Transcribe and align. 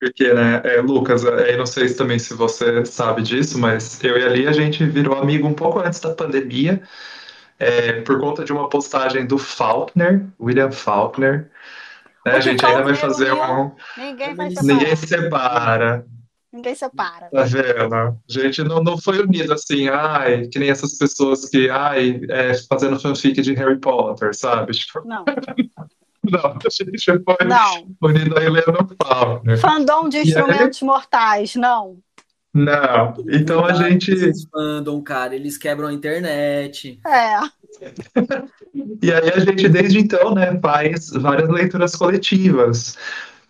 Porque, 0.00 0.32
né, 0.32 0.62
é, 0.64 0.80
Lucas, 0.80 1.24
é, 1.24 1.54
eu 1.54 1.58
não 1.58 1.66
sei 1.66 1.88
se 1.88 1.96
também 1.96 2.18
se 2.18 2.32
você 2.32 2.84
sabe 2.84 3.22
disso, 3.22 3.58
mas 3.58 4.02
eu 4.04 4.16
e 4.16 4.24
a 4.24 4.28
Lia, 4.28 4.50
a 4.50 4.52
gente 4.52 4.84
virou 4.86 5.18
amigo 5.18 5.46
um 5.46 5.54
pouco 5.54 5.80
antes 5.80 5.98
da 5.98 6.14
pandemia, 6.14 6.80
é, 7.58 8.00
por 8.02 8.20
conta 8.20 8.44
de 8.44 8.52
uma 8.52 8.68
postagem 8.68 9.26
do 9.26 9.38
Faulkner, 9.38 10.24
William 10.40 10.70
Faulkner. 10.70 11.50
Né, 12.24 12.32
a 12.32 12.40
gente 12.40 12.64
ainda 12.64 12.82
vai 12.82 12.94
fazer 12.94 13.32
um. 13.32 13.72
Ninguém 13.96 14.34
vai. 14.34 14.50
Ninguém 14.62 14.94
separa. 14.94 16.06
Ninguém 16.52 16.74
separa. 16.74 17.28
Tá 17.30 17.42
vendo? 17.42 17.94
A 17.94 18.16
gente 18.28 18.62
não, 18.62 18.82
não 18.82 18.96
foi 18.96 19.20
unido 19.20 19.52
assim, 19.52 19.88
ai, 19.88 20.46
que 20.46 20.58
nem 20.58 20.70
essas 20.70 20.96
pessoas 20.96 21.48
que, 21.48 21.68
ai, 21.68 22.20
é, 22.30 22.54
fazendo 22.68 22.98
fanfic 22.98 23.42
de 23.42 23.52
Harry 23.54 23.78
Potter, 23.78 24.34
sabe? 24.34 24.72
Tipo... 24.72 25.06
Não. 25.06 25.24
Não, 26.30 26.50
a 26.50 26.68
gente 26.70 27.04
foi 27.04 27.46
não. 27.46 27.86
unido 28.02 28.38
a 28.38 28.44
Helena 28.44 28.86
Faulkner. 29.02 29.58
Fandom 29.58 30.08
de 30.08 30.18
instrumentos 30.18 30.82
aí... 30.82 30.86
mortais, 30.86 31.56
não. 31.56 31.98
Não, 32.54 33.14
então 33.28 33.64
a 33.64 33.72
gente. 33.72 34.10
Eles 34.10 34.46
fandom, 34.50 35.02
cara, 35.02 35.34
eles 35.34 35.56
quebram 35.58 35.88
a 35.88 35.92
internet. 35.92 36.98
É. 37.06 37.40
e 39.02 39.12
aí 39.12 39.30
a 39.30 39.38
gente, 39.38 39.68
desde 39.68 39.98
então, 39.98 40.34
né, 40.34 40.58
faz 40.60 41.10
várias 41.10 41.48
leituras 41.48 41.94
coletivas. 41.94 42.96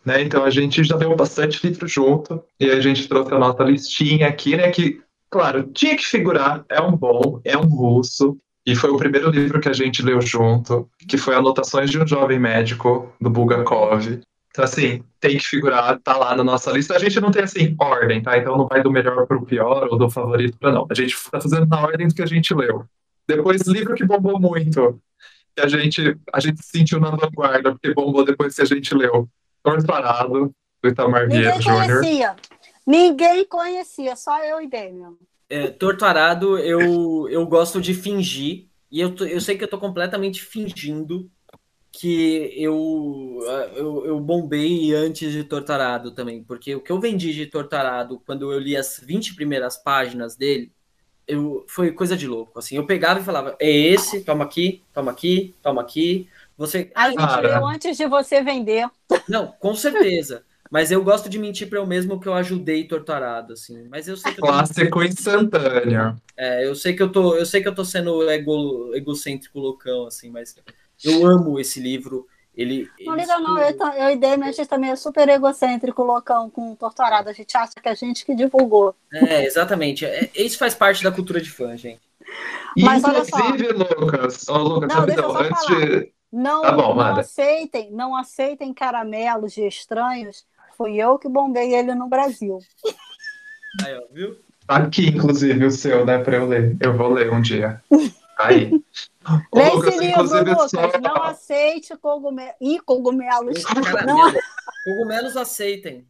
Né? 0.05 0.23
Então 0.23 0.45
a 0.45 0.51
gente 0.51 0.83
já 0.85 0.97
leu 0.97 1.15
bastante 1.15 1.67
livro 1.67 1.87
junto, 1.87 2.43
e 2.59 2.71
a 2.71 2.81
gente 2.81 3.09
trouxe 3.09 3.33
a 3.35 3.39
nossa 3.39 3.63
listinha 3.63 4.29
aqui, 4.29 4.57
né? 4.57 4.71
Que, 4.71 5.01
claro, 5.31 5.65
tinha 5.73 5.97
que 5.97 6.05
figurar, 6.05 6.65
é 6.69 6.81
um 6.81 6.97
bom, 6.97 7.41
é 7.45 7.57
um 7.57 7.67
russo, 7.67 8.39
e 8.69 8.77
foi 8.77 8.91
o 8.91 8.99
primeiro 8.99 9.31
livro 9.31 9.59
que 9.61 9.69
a 9.71 9.73
gente 9.73 10.03
leu 10.03 10.21
junto, 10.21 10.91
que 11.09 11.17
foi 11.17 11.35
Anotações 11.35 11.91
de 11.91 11.99
um 11.99 12.07
Jovem 12.07 12.39
Médico, 12.39 13.11
do 13.19 13.31
Bulgakov. 13.31 14.21
Então, 14.51 14.63
assim, 14.63 15.03
tem 15.19 15.39
que 15.39 15.45
figurar, 15.47 15.99
tá 16.01 16.19
lá 16.19 16.37
na 16.37 16.45
nossa 16.45 16.71
lista. 16.71 16.95
A 16.95 16.99
gente 16.99 17.19
não 17.19 17.31
tem, 17.31 17.45
assim, 17.45 17.75
ordem, 17.81 18.21
tá? 18.21 18.37
Então 18.37 18.59
não 18.59 18.69
vai 18.69 18.83
do 18.83 18.91
melhor 18.91 19.27
para 19.27 19.39
o 19.39 19.47
pior 19.47 19.89
ou 19.91 19.97
do 19.97 20.11
favorito 20.11 20.59
para 20.59 20.71
não. 20.71 20.87
A 20.91 20.93
gente 20.93 21.17
tá 21.31 21.41
fazendo 21.41 21.67
na 21.67 21.81
ordem 21.81 22.09
do 22.09 22.15
que 22.15 22.21
a 22.21 22.27
gente 22.27 22.53
leu. 22.53 22.85
Depois, 23.27 23.63
livro 23.63 23.95
que 23.95 24.05
bombou 24.05 24.39
muito, 24.39 25.01
que 25.57 25.63
a 25.63 25.67
gente, 25.67 26.19
a 26.31 26.39
gente 26.39 26.63
sentiu 26.63 27.01
na 27.01 27.09
vanguarda, 27.09 27.73
porque 27.73 27.95
bombou 27.95 28.23
depois 28.23 28.55
que 28.55 28.61
a 28.61 28.67
gente 28.67 28.95
leu. 28.95 29.27
Parado, 29.87 30.53
do 30.83 30.89
Itamar 30.91 31.27
Vieira 31.27 31.59
Júnior. 31.59 32.03
Ninguém 32.03 32.03
conhecia. 32.03 32.37
Ninguém 32.87 33.45
conhecia, 33.47 34.15
só 34.15 34.45
eu 34.45 34.61
e 34.61 34.69
Damian. 34.69 35.15
É, 35.49 35.69
torturado, 35.69 36.59
eu, 36.59 37.29
eu 37.29 37.47
gosto 37.47 37.81
de 37.81 37.95
fingir, 37.95 38.69
e 38.91 39.01
eu, 39.01 39.15
eu 39.17 39.41
sei 39.41 39.57
que 39.57 39.65
eu 39.65 39.69
tô 39.69 39.79
completamente 39.79 40.43
fingindo 40.43 41.31
que 41.91 42.53
eu, 42.57 43.41
eu, 43.75 44.07
eu 44.07 44.21
bombei 44.21 44.95
antes 44.95 45.33
de 45.33 45.43
Torturado 45.43 46.13
também, 46.13 46.45
porque 46.45 46.75
o 46.75 46.81
que 46.81 46.93
eu 46.93 47.01
vendi 47.01 47.33
de 47.33 47.47
Torturado 47.47 48.21
quando 48.25 48.53
eu 48.53 48.59
li 48.59 48.77
as 48.77 49.01
20 49.03 49.35
primeiras 49.35 49.77
páginas 49.77 50.37
dele, 50.37 50.73
eu, 51.27 51.65
foi 51.69 51.93
coisa 51.93 52.17
de 52.17 52.27
louco. 52.27 52.59
Assim, 52.59 52.77
eu 52.77 52.87
pegava 52.87 53.21
e 53.21 53.25
falava: 53.25 53.57
é 53.61 53.71
esse, 53.71 54.23
toma 54.23 54.45
aqui, 54.45 54.83
toma 54.93 55.11
aqui, 55.11 55.55
toma 55.63 55.81
aqui. 55.83 56.29
Você. 56.57 56.91
A 56.95 57.11
gente 57.11 57.41
leu 57.43 57.67
antes 57.67 57.97
de 57.97 58.07
você 58.07 58.43
vender. 58.43 58.89
Não, 59.29 59.49
com 59.59 59.75
certeza. 59.75 60.45
Mas 60.71 60.91
eu 60.91 61.03
gosto 61.03 61.29
de 61.29 61.39
mentir 61.39 61.69
para 61.69 61.79
eu 61.79 61.87
mesmo 61.87 62.21
que 62.21 62.29
eu 62.29 62.35
ajudei 62.35 62.87
Torturado, 62.87 63.55
assim. 63.55 63.87
Mas 63.89 64.07
eu 64.07 64.17
sei 64.17 64.33
que 64.33 64.41
Clássico 64.41 65.03
instantâneo. 65.03 66.17
É, 66.37 66.67
eu 66.67 66.75
sei 66.75 66.95
que 66.95 67.03
eu 67.03 67.11
tô, 67.11 67.35
eu 67.35 67.47
sei 67.47 67.63
que 67.63 67.69
eu 67.69 67.75
tô 67.75 67.85
sendo 67.85 68.29
ego, 68.29 68.95
egocêntrico 68.95 69.59
loucão, 69.59 70.07
assim, 70.07 70.31
mas 70.31 70.55
eu 71.05 71.27
amo 71.27 71.59
esse 71.59 71.81
livro. 71.81 72.27
Ele, 72.55 72.89
não 73.07 73.15
liga, 73.15 73.39
não. 73.39 73.59
Eu, 73.59 73.77
eu 73.95 74.11
e 74.11 74.17
Demi, 74.17 74.45
a 74.45 74.53
gente 74.53 74.69
também 74.69 74.91
é 74.91 74.97
super 74.97 75.29
egocêntrico, 75.29 76.03
loucão, 76.03 76.51
com 76.51 76.75
Torturado. 76.75 77.29
A 77.29 77.33
gente 77.33 77.57
acha 77.57 77.75
que 77.81 77.89
a 77.89 77.95
gente 77.95 78.27
que 78.27 78.35
divulgou. 78.35 78.97
É, 79.13 79.45
exatamente. 79.47 80.05
É, 80.05 80.29
isso 80.35 80.59
faz 80.59 80.75
parte 80.75 81.05
da 81.05 81.13
cultura 81.13 81.41
de 81.41 81.51
fã, 81.51 81.77
gente. 81.77 82.01
Mas 82.77 83.03
Inclusive, 83.03 83.73
Lucas, 83.73 84.49
oh, 84.49 84.59
Lucas, 84.59 84.89
não, 84.89 85.01
rapidão, 85.01 85.37
antes 85.37 85.65
falar. 85.65 85.87
de. 85.87 86.13
Não, 86.31 86.63
tá 86.63 86.73
bom, 86.73 86.95
não 86.95 87.17
aceitem, 87.17 87.91
não 87.91 88.15
aceitem 88.15 88.75
caramelos 88.75 89.55
de 89.55 89.67
estranhos 89.67 90.45
Fui 90.79 90.97
eu 90.97 91.19
que 91.19 91.29
bombei 91.29 91.75
ele 91.75 91.93
no 91.93 92.09
Brasil. 92.09 92.61
Aí, 93.85 93.95
ó, 93.97 94.03
viu? 94.13 94.37
Tá 94.65 94.77
aqui, 94.77 95.09
inclusive, 95.09 95.65
o 95.65 95.71
seu, 95.73 96.07
né, 96.07 96.19
para 96.19 96.37
eu 96.37 96.47
ler. 96.47 96.77
Eu 96.81 96.97
vou 96.97 97.13
ler 97.13 97.33
um 97.33 97.41
dia. 97.41 97.83
Aí. 98.39 98.71
Lê 99.53 99.63
esse 99.65 99.99
livro, 99.99 100.23
Lucas. 100.23 100.71
Só... 100.71 101.01
Não 101.01 101.23
aceite 101.23 101.97
cogumelo. 101.97 102.55
Ih, 102.61 102.79
cogumelos. 102.81 103.63
Não... 104.07 104.33
Cogumelos 104.85 105.37
aceitem. 105.37 106.07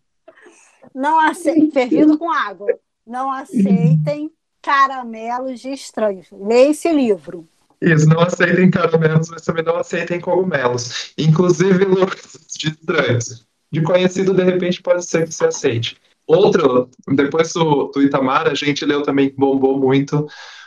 Não 0.95 1.19
aceitem. 1.19 1.71
Fervido 1.71 2.19
com 2.19 2.31
água. 2.31 2.69
Não 3.05 3.33
aceitem 3.33 4.31
caramelos 4.62 5.61
de 5.61 5.73
estranhos. 5.73 6.29
Lê 6.31 6.69
esse 6.69 6.93
livro. 6.93 7.49
Isso, 7.81 8.09
não 8.09 8.21
aceitem 8.21 8.71
caramelos, 8.71 9.31
mas 9.31 9.43
também 9.43 9.65
não 9.65 9.77
aceitem 9.77 10.21
cogumelos. 10.21 11.12
Inclusive, 11.17 11.85
Lucas, 11.87 12.39
de 12.56 12.69
estranhos 12.69 13.48
de 13.71 13.83
conhecido, 13.83 14.34
de 14.34 14.43
repente, 14.43 14.83
pode 14.83 15.05
ser 15.05 15.27
que 15.27 15.34
você 15.34 15.47
aceite. 15.47 15.97
Outro, 16.27 16.91
depois 17.09 17.53
do, 17.53 17.87
do 17.87 18.03
Itamar, 18.03 18.47
a 18.47 18.55
gente 18.55 18.84
leu 18.84 19.03
também, 19.03 19.31
que 19.31 19.37
bombou 19.37 19.79
muito, 19.79 20.27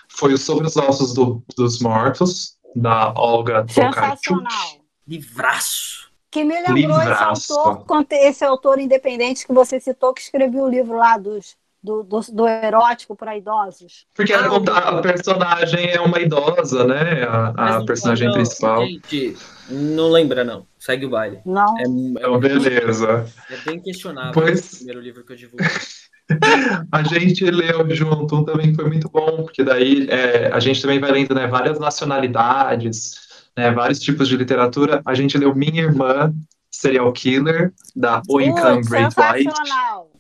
foi 0.10 0.34
o 0.34 0.38
Sobre 0.38 0.66
os 0.66 0.76
Ossos 0.76 1.14
do, 1.14 1.44
dos 1.56 1.80
Mortos, 1.80 2.58
da 2.76 3.14
Olga 3.16 3.66
Sensacional. 3.68 4.82
Livraço. 5.08 6.10
Que 6.32 6.44
me 6.44 6.56
lembrou 6.56 7.00
Livraço. 7.00 7.42
esse 7.42 7.54
autor, 7.54 8.06
esse 8.12 8.44
autor 8.46 8.80
independente 8.80 9.46
que 9.46 9.54
você 9.54 9.80
citou, 9.80 10.14
que 10.14 10.22
escreveu 10.22 10.64
o 10.64 10.70
livro 10.70 10.96
lá 10.96 11.18
dos 11.18 11.56
do, 11.84 12.04
do, 12.04 12.20
do 12.32 12.48
erótico 12.48 13.16
para 13.16 13.36
idosos. 13.36 14.06
Porque 14.16 14.34
a, 14.34 14.46
a, 14.46 15.02
personagem 15.02 15.90
é 15.90 16.00
uma 16.00 16.20
idosa, 16.20 16.86
né? 16.86 17.24
A, 17.24 17.78
a 17.78 17.86
personagem 17.86 18.28
não, 18.28 18.36
principal. 18.36 18.86
Gente, 18.86 19.36
não 19.70 20.10
lembra, 20.10 20.44
não. 20.44 20.66
Segue 20.78 21.06
o 21.06 21.10
baile. 21.10 21.40
Não. 21.46 21.78
É, 21.78 21.84
é 21.84 22.38
beleza. 22.38 23.26
É 23.50 23.58
bem 23.66 23.80
questionável 23.80 24.34
pois... 24.34 24.74
o 24.74 24.76
primeiro 24.78 25.02
livro 25.02 25.26
que 25.26 25.34
eu 25.34 25.38
divulguei. 25.38 25.68
a 26.92 27.04
gente 27.04 27.44
leu 27.50 27.90
junto 27.90 28.36
um 28.36 28.46
também 28.46 28.74
foi 28.74 28.86
muito 28.88 29.10
bom, 29.10 29.44
porque 29.44 29.64
daí 29.64 30.08
é, 30.10 30.52
a 30.54 30.60
gente 30.60 30.82
também 30.82 31.00
vai 31.00 31.12
lendo 31.12 31.34
né, 31.34 31.48
várias 31.48 31.80
nacionalidades, 31.80 33.14
né, 33.58 33.72
vários 33.72 34.00
tipos 34.00 34.28
de 34.28 34.38
literatura. 34.38 35.02
A 35.04 35.14
gente 35.14 35.38
leu 35.38 35.56
Minha 35.56 35.84
Irmã, 35.84 36.34
Serial 36.70 37.12
Killer, 37.12 37.74
da 37.96 38.22
O 38.30 38.40
Income 38.40 38.82
Great 38.84 39.16
White. 39.18 39.52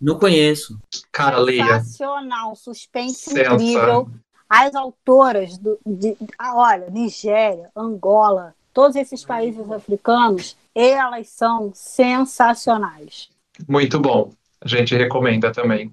Não 0.02 0.18
conheço. 0.18 0.80
Cara, 1.12 1.38
leia. 1.38 1.80
Sensacional, 1.82 2.56
suspense 2.56 3.30
Sensa. 3.30 3.54
incrível. 3.54 4.10
As 4.50 4.76
autoras, 4.76 5.58
do, 5.58 5.80
de, 5.86 6.18
olha, 6.40 6.90
Nigéria, 6.90 7.70
Angola, 7.76 8.54
todos 8.74 8.96
esses 8.96 9.24
países 9.24 9.72
africanos, 9.72 10.58
elas 10.74 11.30
são 11.30 11.72
sensacionais. 11.74 13.30
Muito 13.68 14.00
bom. 14.00 14.32
A 14.60 14.68
gente 14.68 14.96
recomenda 14.96 15.52
também. 15.52 15.92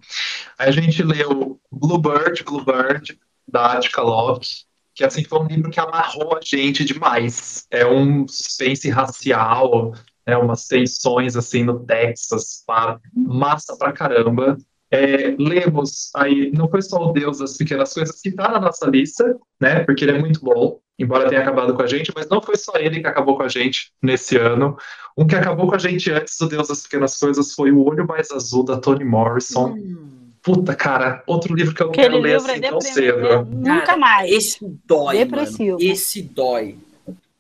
A 0.59 0.71
gente 0.71 1.03
leu 1.03 1.59
Bluebird, 1.71 2.43
Bluebird, 2.45 3.19
da 3.47 3.73
Attica 3.73 4.03
Locke, 4.03 4.65
que 4.95 5.05
assim 5.05 5.25
foi 5.25 5.39
um 5.39 5.47
livro 5.47 5.71
que 5.71 5.81
amarrou 5.81 6.37
a 6.37 6.41
gente 6.43 6.85
demais. 6.85 7.67
É 7.71 7.87
um 7.87 8.27
suspense 8.27 8.91
racial, 8.91 9.95
é 10.29 10.37
umas 10.37 10.67
tensões 10.67 11.37
assim 11.37 11.65
no 11.65 11.81
Texas, 11.81 12.63
pá, 12.67 13.01
massa 13.15 13.77
pra 13.79 13.93
caramba. 13.93 14.59
É, 14.91 15.35
lemos 15.39 16.11
aí, 16.15 16.51
não 16.53 16.69
foi 16.69 16.83
só 16.83 17.09
o 17.09 17.13
Deus 17.13 17.39
das 17.39 17.57
Pequenas 17.57 17.93
Coisas 17.93 18.21
que 18.21 18.29
está 18.29 18.51
na 18.51 18.61
nossa 18.61 18.87
lista, 18.87 19.37
né? 19.61 19.81
Porque 19.81 20.05
ele 20.05 20.13
é 20.13 20.19
muito 20.19 20.41
bom, 20.41 20.79
embora 20.99 21.29
tenha 21.29 21.41
acabado 21.41 21.75
com 21.75 21.83
a 21.83 21.87
gente, 21.87 22.13
mas 22.15 22.29
não 22.29 22.43
foi 22.43 22.57
só 22.57 22.73
ele 22.77 23.01
que 23.01 23.07
acabou 23.07 23.37
com 23.37 23.43
a 23.43 23.49
gente 23.49 23.91
nesse 24.03 24.37
ano. 24.37 24.77
Um 25.17 25.27
que 25.27 25.35
acabou 25.35 25.67
com 25.67 25.75
a 25.75 25.79
gente 25.79 26.11
antes 26.11 26.37
do 26.39 26.49
Deus 26.49 26.69
das 26.69 26.83
Pequenas 26.83 27.19
Coisas 27.19 27.55
foi 27.55 27.71
O 27.71 27.83
Olho 27.85 28.07
Mais 28.07 28.31
Azul, 28.31 28.65
da 28.65 28.79
Toni 28.79 29.05
Morrison. 29.05 29.71
Hum. 29.71 30.31
Puta, 30.43 30.75
cara, 30.75 31.23
outro 31.27 31.55
livro 31.55 31.75
que 31.75 31.83
eu 31.83 31.89
Aquele 31.89 32.07
quero 32.07 32.19
ler 32.21 32.37
assim 32.37 32.53
é 32.53 32.61
tão 32.61 32.81
cedo. 32.81 33.45
Né? 33.47 33.75
Nunca 33.75 33.97
mais. 33.97 34.31
Esse 34.31 34.59
dói, 34.87 35.19
Depressivo. 35.19 35.79
Mano. 35.79 35.93
Esse 35.93 36.23
dói. 36.23 36.79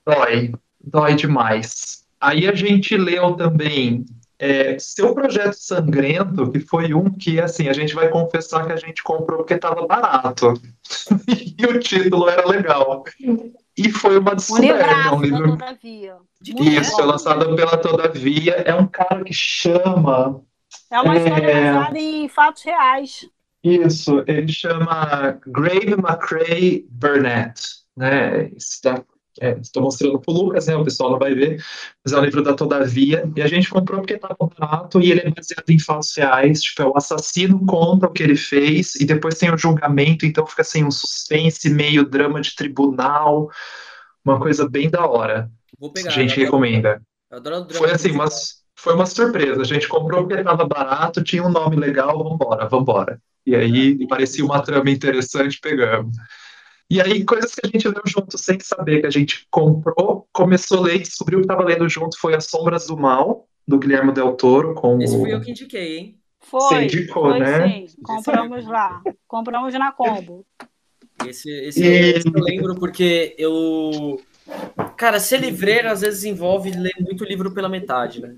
Dói. 0.04 0.52
Dói 0.82 1.14
demais. 1.14 2.07
Aí 2.20 2.48
a 2.48 2.54
gente 2.54 2.96
leu 2.96 3.34
também 3.34 4.04
é, 4.38 4.78
seu 4.78 5.14
projeto 5.14 5.54
sangrento, 5.54 6.50
que 6.50 6.60
foi 6.60 6.94
um 6.94 7.10
que, 7.10 7.40
assim, 7.40 7.68
a 7.68 7.72
gente 7.72 7.94
vai 7.94 8.08
confessar 8.08 8.66
que 8.66 8.72
a 8.72 8.76
gente 8.76 9.02
comprou 9.02 9.38
porque 9.38 9.54
estava 9.54 9.86
barato. 9.86 10.54
e 11.58 11.66
o 11.66 11.78
título 11.80 12.28
era 12.28 12.46
legal. 12.46 13.02
E 13.76 13.90
foi 13.90 14.18
uma 14.18 14.36
descoberta. 14.36 15.14
Um 15.14 15.20
livro. 15.20 15.50
Todavia. 15.50 16.16
Isso, 16.44 17.00
é 17.00 17.04
lançado 17.04 17.56
pela 17.56 17.76
Todavia. 17.76 18.52
É 18.64 18.74
um 18.74 18.86
cara 18.86 19.24
que 19.24 19.34
chama. 19.34 20.40
É 20.90 21.00
uma 21.00 21.16
história 21.16 21.46
é... 21.46 21.72
baseada 21.72 21.98
em 21.98 22.28
fatos 22.28 22.62
reais. 22.62 23.28
Isso, 23.62 24.22
ele 24.28 24.52
chama 24.52 25.38
Grave 25.46 25.94
McCrae 25.94 26.86
Burnett. 26.90 27.60
Né? 27.96 28.50
Está 28.56 29.02
Estou 29.60 29.82
é, 29.82 29.84
mostrando 29.84 30.18
para 30.20 30.32
o 30.32 30.36
Lucas, 30.36 30.66
né? 30.66 30.76
O 30.76 30.84
pessoal 30.84 31.12
não 31.12 31.18
vai 31.18 31.34
ver, 31.34 31.62
mas 32.04 32.12
é 32.12 32.18
um 32.18 32.24
livro 32.24 32.42
da 32.42 32.54
Todavia. 32.54 33.30
E 33.36 33.42
a 33.42 33.46
gente 33.46 33.70
comprou 33.70 34.00
porque 34.00 34.14
estava 34.14 34.36
barato 34.58 35.00
e 35.00 35.10
ele 35.10 35.20
é 35.20 35.30
baseado 35.30 35.68
em 35.70 35.78
fatos 35.78 36.14
reais. 36.16 36.60
Tipo, 36.60 36.82
é 36.82 36.86
o 36.86 36.96
assassino 36.96 37.64
conta 37.66 38.06
o 38.06 38.12
que 38.12 38.22
ele 38.22 38.36
fez 38.36 38.94
e 38.96 39.04
depois 39.04 39.36
tem 39.36 39.52
o 39.52 39.58
julgamento, 39.58 40.26
então 40.26 40.46
fica 40.46 40.62
assim 40.62 40.84
um 40.84 40.90
suspense, 40.90 41.70
meio 41.70 42.04
drama 42.04 42.40
de 42.40 42.54
tribunal, 42.54 43.50
uma 44.24 44.38
coisa 44.40 44.68
bem 44.68 44.90
da 44.90 45.06
hora. 45.06 45.50
Vou 45.78 45.92
pegar, 45.92 46.08
a 46.08 46.12
gente 46.12 46.38
recomenda. 46.38 47.00
Foi 47.74 47.90
assim, 47.90 48.12
mas 48.12 48.62
foi 48.74 48.94
uma 48.94 49.06
surpresa. 49.06 49.60
A 49.60 49.64
gente 49.64 49.88
comprou 49.88 50.26
porque 50.26 50.40
estava 50.40 50.64
barato, 50.64 51.22
tinha 51.22 51.44
um 51.44 51.50
nome 51.50 51.76
legal, 51.76 52.22
vambora, 52.22 52.68
vambora. 52.68 53.20
E 53.46 53.54
aí 53.54 54.06
parecia 54.06 54.44
uma 54.44 54.62
trama 54.62 54.90
interessante, 54.90 55.58
pegamos. 55.60 56.16
E 56.90 57.02
aí, 57.02 57.22
coisas 57.22 57.54
que 57.54 57.60
a 57.64 57.68
gente 57.68 57.86
leu 57.86 58.02
junto 58.06 58.38
sem 58.38 58.58
saber, 58.60 59.00
que 59.00 59.06
a 59.06 59.10
gente 59.10 59.46
comprou, 59.50 60.26
começou 60.32 60.78
a 60.78 60.82
ler 60.82 60.96
e 60.96 61.00
descobriu 61.00 61.40
que 61.40 61.44
estava 61.44 61.62
lendo 61.62 61.86
junto, 61.88 62.18
foi 62.18 62.34
As 62.34 62.46
Sombras 62.46 62.86
do 62.86 62.96
Mal, 62.96 63.46
do 63.66 63.78
Guilherme 63.78 64.10
Del 64.12 64.32
Toro. 64.32 64.74
Com 64.74 65.00
Esse 65.02 65.18
fui 65.18 65.32
eu 65.32 65.40
que 65.40 65.50
indiquei, 65.50 65.98
hein? 65.98 66.18
Foi, 66.40 66.60
Você 66.60 66.84
indicou, 66.84 67.30
foi 67.30 67.40
né? 67.40 67.68
sim. 67.68 67.86
Compramos 68.02 68.66
lá. 68.66 69.02
Compramos 69.26 69.74
na 69.74 69.92
Combo. 69.92 70.46
Esse, 71.26 71.50
esse, 71.50 71.84
e... 71.84 72.16
esse 72.16 72.26
eu 72.26 72.42
lembro 72.42 72.74
porque 72.76 73.34
eu... 73.36 74.18
Cara, 74.96 75.20
ser 75.20 75.40
livreiro 75.40 75.90
às 75.90 76.00
vezes 76.00 76.24
envolve 76.24 76.70
ler 76.70 76.94
muito 77.00 77.22
livro 77.24 77.52
pela 77.52 77.68
metade, 77.68 78.22
né? 78.22 78.34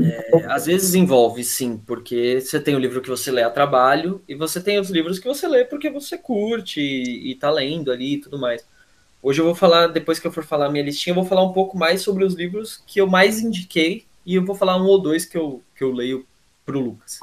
É, 0.00 0.46
às 0.46 0.66
vezes 0.66 0.94
envolve, 0.94 1.44
sim, 1.44 1.76
porque 1.86 2.40
você 2.40 2.58
tem 2.58 2.74
o 2.74 2.78
livro 2.78 3.00
que 3.02 3.10
você 3.10 3.30
lê 3.30 3.42
a 3.42 3.50
trabalho 3.50 4.22
e 4.26 4.34
você 4.34 4.60
tem 4.60 4.78
os 4.80 4.90
livros 4.90 5.18
que 5.18 5.28
você 5.28 5.46
lê 5.46 5.64
porque 5.64 5.90
você 5.90 6.16
curte 6.16 6.80
e, 6.80 7.32
e 7.32 7.34
tá 7.34 7.50
lendo 7.50 7.92
ali 7.92 8.14
e 8.14 8.20
tudo 8.20 8.38
mais. 8.38 8.66
Hoje 9.22 9.40
eu 9.40 9.44
vou 9.44 9.54
falar, 9.54 9.88
depois 9.88 10.18
que 10.18 10.26
eu 10.26 10.32
for 10.32 10.44
falar 10.44 10.70
minha 10.70 10.84
listinha, 10.84 11.12
eu 11.12 11.16
vou 11.16 11.24
falar 11.24 11.44
um 11.44 11.52
pouco 11.52 11.76
mais 11.76 12.00
sobre 12.00 12.24
os 12.24 12.34
livros 12.34 12.82
que 12.86 13.00
eu 13.00 13.06
mais 13.06 13.40
indiquei 13.40 14.04
e 14.24 14.34
eu 14.34 14.44
vou 14.44 14.54
falar 14.54 14.76
um 14.76 14.86
ou 14.86 15.00
dois 15.00 15.24
que 15.24 15.36
eu, 15.36 15.62
que 15.76 15.84
eu 15.84 15.92
leio 15.92 16.26
pro 16.64 16.80
Lucas. 16.80 17.20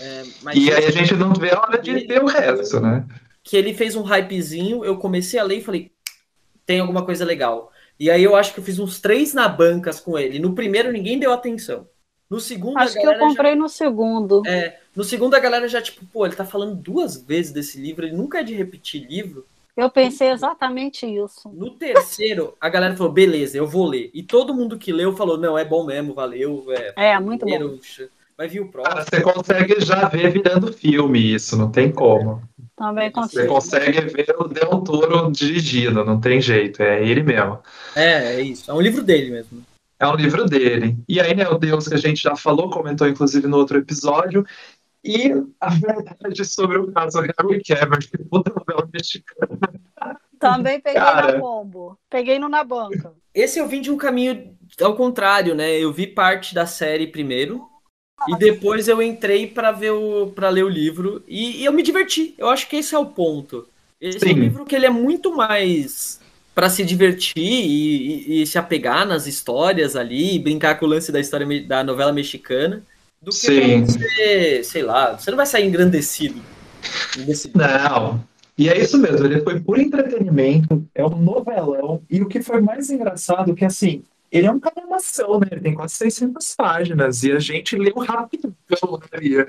É, 0.00 0.22
e 0.54 0.72
aí 0.72 0.84
a 0.84 0.90
gente 0.90 1.14
não 1.14 1.32
vê 1.32 1.50
a 1.50 1.60
hora 1.60 1.80
de 1.80 1.92
ler 1.92 2.22
o 2.22 2.26
resto, 2.26 2.80
né? 2.80 3.06
Que 3.42 3.56
ele 3.56 3.74
fez 3.74 3.96
um 3.96 4.02
hypezinho, 4.02 4.84
eu 4.84 4.96
comecei 4.96 5.40
a 5.40 5.44
ler 5.44 5.58
e 5.58 5.64
falei, 5.64 5.90
tem 6.64 6.80
alguma 6.80 7.04
coisa 7.04 7.24
legal. 7.24 7.72
E 7.98 8.10
aí 8.10 8.22
eu 8.22 8.34
acho 8.34 8.52
que 8.52 8.60
eu 8.60 8.64
fiz 8.64 8.78
uns 8.78 9.00
três 9.00 9.32
na 9.32 9.48
bancas 9.48 10.00
com 10.00 10.18
ele. 10.18 10.38
No 10.38 10.54
primeiro 10.54 10.92
ninguém 10.92 11.18
deu 11.18 11.32
atenção. 11.32 11.86
No 12.28 12.40
segundo, 12.40 12.78
Acho 12.78 12.94
que 12.94 13.06
eu 13.06 13.18
comprei 13.18 13.52
já... 13.52 13.56
no 13.56 13.68
segundo. 13.68 14.42
É, 14.46 14.78
no 14.96 15.04
segundo 15.04 15.34
a 15.34 15.38
galera 15.38 15.68
já, 15.68 15.80
tipo, 15.80 16.04
pô, 16.06 16.26
ele 16.26 16.34
tá 16.34 16.44
falando 16.44 16.74
duas 16.74 17.16
vezes 17.16 17.52
desse 17.52 17.78
livro, 17.78 18.06
ele 18.06 18.16
nunca 18.16 18.40
é 18.40 18.42
de 18.42 18.54
repetir 18.54 19.06
livro. 19.06 19.46
Eu 19.76 19.90
pensei 19.90 20.30
exatamente 20.30 21.04
isso. 21.04 21.48
No 21.48 21.70
terceiro, 21.70 22.56
a 22.60 22.68
galera 22.68 22.96
falou, 22.96 23.12
beleza, 23.12 23.58
eu 23.58 23.66
vou 23.66 23.86
ler. 23.86 24.10
E 24.14 24.22
todo 24.22 24.54
mundo 24.54 24.78
que 24.78 24.92
leu 24.92 25.16
falou, 25.16 25.36
não, 25.36 25.58
é 25.58 25.64
bom 25.64 25.84
mesmo, 25.84 26.14
valeu. 26.14 26.66
É, 26.96 27.10
é 27.12 27.20
muito 27.20 27.44
bom. 27.44 27.78
Vai 28.36 28.48
vir 28.48 28.60
o 28.60 28.68
próximo. 28.68 28.94
Cara, 28.96 29.06
você 29.08 29.20
consegue 29.20 29.80
já 29.80 30.08
ver 30.08 30.30
virando 30.30 30.72
filme 30.72 31.34
isso, 31.34 31.56
não 31.56 31.70
tem 31.70 31.90
como. 31.90 32.42
Também 32.76 33.10
consigo. 33.10 33.42
Você 33.42 33.48
consegue 33.48 34.00
ver 34.00 34.34
o 34.38 34.48
Del 34.48 34.80
Toro 34.80 35.30
dirigindo, 35.30 36.04
não 36.04 36.20
tem 36.20 36.40
jeito, 36.40 36.82
é 36.82 37.06
ele 37.06 37.22
mesmo. 37.22 37.60
É, 37.94 38.34
é 38.34 38.40
isso. 38.40 38.70
É 38.70 38.74
um 38.74 38.80
livro 38.80 39.02
dele 39.02 39.30
mesmo. 39.30 39.64
É 39.98 40.06
um 40.06 40.16
livro 40.16 40.44
dele. 40.44 40.96
E 41.08 41.20
aí, 41.20 41.34
né, 41.34 41.48
o 41.48 41.56
Deus 41.56 41.86
que 41.86 41.94
a 41.94 41.98
gente 41.98 42.20
já 42.22 42.34
falou, 42.34 42.68
comentou 42.68 43.08
inclusive 43.08 43.46
no 43.46 43.56
outro 43.56 43.78
episódio, 43.78 44.44
e 45.04 45.30
a 45.60 45.70
verdade 45.70 46.44
sobre 46.44 46.78
o 46.78 46.90
caso 46.90 47.20
Harry 47.20 47.32
Cavill, 47.62 47.98
que 48.00 48.18
puta 48.18 48.52
novela 48.52 48.88
mexicana. 48.92 49.58
Também 50.38 50.80
peguei 50.80 51.00
Cara... 51.00 51.32
na 51.32 51.40
combo. 51.40 51.98
Peguei 52.10 52.38
no 52.38 52.48
na 52.48 52.64
banca. 52.64 53.12
Esse 53.34 53.58
eu 53.58 53.68
vim 53.68 53.80
de 53.80 53.90
um 53.90 53.96
caminho 53.96 54.56
ao 54.80 54.96
contrário, 54.96 55.54
né? 55.54 55.78
Eu 55.78 55.92
vi 55.92 56.06
parte 56.06 56.54
da 56.54 56.66
série 56.66 57.06
primeiro, 57.06 57.62
e 58.28 58.36
depois 58.36 58.88
eu 58.88 59.02
entrei 59.02 59.46
para 59.46 59.70
ver 59.72 59.90
o 59.90 60.28
para 60.28 60.48
ler 60.48 60.64
o 60.64 60.68
livro 60.68 61.22
e, 61.26 61.62
e, 61.62 61.64
eu 61.64 61.72
me 61.72 61.82
diverti. 61.82 62.34
Eu 62.38 62.48
acho 62.48 62.68
que 62.68 62.76
esse 62.76 62.94
é 62.94 62.98
o 62.98 63.06
ponto. 63.06 63.66
Esse 64.00 64.20
Sim. 64.20 64.30
é 64.30 64.34
um 64.34 64.38
livro 64.38 64.64
que 64.64 64.74
ele 64.74 64.86
é 64.86 64.90
muito 64.90 65.34
mais 65.34 66.20
para 66.54 66.70
se 66.70 66.84
divertir 66.84 67.34
e, 67.36 68.26
e, 68.38 68.42
e, 68.42 68.46
se 68.46 68.58
apegar 68.58 69.06
nas 69.06 69.26
histórias 69.26 69.96
ali, 69.96 70.38
brincar 70.38 70.78
com 70.78 70.86
o 70.86 70.88
lance 70.88 71.10
da 71.10 71.18
história 71.18 71.46
da 71.64 71.82
novela 71.82 72.12
mexicana, 72.12 72.82
do 73.20 73.30
que 73.30 73.36
Sim. 73.36 73.84
você, 73.84 74.62
sei 74.62 74.82
lá, 74.82 75.18
você 75.18 75.30
não 75.30 75.36
vai 75.36 75.46
sair 75.46 75.66
engrandecido. 75.66 76.40
Não. 77.54 78.22
E 78.56 78.68
é 78.68 78.78
isso 78.78 78.96
mesmo, 78.98 79.26
ele 79.26 79.40
foi 79.40 79.58
por 79.58 79.80
entretenimento, 79.80 80.86
é 80.94 81.04
um 81.04 81.18
novelão, 81.18 82.00
e 82.08 82.22
o 82.22 82.28
que 82.28 82.40
foi 82.40 82.60
mais 82.60 82.88
engraçado 82.88 83.50
é 83.50 83.54
que 83.54 83.64
assim, 83.64 84.04
ele 84.34 84.46
é 84.48 84.50
um 84.50 84.58
calamação, 84.58 85.38
né? 85.38 85.46
Ele 85.52 85.60
tem 85.60 85.74
quase 85.74 85.94
600 85.94 86.54
páginas 86.56 87.22
e 87.22 87.30
a 87.30 87.38
gente 87.38 87.76
leu 87.76 87.94
rapidão, 87.98 88.52
Maria. 89.12 89.46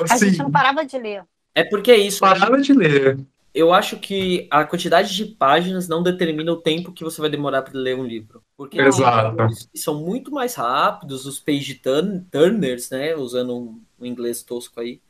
Assim, 0.00 0.14
a 0.14 0.28
gente 0.28 0.38
não 0.38 0.50
parava 0.50 0.84
de 0.84 0.96
ler. 0.96 1.24
É 1.54 1.64
porque 1.64 1.90
é 1.90 1.96
isso. 1.96 2.20
Parava 2.20 2.60
de 2.60 2.72
ler. 2.72 3.18
Eu 3.52 3.72
acho 3.72 3.98
que 3.98 4.46
a 4.48 4.64
quantidade 4.64 5.14
de 5.16 5.24
páginas 5.24 5.88
não 5.88 6.02
determina 6.02 6.52
o 6.52 6.60
tempo 6.60 6.92
que 6.92 7.02
você 7.02 7.20
vai 7.20 7.28
demorar 7.28 7.62
para 7.62 7.76
ler 7.76 7.96
um 7.96 8.04
livro. 8.04 8.40
Porque 8.56 8.80
Exato. 8.80 9.36
são 9.74 10.00
muito 10.00 10.30
mais 10.30 10.54
rápidos, 10.54 11.26
os 11.26 11.40
page 11.40 11.74
turn, 11.74 12.24
turners, 12.30 12.88
né? 12.90 13.16
Usando 13.16 13.56
um, 13.56 13.82
um 13.98 14.06
inglês 14.06 14.44
tosco 14.44 14.80
aí. 14.80 15.00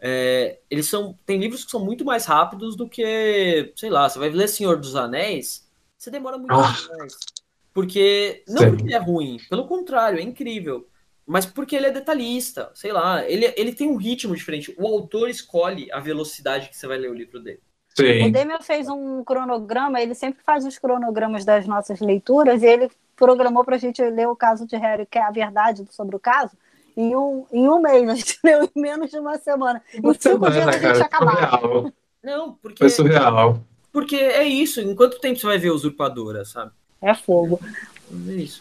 É, 0.00 0.58
eles 0.68 0.88
são. 0.88 1.16
Tem 1.24 1.38
livros 1.38 1.64
que 1.64 1.70
são 1.70 1.84
muito 1.84 2.04
mais 2.04 2.26
rápidos 2.26 2.74
do 2.74 2.88
que, 2.88 3.72
sei 3.76 3.90
lá, 3.90 4.08
você 4.08 4.18
vai 4.18 4.30
ler 4.30 4.48
Senhor 4.48 4.76
dos 4.76 4.96
Anéis, 4.96 5.66
você 5.96 6.10
demora 6.10 6.36
muito 6.36 6.52
oh. 6.52 6.60
mais. 6.60 6.88
Porque. 7.76 8.42
Não 8.48 8.62
Sim. 8.62 8.70
porque 8.70 8.84
ele 8.84 8.94
é 8.94 8.98
ruim, 8.98 9.36
pelo 9.50 9.66
contrário, 9.66 10.18
é 10.18 10.22
incrível. 10.22 10.88
Mas 11.26 11.44
porque 11.44 11.76
ele 11.76 11.88
é 11.88 11.90
detalhista, 11.90 12.70
sei 12.72 12.90
lá, 12.90 13.22
ele, 13.28 13.52
ele 13.54 13.74
tem 13.74 13.90
um 13.90 13.96
ritmo 13.96 14.34
diferente. 14.34 14.74
O 14.78 14.86
autor 14.86 15.28
escolhe 15.28 15.92
a 15.92 16.00
velocidade 16.00 16.70
que 16.70 16.76
você 16.76 16.86
vai 16.86 16.96
ler 16.96 17.10
o 17.10 17.14
livro 17.14 17.38
dele. 17.38 17.60
Sim. 17.94 18.28
O 18.28 18.32
Demian 18.32 18.60
fez 18.60 18.88
um 18.88 19.22
cronograma, 19.22 20.00
ele 20.00 20.14
sempre 20.14 20.42
faz 20.42 20.64
os 20.64 20.78
cronogramas 20.78 21.44
das 21.44 21.66
nossas 21.66 22.00
leituras, 22.00 22.62
e 22.62 22.66
ele 22.66 22.90
programou 23.14 23.62
para 23.62 23.76
a 23.76 23.78
gente 23.78 24.02
ler 24.02 24.26
o 24.26 24.36
caso 24.36 24.66
de 24.66 24.76
Harry, 24.76 25.04
que 25.04 25.18
é 25.18 25.22
a 25.22 25.30
verdade 25.30 25.84
sobre 25.90 26.16
o 26.16 26.20
caso, 26.20 26.56
em 26.96 27.14
um, 27.14 27.44
em 27.52 27.68
um 27.68 27.78
mês. 27.78 28.08
A 28.08 28.14
gente 28.14 28.38
leu 28.42 28.64
em 28.74 28.80
menos 28.80 29.10
de 29.10 29.18
uma 29.18 29.36
semana. 29.36 29.82
Uma 30.02 30.12
em 30.12 30.14
cinco 30.14 30.50
semana, 30.50 30.50
dias 30.50 30.68
a 30.68 30.94
gente 30.94 31.02
acabava. 31.04 31.92
Não, 32.24 32.54
porque. 32.54 32.78
Foi 32.78 32.88
surreal. 32.88 33.62
Porque 33.92 34.16
é 34.16 34.44
isso. 34.44 34.80
Em 34.80 34.94
quanto 34.94 35.20
tempo 35.20 35.38
você 35.38 35.46
vai 35.46 35.58
ver 35.58 35.72
Usurpadora, 35.72 36.42
sabe? 36.46 36.72
É 37.02 37.14
fogo. 37.14 37.60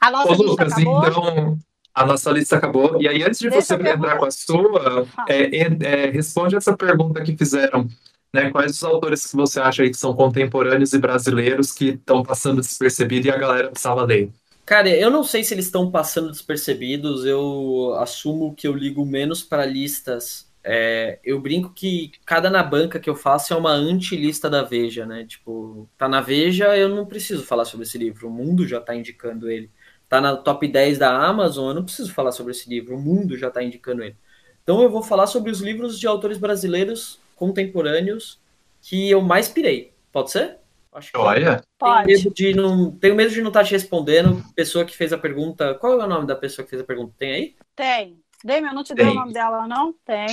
A 0.02 0.12
nossa 0.12 0.32
Ô, 0.32 0.36
Lucas, 0.36 0.74
acabou. 0.74 1.08
então 1.08 1.60
a 1.96 2.06
nossa 2.06 2.30
lista 2.32 2.58
acabou. 2.58 3.02
E 3.02 3.08
aí, 3.08 3.24
antes 3.24 3.40
de 3.40 3.50
Deixa 3.50 3.78
você 3.78 3.90
entrar 3.90 4.18
com 4.18 4.26
a 4.26 4.32
sua, 4.32 5.08
é, 5.30 5.56
é, 5.56 6.10
responde 6.10 6.56
essa 6.56 6.76
pergunta 6.76 7.24
que 7.24 7.38
fizeram. 7.38 7.88
Né? 8.34 8.52
Quais 8.52 8.72
os 8.72 8.84
autores 8.84 9.26
que 9.26 9.36
você 9.36 9.62
acha 9.62 9.82
aí 9.82 9.90
que 9.90 9.98
são 9.98 10.14
contemporâneos 10.14 10.92
e 10.92 11.00
brasileiros 11.00 11.72
que 11.72 11.92
estão 11.92 12.22
passando 12.22 12.60
despercebido 12.60 13.28
e 13.28 13.32
a 13.32 13.38
galera 13.38 13.70
precisava 13.70 14.04
ler? 14.04 14.30
Cara, 14.66 14.90
eu 14.90 15.10
não 15.10 15.24
sei 15.24 15.44
se 15.44 15.54
eles 15.54 15.66
estão 15.66 15.90
passando 15.90 16.32
despercebidos. 16.32 17.24
Eu 17.24 17.96
assumo 18.00 18.54
que 18.54 18.68
eu 18.68 18.74
ligo 18.74 19.06
menos 19.06 19.42
para 19.42 19.66
listas 19.66 20.45
é, 20.68 21.20
eu 21.24 21.40
brinco 21.40 21.72
que 21.72 22.12
cada 22.26 22.50
na 22.50 22.64
banca 22.64 23.00
que 23.00 23.08
eu 23.08 23.16
faço 23.16 23.54
é 23.54 23.56
uma 23.56 23.72
anti-lista 23.72 24.50
da 24.50 24.64
Veja, 24.64 25.06
né? 25.06 25.24
Tipo, 25.24 25.88
tá 25.96 26.10
na 26.10 26.22
Veja, 26.22 26.76
eu 26.76 26.90
não 26.90 27.06
preciso 27.06 27.44
falar 27.44 27.66
sobre 27.66 27.86
esse 27.86 28.00
livro, 28.00 28.28
o 28.28 28.32
mundo 28.32 28.68
já 28.68 28.82
tá 28.82 28.96
indicando 28.96 29.48
ele. 29.48 29.70
Tá 30.10 30.20
na 30.20 30.36
top 30.36 30.68
10 30.68 30.98
da 30.98 31.16
Amazon, 31.16 31.68
eu 31.68 31.74
não 31.76 31.86
preciso 31.86 32.12
falar 32.12 32.32
sobre 32.32 32.52
esse 32.52 32.68
livro, 32.68 32.96
o 32.96 33.00
mundo 33.00 33.38
já 33.38 33.52
tá 33.52 33.64
indicando 33.64 34.02
ele. 34.02 34.16
Então 34.64 34.82
eu 34.82 34.90
vou 34.90 35.04
falar 35.04 35.28
sobre 35.28 35.52
os 35.52 35.62
livros 35.62 36.00
de 36.00 36.08
autores 36.08 36.40
brasileiros 36.40 37.20
contemporâneos 37.36 38.40
que 38.82 39.08
eu 39.08 39.22
mais 39.22 39.48
pirei. 39.48 39.94
Pode 40.12 40.32
ser? 40.32 40.58
Acho 40.92 41.12
que 41.12 41.18
Olha. 41.20 41.62
Tenho 41.78 42.06
medo 42.06 42.34
de 42.34 42.54
não, 42.56 42.92
tenho 42.92 43.16
medo 43.16 43.30
de 43.32 43.42
não 43.42 43.50
estar 43.50 43.60
tá 43.60 43.66
te 43.66 43.74
respondendo. 43.74 44.44
Pessoa 44.56 44.84
que 44.84 44.98
fez 44.98 45.14
a 45.14 45.18
pergunta. 45.18 45.76
Qual 45.76 46.02
é 46.02 46.06
o 46.06 46.08
nome 46.08 46.26
da 46.26 46.36
pessoa 46.36 46.64
que 46.64 46.72
fez 46.72 46.82
a 46.82 46.86
pergunta? 46.86 47.14
Tem 47.20 47.32
aí? 47.32 47.56
Tem. 47.76 48.25
Demian, 48.46 48.74
não 48.74 48.84
te 48.84 48.94
Tem. 48.94 49.06
deu 49.06 49.14
o 49.14 49.16
nome 49.16 49.34
dela, 49.34 49.68
não? 49.68 49.92
Tem. 50.06 50.28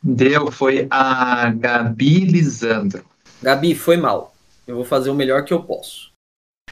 Deu, 0.00 0.52
foi 0.52 0.86
a 0.88 1.50
Gabi 1.50 2.20
Lisandro. 2.20 3.04
Gabi, 3.42 3.74
foi 3.74 3.96
mal. 3.96 4.32
Eu 4.64 4.76
vou 4.76 4.84
fazer 4.84 5.10
o 5.10 5.14
melhor 5.14 5.44
que 5.44 5.52
eu 5.52 5.60
posso. 5.60 6.12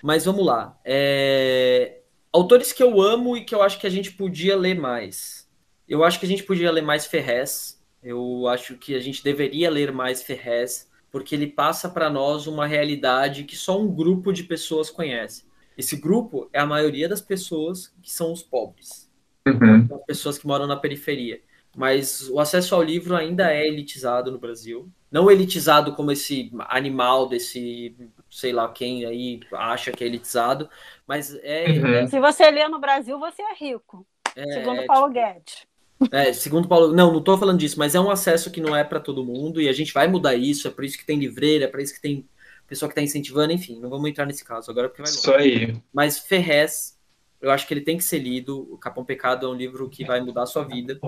Mas 0.01 0.25
vamos 0.25 0.47
lá. 0.47 0.79
É... 0.85 2.03
Autores 2.33 2.73
que 2.73 2.85
eu 2.85 3.03
amo 3.03 3.37
e 3.37 3.45
que 3.45 3.53
eu 3.53 3.65
acho 3.65 3.81
que 3.81 3.87
a 3.87 3.91
gente 3.91 4.13
podia 4.13 4.57
ler 4.57 4.79
mais. 4.79 5.45
Eu 5.89 6.05
acho 6.05 6.21
que 6.21 6.27
a 6.27 6.29
gente 6.29 6.45
podia 6.45 6.71
ler 6.71 6.83
mais 6.83 7.05
Ferrez. 7.05 7.83
Eu 8.01 8.47
acho 8.47 8.77
que 8.77 8.95
a 8.95 9.01
gente 9.01 9.25
deveria 9.25 9.69
ler 9.69 9.91
mais 9.91 10.23
Ferrez, 10.23 10.89
porque 11.11 11.35
ele 11.35 11.49
passa 11.49 11.89
para 11.89 12.09
nós 12.09 12.47
uma 12.47 12.65
realidade 12.65 13.43
que 13.43 13.57
só 13.57 13.77
um 13.77 13.93
grupo 13.93 14.33
de 14.33 14.45
pessoas 14.45 14.89
conhece. 14.89 15.45
Esse 15.77 15.97
grupo 15.97 16.49
é 16.53 16.61
a 16.61 16.67
maioria 16.67 17.09
das 17.09 17.21
pessoas 17.21 17.93
que 18.01 18.13
são 18.13 18.33
os 18.33 18.41
pobres 18.41 19.10
uhum. 19.47 19.89
as 19.93 20.05
pessoas 20.07 20.39
que 20.39 20.47
moram 20.47 20.67
na 20.67 20.77
periferia. 20.77 21.41
Mas 21.77 22.29
o 22.29 22.41
acesso 22.41 22.75
ao 22.75 22.83
livro 22.83 23.15
ainda 23.15 23.53
é 23.53 23.67
elitizado 23.67 24.31
no 24.33 24.39
Brasil. 24.39 24.89
Não 25.11 25.31
elitizado 25.31 25.95
como 25.95 26.11
esse 26.13 26.51
animal 26.69 27.29
desse 27.29 27.95
sei 28.31 28.53
lá 28.53 28.69
quem 28.69 29.05
aí 29.05 29.41
acha 29.53 29.91
que 29.91 30.05
é 30.05 30.07
elitizado, 30.07 30.69
mas 31.07 31.35
é. 31.43 31.67
Uhum. 31.69 31.87
é... 31.95 32.07
Se 32.07 32.21
você 32.21 32.51
lê 32.51 32.67
no 32.69 32.79
Brasil, 32.79 33.19
você 33.19 33.43
é 33.43 33.55
rico. 33.55 34.07
É, 34.37 34.45
segundo 34.53 34.87
Paulo 34.87 35.13
tipo, 35.13 35.27
Guedes. 35.27 35.71
É, 36.13 36.33
segundo 36.33 36.69
Paulo, 36.69 36.93
não, 36.93 37.11
não 37.11 37.19
estou 37.19 37.37
falando 37.37 37.59
disso, 37.59 37.79
mas 37.79 37.95
é 37.95 38.01
um 38.01 38.11
acesso 38.11 38.51
que 38.51 38.61
não 38.61 38.75
é 38.75 38.83
para 38.83 39.01
todo 39.01 39.25
mundo 39.25 39.61
e 39.61 39.69
a 39.69 39.73
gente 39.73 39.93
vai 39.93 40.09
mudar 40.09 40.35
isso. 40.35 40.67
É 40.67 40.71
por 40.71 40.85
isso 40.85 40.97
que 40.97 41.05
tem 41.05 41.19
livreira, 41.19 41.65
é 41.65 41.69
por 41.69 41.81
isso 41.81 41.93
que 41.93 42.01
tem 42.01 42.27
pessoa 42.67 42.89
que 42.89 42.93
está 42.93 43.03
incentivando, 43.03 43.53
enfim, 43.53 43.81
não 43.81 43.91
vamos 43.91 44.09
entrar 44.09 44.25
nesse 44.25 44.45
caso 44.45 44.71
agora 44.71 44.89
porque 44.89 45.03
vai 45.03 45.11
longe. 45.11 45.21
Isso 45.21 45.35
aí. 45.35 45.77
Mas 45.93 46.21
Ferrez, 46.21 46.97
eu 47.41 47.51
acho 47.51 47.67
que 47.67 47.75
ele 47.75 47.81
tem 47.81 47.97
que 47.97 48.05
ser 48.05 48.19
lido. 48.19 48.67
O 48.73 48.77
Capão 48.77 49.05
Pecado 49.05 49.47
é 49.47 49.49
um 49.49 49.55
livro 49.55 49.89
que 49.89 50.05
vai 50.05 50.21
mudar 50.21 50.43
a 50.43 50.47
sua 50.47 50.65
vida. 50.65 50.99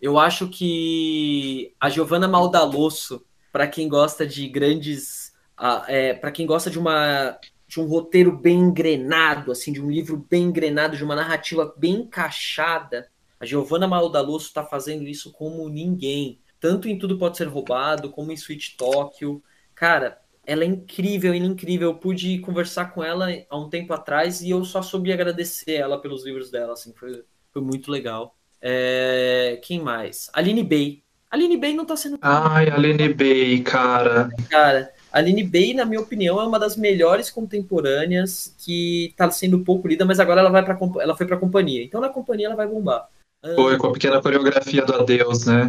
Eu 0.00 0.18
acho 0.18 0.48
que 0.48 1.74
a 1.80 1.88
Giovanna 1.88 2.28
Maldalosso, 2.28 3.24
para 3.52 3.66
quem 3.66 3.88
gosta 3.88 4.26
de 4.26 4.48
grandes, 4.48 5.32
uh, 5.58 5.84
é, 5.86 6.14
para 6.14 6.30
quem 6.30 6.46
gosta 6.46 6.70
de 6.70 6.78
uma 6.78 7.38
de 7.68 7.80
um 7.80 7.86
roteiro 7.86 8.30
bem 8.30 8.60
engrenado, 8.60 9.50
assim, 9.50 9.72
de 9.72 9.82
um 9.82 9.90
livro 9.90 10.24
bem 10.30 10.44
engrenado, 10.44 10.96
de 10.96 11.02
uma 11.02 11.16
narrativa 11.16 11.74
bem 11.76 11.94
encaixada, 11.94 13.08
a 13.40 13.44
Giovanna 13.44 13.88
Maldalosso 13.88 14.46
está 14.46 14.64
fazendo 14.64 15.04
isso 15.04 15.32
como 15.32 15.68
ninguém. 15.68 16.40
Tanto 16.58 16.88
em 16.88 16.98
Tudo 16.98 17.18
Pode 17.18 17.36
Ser 17.36 17.48
Roubado, 17.48 18.10
como 18.10 18.32
em 18.32 18.34
Sweet 18.34 18.76
Tóquio. 18.76 19.42
Cara, 19.74 20.18
ela 20.46 20.64
é 20.64 20.66
incrível, 20.66 21.34
ela 21.34 21.44
é 21.44 21.46
incrível. 21.46 21.90
Eu 21.90 21.96
pude 21.96 22.38
conversar 22.38 22.86
com 22.86 23.02
ela 23.02 23.28
há 23.50 23.58
um 23.58 23.68
tempo 23.68 23.92
atrás 23.92 24.40
e 24.40 24.50
eu 24.50 24.64
só 24.64 24.80
soube 24.80 25.12
agradecer 25.12 25.74
ela 25.74 26.00
pelos 26.00 26.24
livros 26.24 26.50
dela, 26.50 26.72
assim, 26.72 26.92
foi, 26.94 27.24
foi 27.52 27.60
muito 27.60 27.90
legal. 27.90 28.36
É... 28.62 29.60
Quem 29.62 29.80
mais? 29.80 30.30
Aline 30.32 30.62
Bay. 30.62 31.02
Aline 31.30 31.56
Bay 31.56 31.74
não 31.74 31.84
tá 31.84 31.96
sendo. 31.96 32.18
Ai, 32.22 32.70
Aline 32.70 33.12
Bay, 33.12 33.60
cara. 33.60 34.30
Cara, 34.48 34.92
Aline 35.12 35.42
Bay, 35.42 35.74
na 35.74 35.84
minha 35.84 36.00
opinião, 36.00 36.40
é 36.40 36.46
uma 36.46 36.58
das 36.58 36.76
melhores 36.76 37.30
contemporâneas 37.30 38.54
que 38.58 39.12
tá 39.16 39.30
sendo 39.30 39.64
pouco 39.64 39.88
lida, 39.88 40.04
mas 40.04 40.20
agora 40.20 40.40
ela 40.40 40.50
vai 40.50 40.64
para 40.64 40.78
ela 41.00 41.16
foi 41.16 41.26
pra 41.26 41.36
companhia. 41.36 41.82
Então 41.82 42.00
na 42.00 42.08
companhia 42.08 42.46
ela 42.46 42.56
vai 42.56 42.68
bombar. 42.68 43.08
Foi 43.54 43.76
com 43.76 43.88
a 43.88 43.92
pequena 43.92 44.20
coreografia 44.20 44.84
do 44.84 44.94
Adeus, 44.94 45.46
né? 45.46 45.68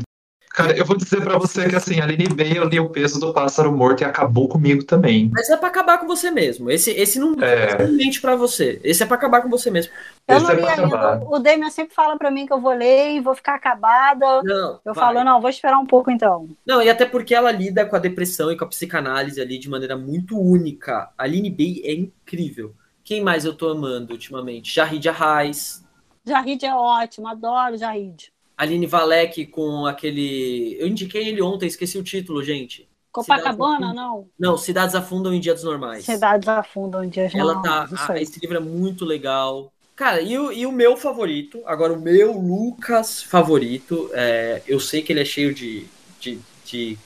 Cara, 0.50 0.76
eu 0.76 0.86
vou 0.86 0.98
dizer 0.98 1.22
para 1.22 1.38
você 1.38 1.70
que 1.70 1.76
assim, 1.76 2.00
a 2.00 2.04
Aline 2.04 2.34
Bay, 2.34 2.58
eu 2.58 2.64
li 2.64 2.80
o 2.80 2.90
peso 2.90 3.20
do 3.20 3.32
pássaro 3.32 3.72
morto 3.72 4.02
e 4.02 4.06
acabou 4.06 4.48
comigo 4.48 4.84
também. 4.84 5.30
Mas 5.32 5.50
é 5.50 5.58
para 5.58 5.68
acabar 5.68 6.00
com 6.00 6.08
você 6.08 6.32
mesmo. 6.32 6.72
Esse, 6.72 6.92
esse 6.92 7.20
não 7.20 7.36
é 7.40 7.86
mente 7.88 8.20
para 8.20 8.36
você. 8.36 8.80
Esse 8.84 9.04
é 9.04 9.06
para 9.06 9.18
acabar 9.18 9.42
com 9.42 9.50
você 9.50 9.70
mesmo. 9.70 9.94
Eu 10.28 10.38
esse 10.38 10.46
não 10.46 10.52
é 10.52 10.56
li 10.56 10.68
ainda. 10.68 11.24
O 11.26 11.38
Damian 11.38 11.70
sempre 11.70 11.94
fala 11.94 12.18
para 12.18 12.32
mim 12.32 12.48
que 12.48 12.54
eu 12.54 12.60
vou 12.60 12.74
ler 12.74 13.12
e 13.12 13.22
vou 13.22 13.36
ficar 13.36 13.54
acabada. 13.54 14.42
Não, 14.42 14.80
eu 14.84 14.94
vai. 14.94 14.96
falo, 14.96 15.24
não, 15.24 15.40
vou 15.40 15.50
esperar 15.50 15.78
um 15.78 15.86
pouco 15.86 16.10
então. 16.10 16.50
Não, 16.66 16.82
e 16.82 16.90
até 16.90 17.06
porque 17.06 17.36
ela 17.36 17.52
lida 17.52 17.86
com 17.86 17.96
a 17.96 18.00
depressão 18.00 18.52
e 18.52 18.58
com 18.58 18.66
a 18.66 18.70
psicanálise 18.70 19.40
ali 19.40 19.60
de 19.60 19.70
maneira 19.70 19.96
muito 19.96 20.40
única. 20.40 21.12
A 21.18 21.24
Aline 21.24 21.52
Bay 21.52 21.82
é 21.86 21.94
incrível. 21.94 22.74
Quem 23.04 23.22
mais 23.22 23.46
eu 23.46 23.54
tô 23.54 23.70
amando 23.70 24.14
ultimamente? 24.14 24.74
Jarrid 24.74 25.08
Arraes. 25.08 25.86
Jarrid 26.26 26.66
é 26.66 26.74
ótimo, 26.74 27.28
adoro 27.28 27.78
Jarrid. 27.78 28.32
Aline 28.58 28.88
Valek 28.88 29.46
com 29.46 29.86
aquele. 29.86 30.76
Eu 30.80 30.88
indiquei 30.88 31.28
ele 31.28 31.42
ontem, 31.42 31.68
esqueci 31.68 31.98
o 31.98 32.04
título, 32.04 32.44
gente. 32.44 32.90
Copacabana, 33.12 33.94
não? 33.94 34.28
Não, 34.38 34.58
Cidades 34.58 34.96
Afundam 34.96 35.34
em 35.34 35.40
Dias 35.40 35.64
Normais. 35.64 36.06
Cidades 36.06 36.48
Afundam 36.48 37.04
em 37.04 37.10
Dias 37.10 37.34
Ela 37.34 37.54
Normais. 37.54 37.92
Ela 37.92 38.08
tá. 38.08 38.14
Ah, 38.14 38.22
esse 38.22 38.40
livro 38.40 38.58
é 38.58 38.60
muito 38.60 39.06
legal. 39.06 39.72
Cara, 39.96 40.22
e 40.22 40.38
o, 40.38 40.52
e 40.52 40.66
o 40.66 40.72
meu 40.72 40.96
favorito, 40.96 41.62
agora 41.66 41.94
o 41.94 42.00
meu 42.00 42.32
Lucas 42.34 43.24
favorito, 43.24 44.12
é, 44.14 44.62
eu 44.68 44.80
sei 44.80 45.02
que 45.02 45.12
ele 45.12 45.22
é 45.22 45.26
cheio 45.26 45.52
de, 45.52 45.88
de, 46.20 46.40
de 46.64 47.00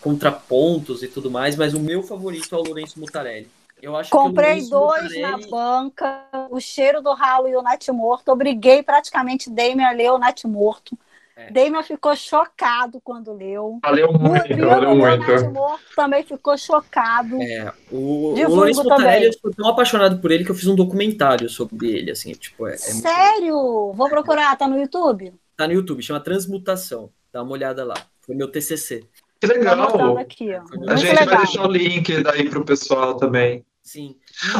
contrapontos 0.00 1.04
e 1.04 1.08
tudo 1.08 1.30
mais, 1.30 1.54
mas 1.54 1.72
o 1.72 1.78
meu 1.78 2.02
favorito 2.02 2.52
é 2.52 2.58
o 2.58 2.62
Lourenço 2.62 2.98
Mutarelli. 2.98 3.48
Eu 3.80 3.94
acho 3.94 4.10
Comprei 4.10 4.62
que 4.62 4.70
dois 4.70 5.20
na 5.20 5.38
banca, 5.48 6.24
o 6.50 6.58
cheiro 6.58 7.02
do 7.02 7.12
ralo 7.12 7.46
e 7.48 7.56
o 7.56 7.62
Nath 7.62 7.88
Morto. 7.88 8.30
Obriguei 8.30 8.82
praticamente 8.82 9.50
Damian 9.50 9.88
a 9.88 9.92
ler 9.92 10.10
o 10.10 10.18
Nath 10.18 10.44
Morto. 10.44 10.96
É. 11.36 11.50
Damian 11.50 11.82
ficou 11.82 12.16
chocado 12.16 12.98
quando 13.04 13.34
leu. 13.34 13.78
Valeu 13.82 14.10
muito, 14.14 14.54
o 14.54 14.66
valeu 14.66 14.96
muito. 14.96 15.30
Nath 15.30 15.52
Morto 15.52 15.84
também 15.94 16.24
ficou 16.24 16.56
chocado. 16.56 17.40
É, 17.42 17.70
o, 17.90 18.32
o 18.32 18.48
Lourenço 18.48 18.82
Mutarelli, 18.82 19.26
eu 19.26 19.32
sou 19.34 19.50
tão 19.52 19.68
apaixonado 19.68 20.18
por 20.18 20.30
ele 20.30 20.44
que 20.44 20.50
eu 20.50 20.54
fiz 20.54 20.66
um 20.66 20.74
documentário 20.74 21.50
sobre 21.50 21.90
ele, 21.90 22.10
assim, 22.10 22.32
tipo, 22.32 22.66
é, 22.66 22.72
é 22.72 22.78
Sério? 22.78 23.54
Muito... 23.54 23.92
Vou 23.92 24.08
procurar, 24.08 24.56
tá 24.56 24.66
no 24.66 24.78
YouTube? 24.78 25.34
Tá 25.54 25.66
no 25.66 25.74
YouTube, 25.74 26.02
chama 26.02 26.20
Transmutação. 26.20 27.10
Dá 27.30 27.42
uma 27.42 27.52
olhada 27.52 27.84
lá. 27.84 27.96
Foi 28.22 28.34
meu 28.34 28.48
TCC. 28.48 29.04
Que 29.38 29.46
legal! 29.46 30.16
Aqui, 30.16 30.54
a 30.54 30.96
gente 30.96 31.10
legal. 31.10 31.26
vai 31.26 31.36
deixar 31.44 31.68
o 31.68 31.70
link 31.70 32.22
daí 32.22 32.48
pro 32.48 32.64
pessoal 32.64 33.14
também. 33.16 33.65
Sim. 33.86 34.16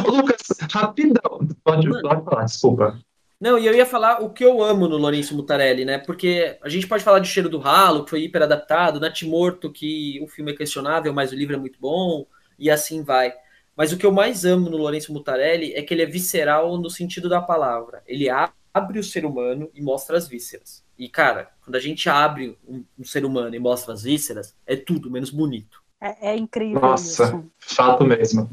Lucas, 0.07 0.47
rapidão. 0.71 1.45
Pode, 1.61 1.89
pode 2.01 2.23
falar, 2.23 2.45
desculpa. 2.45 2.97
Não, 3.39 3.59
e 3.59 3.67
eu 3.67 3.75
ia 3.75 3.85
falar 3.85 4.23
o 4.23 4.29
que 4.29 4.43
eu 4.43 4.63
amo 4.63 4.87
no 4.87 4.95
Lourenço 4.95 5.35
Mutarelli, 5.35 5.83
né? 5.83 5.97
Porque 5.97 6.57
a 6.63 6.69
gente 6.69 6.87
pode 6.87 7.03
falar 7.03 7.19
de 7.19 7.27
Cheiro 7.27 7.49
do 7.49 7.59
Ralo, 7.59 8.05
que 8.05 8.09
foi 8.09 8.23
hiper 8.23 8.41
adaptado, 8.41 9.01
Nath 9.01 9.23
Morto, 9.23 9.69
que 9.69 10.17
o 10.23 10.29
filme 10.29 10.53
é 10.53 10.55
questionável, 10.55 11.13
mas 11.13 11.33
o 11.33 11.35
livro 11.35 11.55
é 11.55 11.59
muito 11.59 11.77
bom, 11.77 12.25
e 12.57 12.71
assim 12.71 13.03
vai. 13.03 13.33
Mas 13.75 13.91
o 13.91 13.97
que 13.97 14.05
eu 14.05 14.13
mais 14.13 14.45
amo 14.45 14.69
no 14.69 14.77
Lourenço 14.77 15.11
Mutarelli 15.11 15.73
é 15.73 15.81
que 15.81 15.93
ele 15.93 16.03
é 16.03 16.07
visceral 16.07 16.77
no 16.77 16.89
sentido 16.89 17.27
da 17.27 17.41
palavra. 17.41 18.01
Ele 18.07 18.29
abre 18.29 18.97
o 18.97 19.03
ser 19.03 19.25
humano 19.25 19.69
e 19.75 19.81
mostra 19.81 20.17
as 20.17 20.25
vísceras. 20.25 20.85
E, 20.97 21.09
cara, 21.09 21.51
quando 21.61 21.75
a 21.75 21.81
gente 21.81 22.09
abre 22.09 22.57
um, 22.65 22.83
um 22.97 23.03
ser 23.03 23.25
humano 23.25 23.53
e 23.53 23.59
mostra 23.59 23.93
as 23.93 24.03
vísceras, 24.03 24.55
é 24.65 24.77
tudo 24.77 25.11
menos 25.11 25.29
bonito. 25.29 25.83
É, 26.01 26.29
é 26.29 26.37
incrível. 26.37 26.79
Nossa, 26.79 27.25
isso. 27.25 27.51
fato 27.59 28.05
mesmo. 28.05 28.49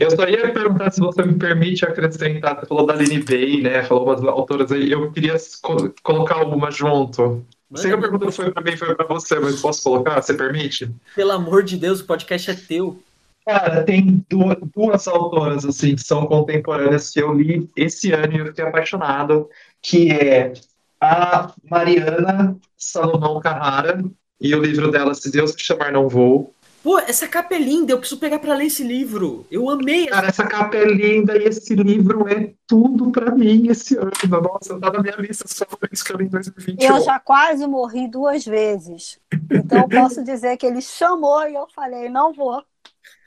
Eu 0.00 0.10
só 0.10 0.28
ia 0.28 0.52
perguntar 0.52 0.90
se 0.90 1.00
você 1.00 1.22
me 1.22 1.34
permite 1.34 1.84
acrescentar, 1.84 2.58
você 2.58 2.66
falou 2.66 2.86
da 2.86 2.94
Aline 2.94 3.22
Bay, 3.22 3.62
né? 3.62 3.82
Falou 3.84 4.04
umas 4.04 4.22
autoras 4.24 4.72
aí, 4.72 4.90
eu 4.90 5.10
queria 5.12 5.36
co 5.60 5.92
colocar 6.02 6.36
alguma 6.36 6.70
junto. 6.70 7.44
Sei 7.74 7.90
que 7.90 7.96
a 7.96 8.00
pergunta 8.00 8.26
não 8.26 8.32
foi 8.32 8.50
para 8.50 8.62
mim, 8.62 8.76
foi 8.76 8.94
para 8.94 9.06
você, 9.06 9.38
mas 9.38 9.60
posso 9.60 9.82
colocar? 9.82 10.20
Você 10.20 10.34
permite? 10.34 10.90
Pelo 11.14 11.32
amor 11.32 11.62
de 11.62 11.76
Deus, 11.76 12.00
o 12.00 12.06
podcast 12.06 12.50
é 12.50 12.54
teu. 12.54 13.02
Cara, 13.46 13.82
tem 13.82 14.24
duas, 14.28 14.56
duas 14.74 15.08
autoras 15.08 15.64
assim 15.64 15.96
que 15.96 16.02
são 16.02 16.26
contemporâneas 16.26 17.10
que 17.10 17.20
eu 17.20 17.32
li 17.32 17.68
esse 17.74 18.12
ano 18.12 18.34
e 18.34 18.38
eu 18.38 18.46
fiquei 18.46 18.64
apaixonado, 18.64 19.48
que 19.80 20.10
é 20.12 20.52
a 21.00 21.52
Mariana 21.68 22.56
Salomão 22.76 23.40
Carrara 23.40 24.04
e 24.40 24.54
o 24.54 24.62
livro 24.62 24.90
dela 24.90 25.14
Se 25.14 25.30
Deus 25.30 25.54
Me 25.54 25.60
Chamar 25.60 25.92
Não 25.92 26.08
Vou. 26.08 26.54
Pô, 26.82 26.98
essa 26.98 27.28
capa 27.28 27.54
é 27.54 27.58
linda, 27.58 27.92
eu 27.92 27.98
preciso 27.98 28.20
pegar 28.20 28.40
para 28.40 28.54
ler 28.54 28.66
esse 28.66 28.82
livro. 28.82 29.46
Eu 29.50 29.70
amei. 29.70 30.06
Cara, 30.06 30.26
essa 30.26 30.44
capa 30.44 30.76
é 30.76 30.84
linda 30.84 31.38
e 31.38 31.44
esse 31.44 31.74
livro 31.76 32.28
é 32.28 32.54
tudo 32.66 33.12
para 33.12 33.30
mim 33.32 33.68
esse 33.68 33.96
ano. 33.96 34.10
Nossa, 34.42 34.80
tá 34.80 34.92
na 34.92 35.00
minha 35.00 35.14
lista 35.16 35.46
só 35.46 35.64
por 35.64 35.88
isso 35.92 36.04
que 36.04 36.12
eu 36.12 36.16
li 36.16 36.24
em 36.24 36.28
2021. 36.28 36.96
Eu 36.96 37.00
já 37.04 37.20
quase 37.20 37.64
morri 37.68 38.08
duas 38.08 38.44
vezes. 38.44 39.20
Então 39.50 39.78
eu 39.78 39.88
posso 39.88 40.24
dizer 40.24 40.56
que 40.56 40.66
ele 40.66 40.80
chamou 40.80 41.46
e 41.48 41.54
eu 41.54 41.68
falei, 41.72 42.08
não 42.08 42.32
vou. 42.32 42.64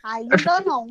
Ainda 0.03 0.62
não. 0.65 0.88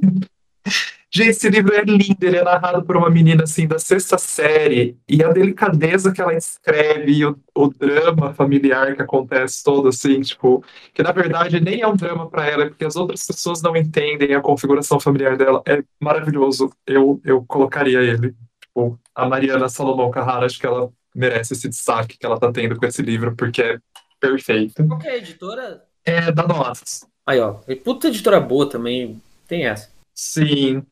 Gente, 1.17 1.29
esse 1.29 1.49
livro 1.49 1.73
é 1.73 1.83
lindo, 1.83 2.17
ele 2.23 2.39
é 2.39 2.43
narrado 2.43 2.85
por 2.85 2.97
uma 2.97 3.09
menina 3.09 3.45
assim 3.45 3.69
da 3.69 3.79
sexta 3.79 4.19
série, 4.19 4.99
e 5.09 5.23
a 5.23 5.31
delicadeza 5.33 6.13
que 6.13 6.21
ela 6.21 6.35
escreve, 6.35 7.13
e 7.13 7.25
o, 7.25 7.39
o 7.55 7.69
drama 7.69 8.35
familiar 8.35 8.97
que 8.97 9.03
acontece 9.03 9.63
todo 9.63 9.87
assim, 9.87 10.21
tipo, 10.23 10.65
que 10.93 11.05
na 11.05 11.13
verdade 11.13 11.61
nem 11.61 11.83
é 11.83 11.87
um 11.87 11.95
drama 11.95 12.29
para 12.29 12.49
ela, 12.49 12.67
porque 12.67 12.85
as 12.85 12.97
outras 12.97 13.25
pessoas 13.25 13.63
não 13.63 13.77
entendem 13.77 14.35
a 14.35 14.41
configuração 14.41 14.99
familiar 14.99 15.37
dela, 15.37 15.63
é 15.69 15.85
maravilhoso. 16.01 16.69
Eu, 16.85 17.21
eu 17.25 17.45
colocaria 17.47 18.01
ele. 18.01 18.35
Tipo, 18.61 18.99
a 19.15 19.29
Mariana 19.29 19.69
Salomão 19.69 20.11
Carrara, 20.11 20.47
acho 20.47 20.59
que 20.59 20.67
ela 20.67 20.91
merece 21.15 21.53
esse 21.53 21.69
destaque 21.69 22.19
que 22.19 22.27
ela 22.27 22.41
tá 22.41 22.51
tendo 22.51 22.77
com 22.77 22.87
esse 22.87 23.03
livro, 23.03 23.37
porque 23.37 23.63
é 23.63 23.79
perfeito. 24.19 24.85
Qual 24.85 24.99
que 24.99 25.07
é 25.07 25.13
a 25.13 25.19
editora? 25.19 25.85
É 26.05 26.33
da 26.33 26.45
Notas. 26.45 27.07
Aí, 27.25 27.39
ó. 27.39 27.53
Puta 27.85 28.09
editora 28.09 28.41
boa 28.41 28.69
também, 28.69 29.23
tem 29.47 29.67
essa. 29.67 29.95
Sim. 30.13 30.85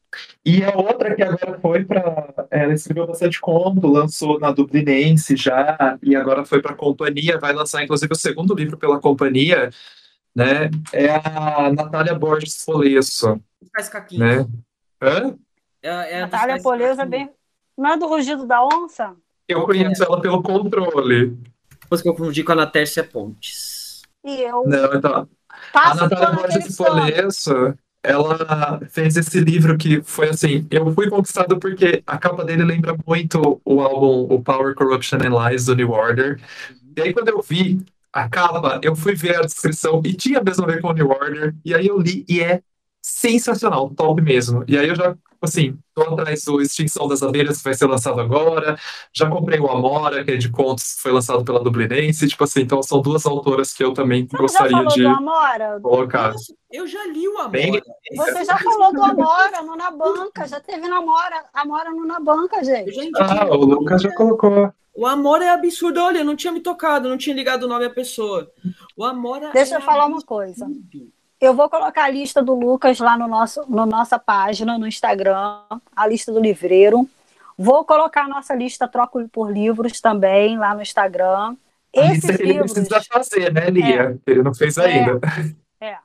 E 0.44 0.62
a 0.62 0.76
outra 0.76 1.14
que 1.14 1.22
agora 1.22 1.58
foi 1.60 1.84
para. 1.84 2.46
Ela 2.50 2.72
escreveu 2.72 3.06
bastante 3.06 3.40
conto, 3.40 3.86
lançou 3.86 4.38
na 4.38 4.50
Dublinense 4.50 5.36
já, 5.36 5.98
e 6.02 6.14
agora 6.14 6.44
foi 6.44 6.60
para 6.60 6.72
a 6.72 6.76
companhia, 6.76 7.38
vai 7.38 7.52
lançar 7.52 7.82
inclusive 7.82 8.12
o 8.12 8.16
segundo 8.16 8.54
livro 8.54 8.76
pela 8.76 9.00
companhia, 9.00 9.70
né? 10.34 10.70
É 10.92 11.10
a 11.10 11.72
Natália 11.72 12.14
Borges 12.14 12.64
Polesso. 12.64 13.40
Faz 13.74 13.88
caquinho. 13.88 14.20
Né? 14.20 14.46
Hã? 15.00 15.36
É, 15.82 16.18
é 16.18 16.20
Natália 16.20 16.60
Polesso 16.60 17.00
é 17.00 17.06
bem. 17.06 17.30
Não 17.76 17.92
é 17.92 17.96
do 17.96 18.06
Rugido 18.06 18.46
da 18.46 18.64
Onça? 18.64 19.14
Eu 19.48 19.64
conheço 19.64 20.02
é. 20.02 20.06
ela 20.06 20.20
pelo 20.20 20.42
controle. 20.42 21.36
Depois 21.80 22.02
que 22.02 22.08
eu 22.08 22.14
confundi 22.14 22.44
com 22.44 22.52
a 22.52 22.56
Natércia 22.56 23.02
Pontes. 23.02 24.02
E 24.24 24.42
eu. 24.42 24.64
Não, 24.66 24.94
então. 24.94 25.28
a 25.74 25.94
Natália 25.94 26.32
Borges 26.32 26.76
Polesso 26.76 27.74
ela 28.02 28.80
fez 28.90 29.16
esse 29.16 29.40
livro 29.40 29.76
que 29.78 30.02
foi 30.02 30.28
assim, 30.30 30.66
eu 30.70 30.92
fui 30.92 31.08
conquistado 31.08 31.58
porque 31.58 32.02
a 32.06 32.18
capa 32.18 32.44
dele 32.44 32.64
lembra 32.64 32.96
muito 33.06 33.60
o 33.64 33.80
álbum 33.80 34.34
O 34.34 34.42
Power, 34.42 34.74
Corruption 34.74 35.18
and 35.18 35.50
Lies 35.50 35.66
do 35.66 35.76
New 35.76 35.90
Order. 35.90 36.40
E 36.96 37.00
aí 37.00 37.12
quando 37.14 37.28
eu 37.28 37.40
vi 37.40 37.80
a 38.12 38.28
capa, 38.28 38.80
eu 38.82 38.94
fui 38.94 39.14
ver 39.14 39.36
a 39.36 39.42
descrição 39.42 40.02
e 40.04 40.14
tinha 40.14 40.42
mesmo 40.42 40.64
a 40.64 40.66
ver 40.68 40.80
com 40.80 40.88
o 40.88 40.92
New 40.92 41.08
Order, 41.08 41.54
e 41.64 41.74
aí 41.74 41.86
eu 41.86 41.98
li 41.98 42.24
e 42.28 42.40
é 42.40 42.62
sensacional, 43.00 43.90
top 43.90 44.20
mesmo. 44.20 44.64
E 44.68 44.76
aí 44.76 44.88
eu 44.88 44.94
já, 44.94 45.16
assim, 45.46 45.76
tô 45.94 46.02
atrás 46.02 46.44
do 46.44 46.60
Extinção 46.60 47.08
das 47.08 47.22
Abelhas, 47.22 47.58
que 47.58 47.64
vai 47.64 47.74
ser 47.74 47.86
lançado 47.86 48.20
agora. 48.20 48.76
Já 49.12 49.28
comprei 49.28 49.58
o 49.58 49.70
Amora, 49.70 50.24
que 50.24 50.32
é 50.32 50.36
de 50.36 50.50
contos, 50.50 50.96
foi 51.00 51.12
lançado 51.12 51.44
pela 51.44 51.62
Dublinense. 51.62 52.28
Tipo 52.28 52.44
assim, 52.44 52.60
então 52.60 52.82
são 52.82 53.00
duas 53.00 53.26
autoras 53.26 53.72
que 53.72 53.82
eu 53.82 53.92
também 53.92 54.26
Você 54.26 54.36
gostaria 54.36 54.84
de 54.86 55.04
colocar. 55.82 56.34
Eu 56.70 56.86
já 56.86 57.06
li 57.06 57.28
o 57.28 57.38
Amora. 57.38 57.50
Bem... 57.50 57.82
Você 58.16 58.44
já 58.44 58.58
falou 58.58 58.92
do 58.92 59.02
Amora 59.02 59.62
no 59.62 59.76
Na 59.76 59.90
Banca, 59.90 60.46
já 60.46 60.60
teve 60.60 60.88
no 60.88 60.96
Amora, 60.96 61.44
Amora 61.52 61.90
no 61.90 62.06
Na 62.06 62.20
Banca, 62.20 62.64
gente. 62.64 63.12
Ah, 63.16 63.46
o 63.46 63.64
Lucas 63.64 64.02
já 64.02 64.14
colocou. 64.14 64.72
O 64.94 65.06
Amora 65.06 65.44
é 65.44 65.50
absurdo. 65.50 66.00
Olha, 66.00 66.18
eu 66.18 66.24
não 66.24 66.36
tinha 66.36 66.52
me 66.52 66.60
tocado, 66.60 67.08
não 67.08 67.16
tinha 67.16 67.34
ligado 67.34 67.64
o 67.64 67.68
nome 67.68 67.86
à 67.86 67.90
pessoa. 67.90 68.50
O 68.96 69.04
Amora 69.04 69.50
Deixa 69.52 69.74
é 69.74 69.78
eu 69.78 69.82
falar 69.82 70.04
absurdo. 70.04 70.18
uma 70.18 70.26
coisa. 70.26 70.66
Eu 71.42 71.54
vou 71.54 71.68
colocar 71.68 72.04
a 72.04 72.08
lista 72.08 72.40
do 72.40 72.54
Lucas 72.54 73.00
lá 73.00 73.18
no 73.18 73.26
nosso, 73.26 73.64
no 73.68 73.84
nossa 73.84 74.16
página, 74.16 74.78
no 74.78 74.86
Instagram, 74.86 75.64
a 75.94 76.06
lista 76.06 76.30
do 76.30 76.38
livreiro. 76.38 77.04
Vou 77.58 77.84
colocar 77.84 78.26
a 78.26 78.28
nossa 78.28 78.54
lista 78.54 78.86
Troco 78.86 79.28
por 79.28 79.50
Livros 79.50 80.00
também 80.00 80.56
lá 80.56 80.72
no 80.72 80.80
Instagram. 80.80 81.56
Esses 81.92 82.22
Isso 82.22 82.42
livros... 82.44 82.76
ele 82.76 82.86
precisa 82.86 83.02
fazer, 83.12 83.52
né, 83.52 83.68
Lia? 83.70 84.20
É, 84.24 84.30
ele 84.30 84.42
não 84.44 84.54
fez 84.54 84.78
é. 84.78 84.84
ainda. 84.84 85.20
É, 85.80 85.88
é. 85.88 85.98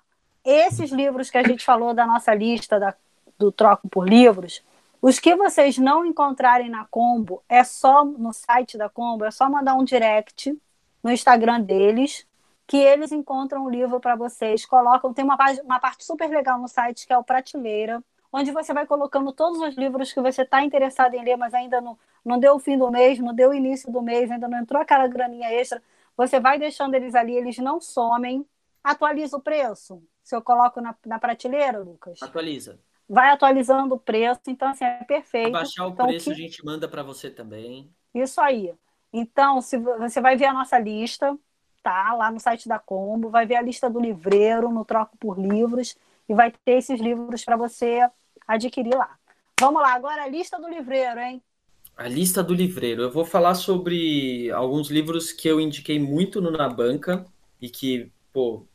Esses 0.44 0.90
livros 0.90 1.30
que 1.30 1.38
a 1.38 1.48
gente 1.48 1.64
falou 1.64 1.94
da 1.94 2.08
nossa 2.08 2.34
lista 2.34 2.80
da, 2.80 2.96
do 3.38 3.52
Troco 3.52 3.88
por 3.88 4.10
Livros, 4.10 4.64
os 5.00 5.20
que 5.20 5.36
vocês 5.36 5.78
não 5.78 6.04
encontrarem 6.04 6.68
na 6.68 6.88
Combo, 6.90 7.44
é 7.48 7.64
só 7.64 8.04
no 8.04 8.34
site 8.34 8.76
da 8.76 8.90
Combo, 8.90 9.24
é 9.24 9.30
só 9.30 9.48
mandar 9.48 9.76
um 9.76 9.84
direct 9.84 10.58
no 11.04 11.12
Instagram 11.12 11.62
deles 11.62 12.26
que 12.68 12.78
eles 12.78 13.14
encontram 13.14 13.64
o 13.64 13.70
livro 13.70 14.00
para 14.00 14.16
vocês, 14.16 14.66
colocam, 14.66 15.14
tem 15.14 15.24
uma, 15.24 15.38
uma 15.64 15.80
parte 15.80 16.04
super 16.04 16.30
legal 16.30 16.60
no 16.60 16.68
site 16.68 17.08
que 17.08 17.14
é 17.14 17.18
o 17.18 17.24
Prateleira, 17.24 18.04
onde 18.32 18.52
você 18.52 18.74
vai 18.74 18.86
colocando 18.86 19.32
todos 19.32 19.60
os 19.62 19.76
livros 19.76 20.12
que 20.12 20.22
você 20.22 20.42
está 20.42 20.62
interessado 20.62 21.14
em 21.14 21.24
ler, 21.24 21.38
mas 21.38 21.54
ainda 21.54 21.80
não, 21.80 21.98
não 22.26 22.38
deu 22.38 22.56
o 22.56 22.60
fim 22.60 22.78
do 22.78 22.92
mês, 22.92 23.20
não 23.20 23.34
deu 23.34 23.52
o 23.52 23.54
início 23.54 23.90
do 23.90 24.02
mês, 24.02 24.30
ainda 24.30 24.50
não 24.50 24.60
entrou 24.60 24.82
aquela 24.82 25.08
graninha 25.08 25.50
extra. 25.50 25.82
Você 26.18 26.40
vai 26.40 26.60
deixando 26.60 26.94
eles 26.94 27.16
ali, 27.16 27.36
eles 27.36 27.58
não 27.58 27.80
somem. 27.80 28.46
Atualiza 28.84 29.38
o 29.38 29.42
preço. 29.42 30.04
Se 30.22 30.36
eu 30.36 30.42
coloco 30.42 30.82
na, 30.82 30.94
na 31.06 31.20
prateleira, 31.20 31.80
Lucas? 31.80 32.22
Atualiza. 32.22 32.80
Vai 33.08 33.30
atualizando 33.30 33.96
o 33.96 34.00
preço, 34.00 34.42
então 34.48 34.68
assim, 34.68 34.84
é 34.84 35.06
perfeito. 35.06 35.52
Baixar 35.52 35.88
o 35.88 35.92
então, 35.92 36.08
preço, 36.08 36.26
que... 36.26 36.32
a 36.32 36.36
gente 36.36 36.66
manda 36.66 36.88
para 36.88 37.02
você 37.02 37.32
também. 37.32 37.90
Isso 38.14 38.42
aí. 38.42 38.74
Então, 39.14 39.62
se 39.62 39.78
você 39.78 40.20
vai 40.20 40.36
ver 40.36 40.48
a 40.48 40.54
nossa 40.54 40.78
lista, 40.78 41.38
tá? 41.88 42.14
Lá 42.14 42.30
no 42.30 42.38
site 42.38 42.68
da 42.68 42.78
Combo, 42.78 43.30
vai 43.30 43.46
ver 43.46 43.56
a 43.56 43.62
lista 43.62 43.90
do 43.90 43.98
livreiro 43.98 44.70
no 44.70 44.84
Troco 44.84 45.16
por 45.18 45.40
Livros 45.40 45.96
e 46.28 46.34
vai 46.34 46.52
ter 46.52 46.74
esses 46.74 47.00
livros 47.00 47.46
para 47.46 47.56
você 47.56 48.06
adquirir 48.46 48.94
lá. 48.94 49.16
Vamos 49.58 49.82
lá, 49.82 49.94
agora 49.94 50.24
a 50.24 50.28
lista 50.28 50.60
do 50.60 50.68
livreiro, 50.68 51.18
hein? 51.18 51.42
A 51.96 52.10
lista 52.10 52.44
do 52.44 52.54
livreiro. 52.54 53.04
Eu 53.04 53.12
vou 53.12 53.24
falar 53.24 53.56
sobre 53.56 54.52
alguns 54.52 54.92
livros 54.92 55.32
que 55.32 55.48
eu 55.48 55.62
indiquei 55.62 55.98
muito 55.98 56.42
no 56.42 56.52
Na 56.52 56.68
Banca 56.68 57.26
e 57.62 57.70
que, 57.70 58.12
pô, 58.34 58.66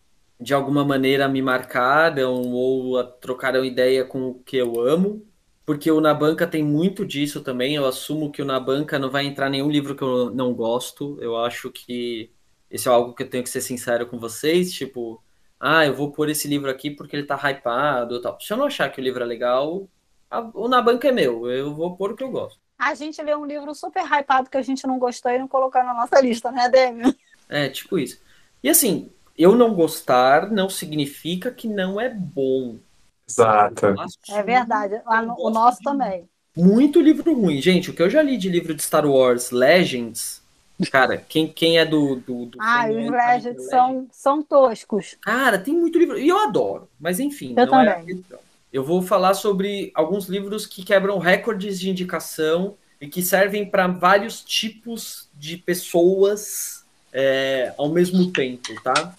de 0.41 0.55
alguma 0.55 0.83
maneira 0.83 1.29
me 1.29 1.43
marcaram 1.43 2.33
ou 2.51 3.05
trocaram 3.05 3.63
ideia 3.63 4.07
com 4.07 4.29
o 4.31 4.35
que 4.43 4.57
eu 4.57 4.81
amo. 4.81 5.23
Porque 5.67 5.91
o 5.91 6.01
Na 6.01 6.15
Banca 6.15 6.47
tem 6.47 6.63
muito 6.63 7.05
disso 7.05 7.43
também. 7.43 7.75
Eu 7.75 7.85
assumo 7.85 8.33
que 8.33 8.41
o 8.41 8.47
Na 8.47 8.59
Banca 8.59 8.99
não 8.99 9.11
vai 9.11 9.27
entrar 9.27 9.51
nenhum 9.51 9.71
livro 9.71 9.95
que 9.95 10.03
eu 10.03 10.31
não 10.31 10.55
gosto. 10.55 11.19
Eu 11.21 11.37
acho 11.37 11.71
que 11.71 12.33
isso 12.73 12.89
é 12.89 12.93
algo 12.93 13.13
que 13.13 13.23
eu 13.23 13.29
tenho 13.29 13.45
que 13.45 13.51
ser 13.51 13.61
sincero 13.61 14.07
com 14.07 14.19
vocês, 14.19 14.73
tipo, 14.73 15.23
ah, 15.61 15.85
eu 15.85 15.95
vou 15.95 16.11
pôr 16.11 16.31
esse 16.31 16.49
livro 16.49 16.71
aqui 16.71 16.91
porque 16.91 17.15
ele 17.15 17.27
tá 17.27 17.37
hypado 17.37 18.21
tal. 18.21 18.41
Se 18.41 18.53
eu 18.53 18.57
não 18.57 18.65
achar 18.65 18.91
que 18.91 19.01
o 19.01 19.05
livro 19.05 19.23
é 19.23 19.27
legal, 19.27 19.87
a, 20.31 20.41
o 20.55 20.67
Na 20.67 20.81
Banca 20.81 21.09
é 21.09 21.13
meu, 21.13 21.49
eu 21.51 21.75
vou 21.75 21.95
pôr 21.95 22.13
o 22.13 22.17
que 22.17 22.25
eu 22.25 22.31
gosto. 22.31 22.59
A 22.79 22.95
gente 22.95 23.23
lê 23.23 23.37
um 23.37 23.45
livro 23.45 23.75
super 23.75 24.03
hypado 24.05 24.51
que 24.51 24.57
a 24.57 24.63
gente 24.63 24.87
não 24.87 24.99
gostou 24.99 25.31
e 25.31 25.39
não 25.39 25.47
colocou 25.47 25.85
na 25.85 25.95
nossa 25.95 26.21
lista, 26.21 26.51
né, 26.51 26.69
Demi? 26.69 27.17
É, 27.49 27.69
tipo 27.69 27.99
isso. 27.99 28.19
E 28.63 28.69
assim, 28.69 29.11
eu 29.37 29.55
não 29.55 29.75
gostar 29.75 30.51
não 30.51 30.69
significa 30.69 31.51
que 31.51 31.69
não 31.69 32.01
é 32.01 32.09
bom. 32.09 32.79
Exato. 33.29 33.95
É 34.31 34.43
verdade. 34.43 35.01
O 35.39 35.51
nosso 35.51 35.81
também. 35.83 36.29
Muito 36.57 37.01
livro 37.01 37.35
ruim. 37.35 37.61
Gente, 37.61 37.91
o 37.91 37.95
que 37.95 38.03
eu 38.03 38.11
já 38.11 38.23
li 38.23 38.37
de 38.37 38.49
livro 38.49 38.75
de 38.75 38.83
Star 38.83 39.07
Wars 39.07 39.51
Legends 39.51 40.42
Cara, 40.91 41.19
quem, 41.29 41.49
quem 41.49 41.79
é 41.79 41.85
do. 41.85 42.17
do, 42.17 42.47
do 42.47 42.59
ah, 42.61 42.87
os 42.89 43.11
Legends 43.11 43.69
são, 43.69 44.07
são 44.11 44.43
toscos. 44.43 45.17
Cara, 45.21 45.59
tem 45.59 45.75
muito 45.75 45.99
livro. 45.99 46.19
E 46.19 46.29
eu 46.29 46.39
adoro, 46.39 46.89
mas 46.99 47.21
enfim, 47.21 47.51
eu 47.51 47.67
não 47.67 47.73
também. 47.73 47.87
é 47.87 47.91
a 47.91 48.03
questão. 48.03 48.39
Eu 48.73 48.83
vou 48.83 49.03
falar 49.03 49.35
sobre 49.35 49.93
alguns 49.95 50.27
livros 50.27 50.67
que 50.67 50.83
quebram 50.83 51.19
recordes 51.19 51.79
de 51.79 51.91
indicação 51.91 52.75
e 53.01 53.07
que 53.07 53.21
servem 53.21 53.67
para 53.67 53.87
vários 53.87 54.43
tipos 54.43 55.29
de 55.35 55.57
pessoas 55.57 56.85
é, 57.13 57.75
ao 57.77 57.91
mesmo 57.91 58.31
tempo, 58.33 58.81
tá? 58.83 59.15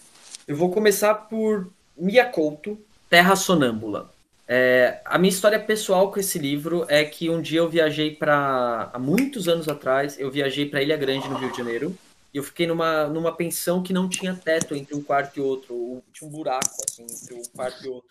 Eu 0.48 0.56
vou 0.56 0.72
começar 0.72 1.14
por 1.14 1.70
Mia 1.96 2.26
Couto, 2.26 2.80
Terra 3.10 3.36
Sonâmbula. 3.36 4.13
É, 4.48 5.02
a 5.06 5.18
minha 5.18 5.30
história 5.30 5.60
pessoal 5.60 6.12
com 6.12 6.20
esse 6.20 6.38
livro 6.38 6.86
é 6.90 7.06
que 7.06 7.30
um 7.30 7.42
dia 7.42 7.60
eu 7.60 7.70
viajei 7.70 8.16
para. 8.16 8.90
Há 8.94 9.00
muitos 9.00 9.48
anos 9.48 9.70
atrás, 9.70 10.20
eu 10.20 10.30
viajei 10.30 10.68
para 10.70 10.82
Ilha 10.82 10.98
Grande, 10.98 11.30
no 11.30 11.38
Rio 11.38 11.52
de 11.52 11.58
Janeiro. 11.58 11.98
E 12.34 12.38
eu 12.38 12.44
fiquei 12.44 12.66
numa, 12.66 13.08
numa 13.08 13.32
pensão 13.32 13.84
que 13.84 13.94
não 13.94 14.10
tinha 14.10 14.36
teto 14.36 14.76
entre 14.76 14.96
um 14.96 15.04
quarto 15.04 15.38
e 15.38 15.42
outro. 15.42 16.04
Tinha 16.12 16.28
um 16.28 16.32
buraco, 16.32 16.76
assim, 16.90 17.04
entre 17.04 17.36
um 17.36 17.44
quarto 17.56 17.86
e 17.86 17.88
outro. 17.88 18.10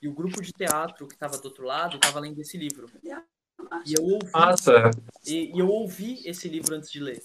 E 0.00 0.08
o 0.08 0.12
grupo 0.12 0.40
de 0.40 0.52
teatro 0.52 1.06
que 1.06 1.14
estava 1.14 1.36
do 1.36 1.44
outro 1.44 1.64
lado 1.64 1.96
estava 1.96 2.18
lendo 2.18 2.40
esse 2.40 2.56
livro. 2.56 2.88
E 3.84 3.94
eu 3.94 4.02
ouvi. 4.04 4.30
E, 5.26 5.54
e 5.54 5.58
eu 5.58 5.68
ouvi 5.68 6.22
esse 6.24 6.48
livro 6.48 6.74
antes 6.74 6.90
de 6.90 7.00
ler. 7.00 7.20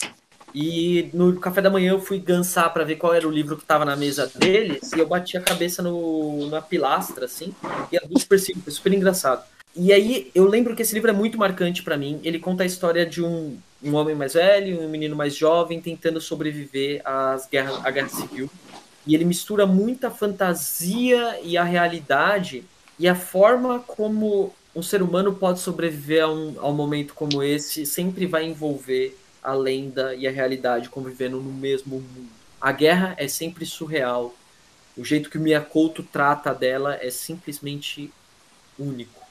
E 0.54 1.10
no 1.14 1.40
café 1.40 1.62
da 1.62 1.70
manhã 1.70 1.92
eu 1.92 2.00
fui 2.00 2.20
gansar 2.20 2.72
para 2.72 2.84
ver 2.84 2.98
qual 2.98 3.14
era 3.14 3.28
o 3.28 3.32
livro 3.32 3.56
que 3.56 3.64
estava 3.64 3.84
na 3.84 3.96
mesa 3.96 4.32
deles 4.36 4.92
e 4.94 5.00
eu 5.00 5.08
bati 5.08 5.36
a 5.36 5.42
cabeça 5.42 5.82
no, 5.82 6.50
na 6.50 6.62
pilastra, 6.62 7.26
assim, 7.26 7.54
e 7.92 7.98
a 7.98 8.02
luz 8.08 8.22
super 8.22 8.40
simples, 8.40 8.76
super 8.76 8.94
engraçado. 8.94 9.44
E 9.76 9.92
aí 9.92 10.30
eu 10.36 10.46
lembro 10.46 10.76
que 10.76 10.84
esse 10.84 10.94
livro 10.94 11.10
é 11.10 11.14
muito 11.14 11.38
marcante 11.38 11.82
para 11.82 11.98
mim. 11.98 12.20
Ele 12.24 12.38
conta 12.38 12.62
a 12.62 12.66
história 12.66 13.06
de 13.06 13.24
um, 13.24 13.58
um 13.84 13.96
homem 13.96 14.16
mais 14.16 14.34
velho, 14.34 14.82
um 14.82 14.90
menino 14.90 15.16
mais 15.16 15.36
jovem 15.36 15.82
tentando 15.82 16.22
sobreviver 16.22 17.02
às 17.04 17.48
guerras, 17.48 17.84
à 17.84 17.90
guerra 17.90 18.10
civil. 18.10 18.50
E 19.08 19.16
ele 19.16 19.26
mistura 19.26 19.66
muita 19.66 20.12
fantasia 20.12 21.40
e 21.44 21.58
a 21.58 21.64
realidade 21.64 22.64
e 23.00 23.08
a 23.08 23.16
forma 23.16 23.80
como 23.80 24.54
um 24.76 24.82
ser 24.82 25.02
humano 25.02 25.34
pode 25.34 25.60
sobreviver 25.60 26.24
a 26.24 26.32
um, 26.32 26.56
a 26.60 26.70
um 26.70 26.74
momento 26.74 27.14
como 27.14 27.44
esse 27.44 27.86
sempre 27.86 28.26
vai 28.26 28.46
envolver 28.46 29.18
a 29.44 29.54
lenda 29.54 30.16
e 30.16 30.28
a 30.28 30.32
realidade 30.32 30.90
convivendo 30.90 31.42
no 31.42 31.52
mesmo 31.52 31.96
mundo. 31.96 32.30
A 32.62 32.72
guerra 32.72 33.16
é 33.18 33.28
sempre 33.28 33.66
surreal. 33.66 34.34
O 34.96 35.04
jeito 35.04 35.30
que 35.30 35.38
o 35.38 35.42
Miyakoto 35.42 36.02
trata 36.04 36.54
dela 36.54 36.98
é 37.02 37.10
simplesmente 37.10 38.12
único. 38.80 39.22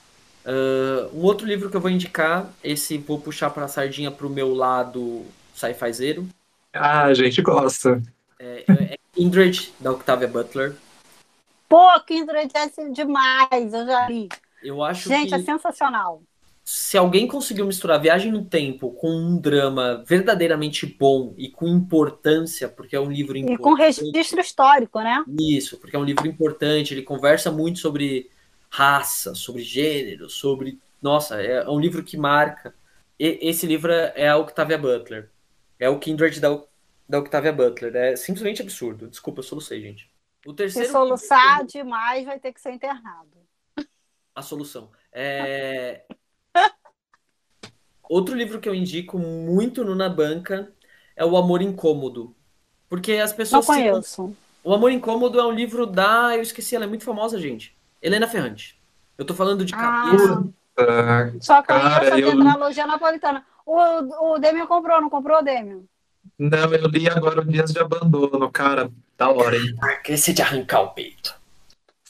Uh, 0.45 1.17
um 1.17 1.23
outro 1.23 1.47
livro 1.47 1.71
que 1.71 1.77
eu 1.77 1.81
vou 1.81 1.91
indicar, 1.91 2.53
esse 2.63 2.99
vou 2.99 3.19
puxar 3.21 3.51
para 3.51 3.65
a 3.65 3.69
sardinha 3.69 4.11
para 4.11 4.27
o 4.27 4.31
meu 4.31 4.53
lado 4.53 5.25
sci-fi 5.55 5.93
zero. 5.93 6.29
Ah, 6.73 7.05
a 7.05 7.15
gente 7.15 7.41
gosta. 7.41 8.03
É, 8.39 8.65
é 8.69 8.99
Kindred, 9.15 9.73
da 9.79 9.93
Octavia 9.93 10.27
Butler. 10.27 10.75
Pô, 11.69 11.89
Kindred 12.01 12.51
é 12.55 12.91
demais, 12.91 13.73
eu 13.73 13.87
já 13.87 14.09
li. 14.09 14.29
Eu 14.63 14.83
acho 14.83 15.09
Gente, 15.09 15.29
que... 15.29 15.35
é 15.35 15.39
sensacional 15.39 16.23
se 16.65 16.97
alguém 16.97 17.27
conseguiu 17.27 17.67
misturar 17.67 18.01
Viagem 18.01 18.31
no 18.31 18.45
Tempo 18.45 18.93
com 18.93 19.11
um 19.11 19.37
drama 19.37 20.05
verdadeiramente 20.07 20.87
bom 20.87 21.35
e 21.37 21.51
com 21.51 21.67
importância, 21.67 22.69
porque 22.69 22.95
é 22.95 23.01
um 23.01 23.11
livro 23.11 23.37
importante. 23.37 23.61
E 23.61 23.63
com 23.63 23.75
registro 23.75 24.41
histórico, 24.41 25.01
né? 25.01 25.25
Isso, 25.41 25.79
porque 25.79 25.97
é 25.97 25.99
um 25.99 26.05
livro 26.05 26.27
importante, 26.27 26.95
ele 26.95 27.03
conversa 27.03 27.51
muito 27.51 27.81
sobre 27.81 28.31
raça, 28.71 29.35
sobre 29.35 29.63
gênero, 29.63 30.31
sobre. 30.31 30.81
Nossa, 31.01 31.43
é 31.43 31.69
um 31.69 31.81
livro 31.81 32.05
que 32.05 32.17
marca. 32.17 32.73
E, 33.19 33.39
esse 33.43 33.67
livro 33.67 33.93
é 33.93 34.29
a 34.29 34.37
Octavia 34.37 34.79
Butler. 34.79 35.31
É 35.81 35.89
o 35.89 35.99
Kindred 35.99 36.39
da, 36.39 36.63
da 37.09 37.19
Octavia 37.19 37.53
Butler. 37.53 37.97
É 37.97 38.15
simplesmente 38.15 38.63
absurdo. 38.63 39.09
Desculpa, 39.09 39.41
eu 39.41 39.45
solucei, 39.45 39.81
gente. 39.81 40.09
O 40.47 40.53
terceiro. 40.53 40.87
Se 40.87 40.93
soluçar 40.93 41.59
livro... 41.59 41.73
demais, 41.73 42.25
vai 42.25 42.39
ter 42.39 42.53
que 42.53 42.61
ser 42.61 42.71
internado. 42.71 43.43
A 44.33 44.43
solução. 44.43 44.93
É. 45.13 46.05
Outro 48.09 48.35
livro 48.35 48.61
que 48.61 48.69
eu 48.69 48.75
indico 48.75 49.19
muito 49.19 49.85
no 49.85 49.95
Na 49.95 50.09
Banca 50.09 50.71
é 51.17 51.25
O 51.25 51.37
Amor 51.37 51.63
Incômodo. 51.63 52.35
Porque 52.89 53.13
as 53.13 53.33
pessoas. 53.33 53.67
Não 53.67 53.75
conheço. 53.75 54.37
O 54.65 54.75
Amor 54.75 54.91
Incômodo 54.93 55.41
é 55.41 55.47
um 55.47 55.53
livro 55.53 55.87
da. 55.87 56.37
Eu 56.37 56.43
esqueci, 56.43 56.77
ela 56.77 56.85
é 56.85 56.89
muito 56.89 57.05
famosa, 57.05 57.39
gente. 57.39 57.77
Helena 58.01 58.29
Ferrante. 58.29 58.79
Eu 59.17 59.25
tô 59.25 59.35
falando 59.35 59.65
de 59.65 59.73
cabeça. 59.73 60.45
Ah, 60.77 61.31
Só 61.41 61.63
conheço 61.63 61.85
cara, 61.85 61.97
a 61.97 62.11
tetralogia 62.11 62.83
eu... 62.83 62.87
napolitana. 62.87 63.45
O, 63.65 64.35
o 64.35 64.39
Demian 64.39 64.67
comprou, 64.67 65.01
não 65.01 65.11
comprou, 65.11 65.43
Demian? 65.43 65.81
Não, 66.39 66.75
eu 66.75 66.89
li 66.89 67.09
agora 67.09 67.41
o 67.41 67.45
Dias 67.45 67.73
de 67.73 67.79
Abandono, 67.79 68.51
cara. 68.51 68.91
Da 69.17 69.31
hora, 69.31 69.57
hein? 69.57 69.75
Esqueci 69.99 70.33
de 70.33 70.43
arrancar 70.43 70.83
o 70.83 70.91
peito. 70.91 71.41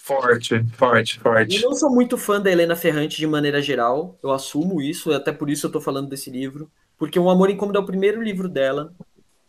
Forte, 0.04 0.64
forte, 0.72 1.20
forte. 1.20 1.62
Eu 1.62 1.70
não 1.70 1.76
sou 1.76 1.88
muito 1.88 2.18
fã 2.18 2.40
da 2.40 2.50
Helena 2.50 2.74
Ferrante 2.74 3.18
de 3.18 3.26
maneira 3.26 3.62
geral, 3.62 4.18
eu 4.20 4.32
assumo 4.32 4.82
isso, 4.82 5.12
até 5.12 5.30
por 5.30 5.48
isso 5.48 5.66
eu 5.66 5.70
tô 5.70 5.80
falando 5.80 6.08
desse 6.08 6.28
livro. 6.28 6.68
Porque 6.98 7.18
O 7.20 7.30
Amor 7.30 7.50
Incômodo 7.50 7.78
é 7.78 7.80
o 7.80 7.86
primeiro 7.86 8.20
livro 8.20 8.48
dela. 8.48 8.92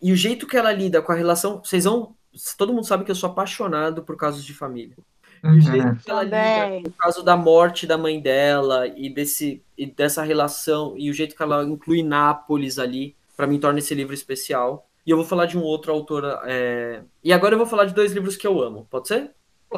E 0.01 0.11
o 0.11 0.15
jeito 0.15 0.45
que 0.45 0.55
ela 0.55 0.71
lida 0.71 1.01
com 1.01 1.11
a 1.11 1.15
relação. 1.15 1.59
Vocês 1.63 1.85
vão. 1.85 2.15
Todo 2.57 2.71
mundo 2.73 2.85
sabe 2.85 3.03
que 3.03 3.09
eu 3.11 3.15
sou 3.15 3.29
apaixonado 3.29 4.03
por 4.03 4.15
casos 4.15 4.43
de 4.45 4.53
família. 4.53 4.95
E 5.43 5.47
o 5.47 5.61
jeito 5.61 5.87
Uhum. 5.87 5.95
que 5.95 6.11
ela 6.11 6.23
lida 6.23 6.37
com 6.83 6.89
o 6.89 6.93
caso 6.93 7.23
da 7.23 7.35
morte 7.35 7.87
da 7.87 7.97
mãe 7.97 8.19
dela 8.21 8.87
e, 8.87 9.09
desse, 9.09 9.61
e 9.77 9.85
dessa 9.87 10.21
relação, 10.23 10.93
e 10.97 11.09
o 11.09 11.13
jeito 11.13 11.35
que 11.35 11.41
ela 11.43 11.63
inclui 11.63 12.03
Nápoles 12.03 12.77
ali, 12.79 13.15
pra 13.35 13.47
mim 13.47 13.59
torna 13.59 13.79
esse 13.79 13.93
livro 13.95 14.13
especial. 14.13 14.87
E 15.05 15.09
eu 15.11 15.17
vou 15.17 15.25
falar 15.25 15.45
de 15.47 15.57
um 15.57 15.61
outro 15.63 15.91
autor. 15.91 16.23
é, 16.45 17.01
E 17.23 17.33
agora 17.33 17.55
eu 17.55 17.57
vou 17.57 17.67
falar 17.67 17.85
de 17.85 17.93
dois 17.93 18.11
livros 18.13 18.37
que 18.37 18.45
eu 18.47 18.61
amo, 18.61 18.87
pode 18.89 19.07
ser? 19.07 19.31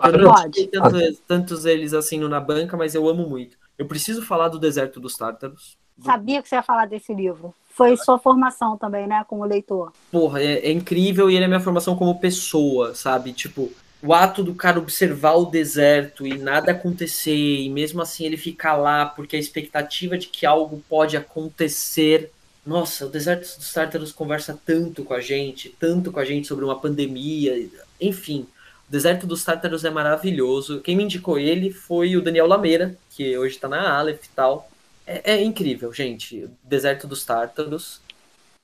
Eu 0.03 0.17
não 0.17 0.33
Pode. 0.33 0.51
tive 0.51 0.67
tanto- 0.67 1.17
tantos 1.27 1.65
eles 1.65 1.93
assim 1.93 2.19
na 2.19 2.39
banca, 2.39 2.75
mas 2.77 2.95
eu 2.95 3.07
amo 3.07 3.27
muito. 3.27 3.57
Eu 3.77 3.85
preciso 3.85 4.21
falar 4.21 4.47
do 4.49 4.59
Deserto 4.59 4.99
dos 4.99 5.15
Tártaros. 5.17 5.77
Sabia 6.03 6.41
que 6.41 6.49
você 6.49 6.55
ia 6.55 6.63
falar 6.63 6.85
desse 6.87 7.13
livro. 7.13 7.53
Foi 7.71 7.95
sua 7.97 8.17
formação 8.17 8.77
também, 8.77 9.05
né, 9.07 9.25
como 9.27 9.43
leitor. 9.45 9.91
Porra, 10.11 10.41
é, 10.41 10.67
é 10.67 10.71
incrível 10.71 11.29
e 11.29 11.35
ele 11.35 11.45
é 11.45 11.47
minha 11.47 11.59
formação 11.59 11.95
como 11.95 12.19
pessoa, 12.19 12.95
sabe? 12.95 13.33
Tipo, 13.33 13.69
o 14.01 14.13
ato 14.13 14.43
do 14.43 14.53
cara 14.55 14.79
observar 14.79 15.33
o 15.33 15.45
deserto 15.45 16.25
e 16.25 16.37
nada 16.37 16.71
acontecer, 16.71 17.35
e 17.35 17.69
mesmo 17.69 18.01
assim 18.01 18.25
ele 18.25 18.37
ficar 18.37 18.75
lá 18.77 19.05
porque 19.05 19.35
a 19.35 19.39
expectativa 19.39 20.17
de 20.17 20.27
que 20.27 20.45
algo 20.45 20.81
pode 20.87 21.17
acontecer. 21.17 22.31
Nossa, 22.65 23.05
o 23.05 23.09
Deserto 23.09 23.57
dos 23.57 23.71
Tártaros 23.73 24.11
conversa 24.11 24.57
tanto 24.65 25.03
com 25.03 25.13
a 25.13 25.21
gente, 25.21 25.69
tanto 25.79 26.11
com 26.11 26.19
a 26.19 26.25
gente 26.25 26.47
sobre 26.47 26.65
uma 26.65 26.79
pandemia, 26.79 27.69
enfim. 28.01 28.47
O 28.87 28.91
Deserto 28.91 29.25
dos 29.25 29.43
Tártaros 29.43 29.83
é 29.83 29.89
maravilhoso. 29.89 30.79
Quem 30.81 30.95
me 30.95 31.03
indicou 31.03 31.39
ele 31.39 31.71
foi 31.71 32.15
o 32.15 32.21
Daniel 32.21 32.47
Lameira, 32.47 32.95
que 33.09 33.37
hoje 33.37 33.57
tá 33.57 33.67
na 33.67 33.97
Aleph 33.97 34.25
e 34.25 34.29
tal. 34.29 34.69
É, 35.07 35.33
é 35.33 35.43
incrível, 35.43 35.91
gente. 35.91 36.49
Deserto 36.63 37.07
dos 37.07 37.25
Tártaros. 37.25 38.01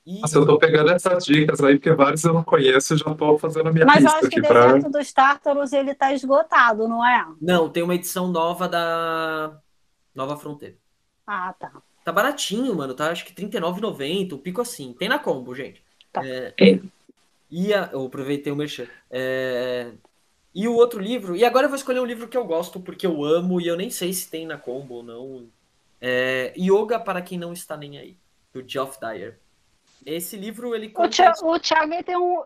E... 0.06 0.20
Nossa, 0.20 0.38
eu 0.38 0.46
tô 0.46 0.58
pegando 0.58 0.90
essas 0.90 1.24
dicas 1.24 1.60
aí, 1.60 1.76
porque 1.76 1.92
vários 1.92 2.24
eu 2.24 2.32
não 2.32 2.42
conheço 2.42 2.94
e 2.94 2.98
já 2.98 3.14
tô 3.14 3.38
fazendo 3.38 3.68
a 3.68 3.72
minha 3.72 3.86
Mas 3.86 3.98
eu 3.98 4.02
lista 4.02 4.18
acho 4.18 4.28
que 4.28 4.40
o 4.40 4.42
pra. 4.42 4.66
Deserto 4.66 4.90
dos 4.90 5.12
Tártaros 5.12 5.72
ele 5.72 5.94
tá 5.94 6.12
esgotado, 6.12 6.88
não 6.88 7.06
é? 7.06 7.24
Não, 7.40 7.68
tem 7.68 7.82
uma 7.82 7.94
edição 7.94 8.28
nova 8.28 8.68
da 8.68 9.56
Nova 10.14 10.36
Fronteira. 10.36 10.74
Ah, 11.26 11.54
tá. 11.58 11.70
Tá 12.04 12.12
baratinho, 12.12 12.74
mano. 12.74 12.94
Tá 12.94 13.10
acho 13.10 13.24
que 13.24 13.40
R$39,90, 13.40 14.32
um 14.32 14.38
pico 14.38 14.60
assim. 14.60 14.92
Tem 14.92 15.08
na 15.08 15.18
combo, 15.18 15.54
gente. 15.54 15.82
Tá. 16.12 16.20
É, 16.24 16.52
e 17.48 17.72
a, 17.72 17.90
eu 17.92 18.06
aproveitei 18.06 18.52
o 18.52 18.56
merchan. 18.56 18.86
É, 19.08 19.92
e 20.54 20.68
o 20.68 20.74
outro 20.74 21.00
livro, 21.00 21.34
e 21.34 21.44
agora 21.44 21.64
eu 21.64 21.70
vou 21.70 21.76
escolher 21.76 22.00
um 22.00 22.06
livro 22.06 22.28
que 22.28 22.36
eu 22.36 22.44
gosto 22.44 22.78
porque 22.78 23.06
eu 23.06 23.24
amo 23.24 23.60
e 23.60 23.66
eu 23.66 23.76
nem 23.76 23.90
sei 23.90 24.12
se 24.12 24.30
tem 24.30 24.46
na 24.46 24.58
combo 24.58 24.96
ou 24.96 25.02
não. 25.02 25.46
É, 26.00 26.52
Yoga 26.58 26.98
para 26.98 27.22
quem 27.22 27.38
não 27.38 27.52
está 27.52 27.76
nem 27.76 27.96
aí, 27.96 28.16
do 28.52 28.62
Geoff 28.66 28.98
Dyer. 29.00 29.38
Esse 30.04 30.36
livro 30.36 30.74
ele 30.74 30.88
O 30.88 30.92
conta 30.92 31.10
Thiago, 31.10 31.54
o 31.54 31.58
Thiago 31.58 31.94
ele 31.94 32.02
tem 32.02 32.16
um. 32.16 32.42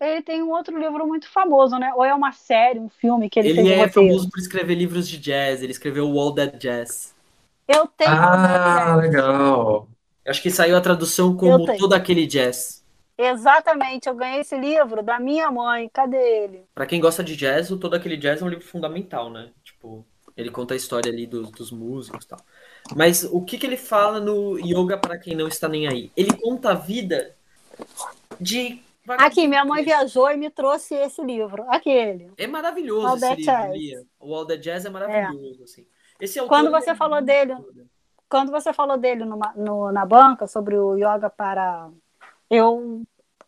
Ele 0.00 0.22
tem 0.22 0.42
um 0.42 0.50
outro 0.50 0.76
livro 0.78 1.06
muito 1.06 1.28
famoso, 1.30 1.78
né? 1.78 1.92
Ou 1.94 2.04
é 2.04 2.12
uma 2.12 2.32
série, 2.32 2.78
um 2.78 2.88
filme 2.88 3.30
que 3.30 3.38
ele, 3.38 3.50
ele 3.50 3.62
fez 3.62 3.68
o 3.68 3.72
é 3.72 3.84
roteiro. 3.86 4.08
famoso 4.08 4.30
por 4.30 4.38
escrever 4.38 4.74
livros 4.74 5.08
de 5.08 5.18
jazz. 5.18 5.62
Ele 5.62 5.72
escreveu 5.72 6.10
o 6.10 6.18
All 6.20 6.34
That 6.34 6.58
Jazz. 6.58 7.14
Eu 7.66 7.86
tenho. 7.86 8.10
Ah, 8.10 8.96
um 8.96 9.00
legal. 9.00 9.88
Acho 10.26 10.42
que 10.42 10.50
saiu 10.50 10.76
a 10.76 10.80
tradução 10.80 11.36
como 11.36 11.64
todo 11.78 11.94
aquele 11.94 12.26
jazz. 12.26 12.83
Exatamente, 13.16 14.08
eu 14.08 14.14
ganhei 14.14 14.40
esse 14.40 14.56
livro 14.58 15.02
da 15.02 15.20
minha 15.20 15.50
mãe. 15.50 15.88
Cadê 15.92 16.16
ele? 16.16 16.66
Pra 16.74 16.86
quem 16.86 17.00
gosta 17.00 17.22
de 17.22 17.36
jazz, 17.36 17.70
o 17.70 17.78
Todo 17.78 17.94
Aquele 17.94 18.16
Jazz 18.16 18.42
é 18.42 18.44
um 18.44 18.48
livro 18.48 18.64
fundamental, 18.64 19.30
né? 19.30 19.50
Tipo, 19.62 20.04
ele 20.36 20.50
conta 20.50 20.74
a 20.74 20.76
história 20.76 21.10
ali 21.12 21.26
dos, 21.26 21.50
dos 21.50 21.70
músicos 21.70 22.24
e 22.24 22.28
tal. 22.28 22.40
Mas 22.94 23.22
o 23.24 23.40
que, 23.42 23.56
que 23.56 23.66
ele 23.66 23.76
fala 23.76 24.18
no 24.20 24.58
Yoga 24.58 24.98
para 24.98 25.16
quem 25.16 25.36
não 25.36 25.46
está 25.46 25.68
nem 25.68 25.86
aí? 25.86 26.10
Ele 26.16 26.36
conta 26.36 26.70
a 26.70 26.74
vida 26.74 27.36
de. 28.40 28.82
Aqui, 29.06 29.46
minha 29.46 29.64
mãe 29.64 29.84
viajou 29.84 30.30
e 30.30 30.36
me 30.36 30.50
trouxe 30.50 30.94
esse 30.94 31.22
livro. 31.22 31.64
Aquele. 31.68 32.32
É 32.36 32.46
maravilhoso 32.46 33.06
All 33.06 33.16
esse 33.16 33.34
livro. 33.36 33.72
Lia. 33.72 34.02
O 34.18 34.34
All 34.34 34.46
That 34.46 34.60
Jazz 34.60 34.84
é 34.86 34.90
maravilhoso, 34.90 35.62
assim. 35.62 35.86
Esse 36.18 36.38
autor, 36.38 36.56
Quando 36.56 36.70
você 36.70 36.90
é 36.90 36.94
falou 36.94 37.22
dele-. 37.22 37.56
Quando 38.28 38.50
você 38.50 38.72
falou 38.72 38.96
dele 38.96 39.24
numa- 39.24 39.52
no- 39.54 39.92
na 39.92 40.04
banca, 40.04 40.46
sobre 40.46 40.76
o 40.76 40.96
yoga 40.96 41.30
para. 41.30 41.90
Eu 42.50 43.02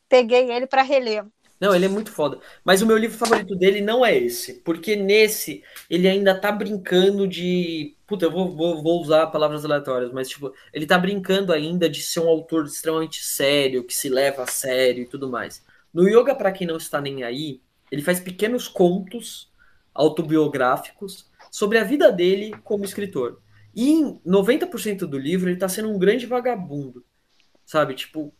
peguei 0.08 0.50
ele 0.50 0.66
para 0.66 0.82
reler. 0.82 1.24
Não, 1.58 1.74
ele 1.74 1.86
é 1.86 1.88
muito 1.88 2.12
foda. 2.12 2.38
Mas 2.64 2.82
o 2.82 2.86
meu 2.86 2.96
livro 2.98 3.16
favorito 3.16 3.56
dele 3.56 3.80
não 3.80 4.04
é 4.04 4.16
esse. 4.16 4.54
Porque 4.60 4.94
nesse, 4.94 5.62
ele 5.88 6.06
ainda 6.08 6.38
tá 6.38 6.52
brincando 6.52 7.26
de. 7.26 7.96
Puta, 8.06 8.26
eu 8.26 8.30
vou, 8.30 8.54
vou, 8.54 8.82
vou 8.82 9.00
usar 9.00 9.26
palavras 9.28 9.64
aleatórias, 9.64 10.12
mas 10.12 10.28
tipo, 10.28 10.52
ele 10.72 10.86
tá 10.86 10.98
brincando 10.98 11.52
ainda 11.52 11.88
de 11.88 12.02
ser 12.02 12.20
um 12.20 12.28
autor 12.28 12.66
extremamente 12.66 13.24
sério, 13.24 13.84
que 13.84 13.94
se 13.94 14.08
leva 14.08 14.42
a 14.44 14.46
sério 14.46 15.02
e 15.02 15.06
tudo 15.06 15.28
mais. 15.30 15.64
No 15.92 16.08
Yoga, 16.08 16.34
pra 16.34 16.52
quem 16.52 16.66
não 16.66 16.76
está 16.76 17.00
nem 17.00 17.24
aí, 17.24 17.60
ele 17.90 18.02
faz 18.02 18.20
pequenos 18.20 18.68
contos 18.68 19.50
autobiográficos 19.94 21.26
sobre 21.50 21.78
a 21.78 21.84
vida 21.84 22.12
dele 22.12 22.54
como 22.62 22.84
escritor. 22.84 23.40
E 23.74 23.90
em 23.90 24.20
90% 24.26 25.06
do 25.06 25.18
livro 25.18 25.48
ele 25.48 25.58
tá 25.58 25.68
sendo 25.68 25.90
um 25.90 25.98
grande 25.98 26.26
vagabundo. 26.26 27.04
Sabe? 27.64 27.94
Tipo, 27.94 28.32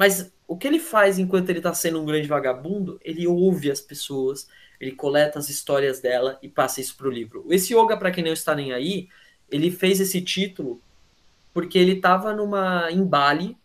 mas 0.00 0.32
o 0.48 0.56
que 0.56 0.66
ele 0.66 0.78
faz 0.78 1.18
enquanto 1.18 1.50
ele 1.50 1.58
está 1.58 1.74
sendo 1.74 2.00
um 2.00 2.06
grande 2.06 2.26
vagabundo? 2.26 2.98
Ele 3.04 3.26
ouve 3.26 3.70
as 3.70 3.82
pessoas, 3.82 4.48
ele 4.80 4.92
coleta 4.92 5.38
as 5.38 5.50
histórias 5.50 6.00
dela 6.00 6.38
e 6.42 6.48
passa 6.48 6.80
isso 6.80 6.96
pro 6.96 7.10
livro. 7.10 7.44
Esse 7.50 7.74
Yoga, 7.74 7.98
para 7.98 8.10
quem 8.10 8.24
não 8.24 8.32
está 8.32 8.54
nem 8.54 8.72
aí, 8.72 9.10
ele 9.50 9.70
fez 9.70 10.00
esse 10.00 10.22
título 10.22 10.80
porque 11.52 11.78
ele 11.78 11.92
estava 11.92 12.32
numa 12.32 12.90
em 12.90 13.04
Bali, 13.04 13.58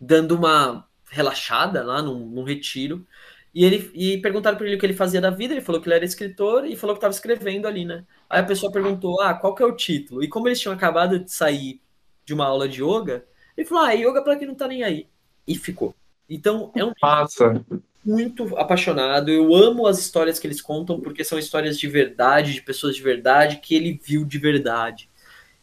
dando 0.00 0.36
uma 0.36 0.86
relaxada 1.10 1.82
lá 1.82 2.00
num, 2.00 2.24
num 2.24 2.44
retiro, 2.44 3.04
e 3.52 3.64
ele 3.64 3.90
e 3.94 4.18
perguntaram 4.18 4.56
para 4.56 4.68
ele 4.68 4.76
o 4.76 4.78
que 4.78 4.86
ele 4.86 4.94
fazia 4.94 5.20
da 5.20 5.30
vida, 5.30 5.54
ele 5.54 5.60
falou 5.60 5.80
que 5.80 5.88
ele 5.88 5.96
era 5.96 6.04
escritor 6.04 6.66
e 6.66 6.76
falou 6.76 6.94
que 6.94 6.98
estava 6.98 7.14
escrevendo 7.14 7.66
ali, 7.66 7.84
né? 7.84 8.04
Aí 8.30 8.38
a 8.38 8.44
pessoa 8.44 8.70
perguntou: 8.70 9.20
"Ah, 9.20 9.34
qual 9.34 9.56
que 9.56 9.62
é 9.62 9.66
o 9.66 9.74
título?" 9.74 10.22
E 10.22 10.28
como 10.28 10.46
eles 10.46 10.60
tinham 10.60 10.72
acabado 10.74 11.18
de 11.18 11.32
sair 11.32 11.80
de 12.24 12.32
uma 12.32 12.46
aula 12.46 12.68
de 12.68 12.80
yoga, 12.80 13.26
ele 13.56 13.66
falou: 13.66 13.84
"Ah, 13.84 13.92
yoga 13.92 14.22
para 14.22 14.36
quem 14.36 14.46
não 14.46 14.54
tá 14.54 14.68
nem 14.68 14.84
aí." 14.84 15.11
E 15.46 15.56
ficou. 15.56 15.94
Então, 16.28 16.72
é 16.74 16.84
um 16.84 16.92
Massa. 17.00 17.64
muito 18.04 18.56
apaixonado. 18.56 19.30
Eu 19.30 19.54
amo 19.54 19.86
as 19.86 19.98
histórias 19.98 20.38
que 20.38 20.46
eles 20.46 20.62
contam, 20.62 21.00
porque 21.00 21.24
são 21.24 21.38
histórias 21.38 21.78
de 21.78 21.88
verdade, 21.88 22.54
de 22.54 22.62
pessoas 22.62 22.96
de 22.96 23.02
verdade, 23.02 23.56
que 23.56 23.74
ele 23.74 24.00
viu 24.02 24.24
de 24.24 24.38
verdade. 24.38 25.08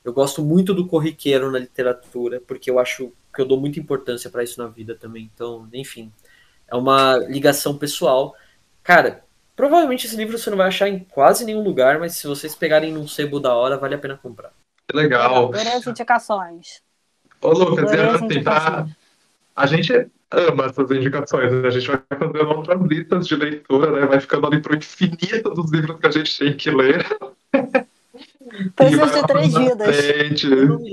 Eu 0.04 0.14
gosto 0.14 0.44
muito 0.44 0.74
do 0.74 0.88
corriqueiro 0.88 1.52
na 1.52 1.60
literatura, 1.60 2.42
porque 2.46 2.70
eu 2.70 2.80
acho 2.80 3.12
que 3.34 3.42
eu 3.42 3.46
dou 3.46 3.60
muita 3.60 3.80
importância 3.80 4.30
para 4.30 4.44
isso 4.44 4.62
na 4.62 4.68
vida 4.68 4.96
também. 4.96 5.30
Então, 5.34 5.68
enfim, 5.74 6.12
é 6.68 6.76
uma 6.76 7.18
ligação 7.18 7.78
pessoal. 7.78 8.36
Cara, 8.84 9.24
provavelmente 9.56 10.08
esse 10.08 10.16
livro 10.16 10.38
você 10.38 10.50
não 10.50 10.58
vai 10.58 10.68
achar 10.68 10.88
em 10.88 11.00
quase 11.00 11.46
nenhum 11.46 11.64
lugar, 11.64 12.00
mas 12.00 12.16
se 12.16 12.28
vocês 12.28 12.56
pegarem 12.56 12.92
num 12.92 13.08
sebo 13.08 13.40
da 13.40 13.54
hora, 13.54 13.78
vale 13.78 13.96
a 13.96 14.00
pena 14.00 14.18
comprar. 14.18 14.52
Que 14.88 14.96
legal. 14.96 15.50
Adorei 15.50 15.74
as 15.74 15.86
indicações. 15.86 16.82
Ô, 17.42 17.50
Lucas, 17.50 17.92
assim, 17.92 18.20
tá? 18.20 18.24
indicações. 18.24 18.99
A 19.60 19.66
gente 19.66 20.08
ama 20.32 20.68
essas 20.68 20.90
indicações, 20.90 21.52
né? 21.52 21.68
a 21.68 21.70
gente 21.70 21.86
vai 21.88 22.00
fazendo 22.18 22.50
outras 22.50 22.82
listas 22.84 23.28
de 23.28 23.36
leitura, 23.36 23.92
né? 23.92 24.06
Vai 24.08 24.22
ficando 24.22 24.48
ali 24.48 24.62
pro 24.62 24.74
infinito 24.78 25.50
dos 25.50 25.70
livros 25.70 26.00
que 26.00 26.08
a 26.08 26.12
gente 26.12 26.40
tem 26.40 26.54
que 26.56 26.72
ler. 26.72 27.06
Preciso 28.74 29.06
vai 29.06 29.22
de 29.22 29.28
três 29.28 29.54
vidas. 29.54 29.98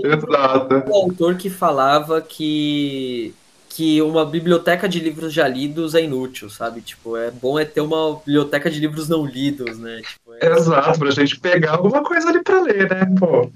Exato. 0.05 0.91
um 0.91 0.95
autor 0.95 1.37
que 1.37 1.49
falava 1.49 2.21
que 2.21 3.33
que 3.69 4.01
uma 4.03 4.25
biblioteca 4.25 4.89
de 4.89 4.99
livros 4.99 5.33
já 5.33 5.47
lidos 5.47 5.95
é 5.95 6.03
inútil, 6.03 6.49
sabe? 6.51 6.81
Tipo, 6.81 7.17
é 7.17 7.31
bom 7.31 7.59
é 7.59 7.65
ter 7.65 7.83
uma 7.83 8.17
biblioteca 8.17 8.69
de 8.69 8.81
livros 8.81 9.09
não 9.09 9.25
lidos, 9.25 9.79
né? 9.79 10.01
Tipo, 10.01 10.35
é- 10.35 10.57
Exato, 10.57 10.99
pra 10.99 11.11
gente 11.11 11.39
pegar 11.39 11.73
alguma 11.73 12.03
coisa 12.03 12.31
ali 12.31 12.43
pra 12.43 12.63
ler, 12.63 12.91
né, 12.91 13.07
pô? 13.19 13.49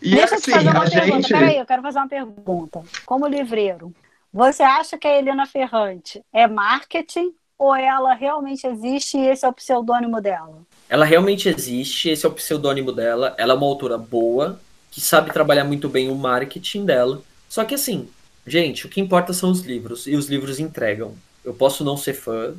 E 0.00 0.10
Deixa 0.14 0.34
eu 0.34 0.38
assim, 0.38 0.44
te 0.44 0.50
fazer 0.52 0.68
uma 0.70 0.84
a 0.84 0.90
pergunta. 0.90 1.16
gente. 1.16 1.28
Peraí, 1.28 1.58
eu 1.58 1.66
quero 1.66 1.82
fazer 1.82 1.98
uma 1.98 2.08
pergunta. 2.08 2.82
Como 3.04 3.26
livreiro, 3.26 3.92
você 4.36 4.62
acha 4.62 4.98
que 4.98 5.08
a 5.08 5.18
Helena 5.18 5.46
Ferrante 5.46 6.22
é 6.30 6.46
marketing 6.46 7.32
ou 7.58 7.74
ela 7.74 8.12
realmente 8.12 8.66
existe 8.66 9.16
e 9.16 9.26
esse 9.26 9.46
é 9.46 9.48
o 9.48 9.52
pseudônimo 9.52 10.20
dela? 10.20 10.60
Ela 10.90 11.06
realmente 11.06 11.48
existe, 11.48 12.10
esse 12.10 12.26
é 12.26 12.28
o 12.28 12.32
pseudônimo 12.32 12.92
dela. 12.92 13.34
Ela 13.38 13.54
é 13.54 13.56
uma 13.56 13.66
autora 13.66 13.96
boa, 13.96 14.60
que 14.90 15.00
sabe 15.00 15.32
trabalhar 15.32 15.64
muito 15.64 15.88
bem 15.88 16.10
o 16.10 16.14
marketing 16.14 16.84
dela. 16.84 17.22
Só 17.48 17.64
que 17.64 17.74
assim, 17.74 18.10
gente, 18.46 18.84
o 18.84 18.90
que 18.90 19.00
importa 19.00 19.32
são 19.32 19.50
os 19.50 19.60
livros, 19.62 20.06
e 20.06 20.14
os 20.14 20.26
livros 20.26 20.60
entregam. 20.60 21.14
Eu 21.42 21.54
posso 21.54 21.82
não 21.82 21.96
ser 21.96 22.12
fã, 22.12 22.54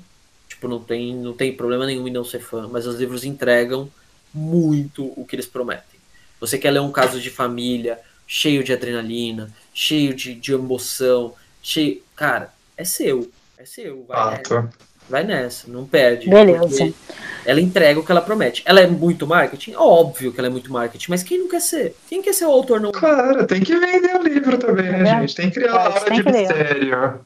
tipo, 0.49 0.67
não 0.67 0.79
tem, 0.79 1.13
não 1.13 1.33
tem 1.33 1.55
problema 1.55 1.85
nenhum 1.85 2.07
em 2.07 2.11
não 2.11 2.23
ser 2.23 2.39
fã, 2.39 2.67
mas 2.67 2.87
os 2.87 2.95
livros 2.95 3.23
entregam 3.23 3.87
muito 4.33 5.13
o 5.15 5.23
que 5.27 5.35
eles 5.35 5.45
prometem. 5.45 5.99
Você 6.39 6.57
quer 6.57 6.71
ler 6.71 6.81
um 6.81 6.91
caso 6.91 7.21
de 7.21 7.29
família, 7.29 7.99
cheio 8.25 8.63
de 8.63 8.73
adrenalina, 8.73 9.53
cheio 9.73 10.15
de, 10.15 10.33
de 10.33 10.53
emoção, 10.53 11.35
cheio. 11.67 12.01
Cara, 12.15 12.51
é 12.75 12.83
seu. 12.83 13.29
É 13.57 13.65
seu. 13.65 14.05
Vai, 14.07 14.35
é, 14.35 14.37
Fato. 14.37 14.69
Vai 15.09 15.23
nessa, 15.23 15.69
não 15.69 15.85
perde. 15.85 16.29
Beleza. 16.29 16.93
Ela 17.45 17.61
entrega 17.61 17.99
o 17.99 18.05
que 18.05 18.11
ela 18.11 18.21
promete. 18.21 18.61
Ela 18.65 18.81
é 18.81 18.87
muito 18.87 19.25
marketing? 19.25 19.73
Óbvio 19.75 20.33
que 20.33 20.39
ela 20.39 20.47
é 20.47 20.51
muito 20.51 20.71
marketing, 20.71 21.09
mas 21.09 21.23
quem 21.23 21.39
não 21.39 21.47
quer 21.47 21.61
ser? 21.61 21.95
Quem 22.09 22.21
quer 22.21 22.33
ser 22.33 22.45
o 22.45 22.51
autor 22.51 22.81
não? 22.81 22.91
Claro, 22.91 23.47
tem 23.47 23.61
que 23.61 23.73
vender 23.73 24.15
o 24.15 24.23
livro 24.23 24.57
também, 24.57 24.91
né, 24.91 25.01
é. 25.01 25.19
gente? 25.21 25.35
Tem 25.35 25.49
que 25.49 25.59
criar 25.59 25.71
é, 25.71 25.89
hora 25.89 26.11
de 26.11 26.23
mistério. 26.23 27.25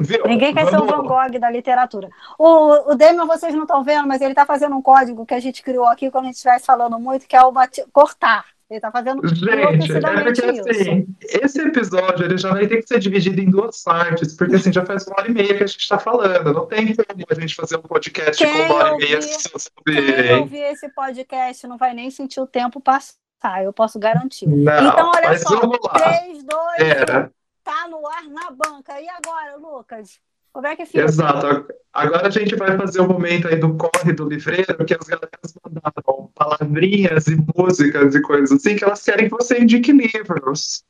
Viu? 0.00 0.26
Ninguém 0.26 0.52
quer 0.52 0.64
Vamos... 0.64 0.88
ser 0.88 0.96
o 0.96 0.96
Van 0.96 1.06
Gogh 1.06 1.38
da 1.38 1.48
literatura. 1.48 2.08
O, 2.36 2.92
o 2.92 2.94
Demian, 2.96 3.26
vocês 3.26 3.54
não 3.54 3.62
estão 3.62 3.84
vendo, 3.84 4.08
mas 4.08 4.20
ele 4.20 4.32
está 4.32 4.44
fazendo 4.44 4.74
um 4.74 4.82
código 4.82 5.24
que 5.24 5.34
a 5.34 5.40
gente 5.40 5.62
criou 5.62 5.86
aqui 5.86 6.10
quando 6.10 6.24
a 6.24 6.26
gente 6.26 6.36
estiver 6.36 6.60
falando 6.60 6.98
muito, 6.98 7.28
que 7.28 7.36
é 7.36 7.42
o 7.42 7.52
cortar. 7.92 8.44
Ele 8.72 8.78
está 8.78 8.90
fazendo 8.90 9.20
Gente, 9.28 9.92
é 9.92 10.22
porque 10.24 10.70
assim, 10.70 11.06
esse 11.20 11.60
episódio 11.60 12.24
ele 12.24 12.38
já 12.38 12.50
vai 12.52 12.66
ter 12.66 12.78
que 12.78 12.88
ser 12.88 12.98
dividido 12.98 13.38
em 13.38 13.50
duas 13.50 13.82
partes, 13.82 14.34
porque 14.34 14.56
assim, 14.56 14.72
já 14.72 14.84
faz 14.86 15.06
uma 15.06 15.16
hora 15.18 15.30
e 15.30 15.34
meia 15.34 15.54
que 15.54 15.62
a 15.62 15.66
gente 15.66 15.80
está 15.80 15.98
falando. 15.98 16.54
Não 16.54 16.64
tem 16.64 16.86
como 16.96 17.26
a 17.28 17.34
gente 17.34 17.54
fazer 17.54 17.76
um 17.76 17.82
podcast 17.82 18.42
quem 18.42 18.50
com 18.50 18.72
uma 18.72 18.74
hora 18.74 18.94
e 18.94 18.96
meia 18.96 19.20
se 19.20 19.50
Quem 19.84 20.38
ouvir 20.40 20.62
esse 20.62 20.88
podcast 20.88 21.66
não 21.66 21.76
vai 21.76 21.92
nem 21.92 22.10
sentir 22.10 22.40
o 22.40 22.46
tempo 22.46 22.80
passar, 22.80 23.62
eu 23.62 23.74
posso 23.74 23.98
garantir. 23.98 24.46
Não, 24.46 24.88
então, 24.88 25.10
olha 25.14 25.36
só, 25.36 25.60
3, 25.60 26.44
2, 26.44 26.78
Era. 26.78 27.30
tá 27.62 27.88
no 27.90 28.06
ar 28.06 28.24
na 28.24 28.50
banca. 28.52 28.98
E 28.98 29.06
agora, 29.06 29.56
Lucas? 29.56 30.18
Como 30.52 30.66
é 30.66 30.76
que 30.76 30.84
fica? 30.84 31.04
Exato. 31.04 31.66
Agora 31.92 32.28
a 32.28 32.30
gente 32.30 32.54
vai 32.56 32.76
fazer 32.76 33.00
o 33.00 33.04
um 33.04 33.08
momento 33.08 33.48
aí 33.48 33.56
do 33.56 33.76
corre 33.76 34.12
do 34.12 34.28
livreiro, 34.28 34.84
que 34.84 34.94
as 34.94 35.06
galeras 35.06 35.54
mandaram 35.64 36.30
palavrinhas 36.34 37.26
e 37.26 37.36
músicas 37.56 38.14
e 38.14 38.20
coisas 38.20 38.52
assim, 38.52 38.76
que 38.76 38.84
elas 38.84 39.02
querem 39.02 39.28
que 39.28 39.34
você 39.34 39.58
indique 39.58 39.92
livros. 39.92 40.84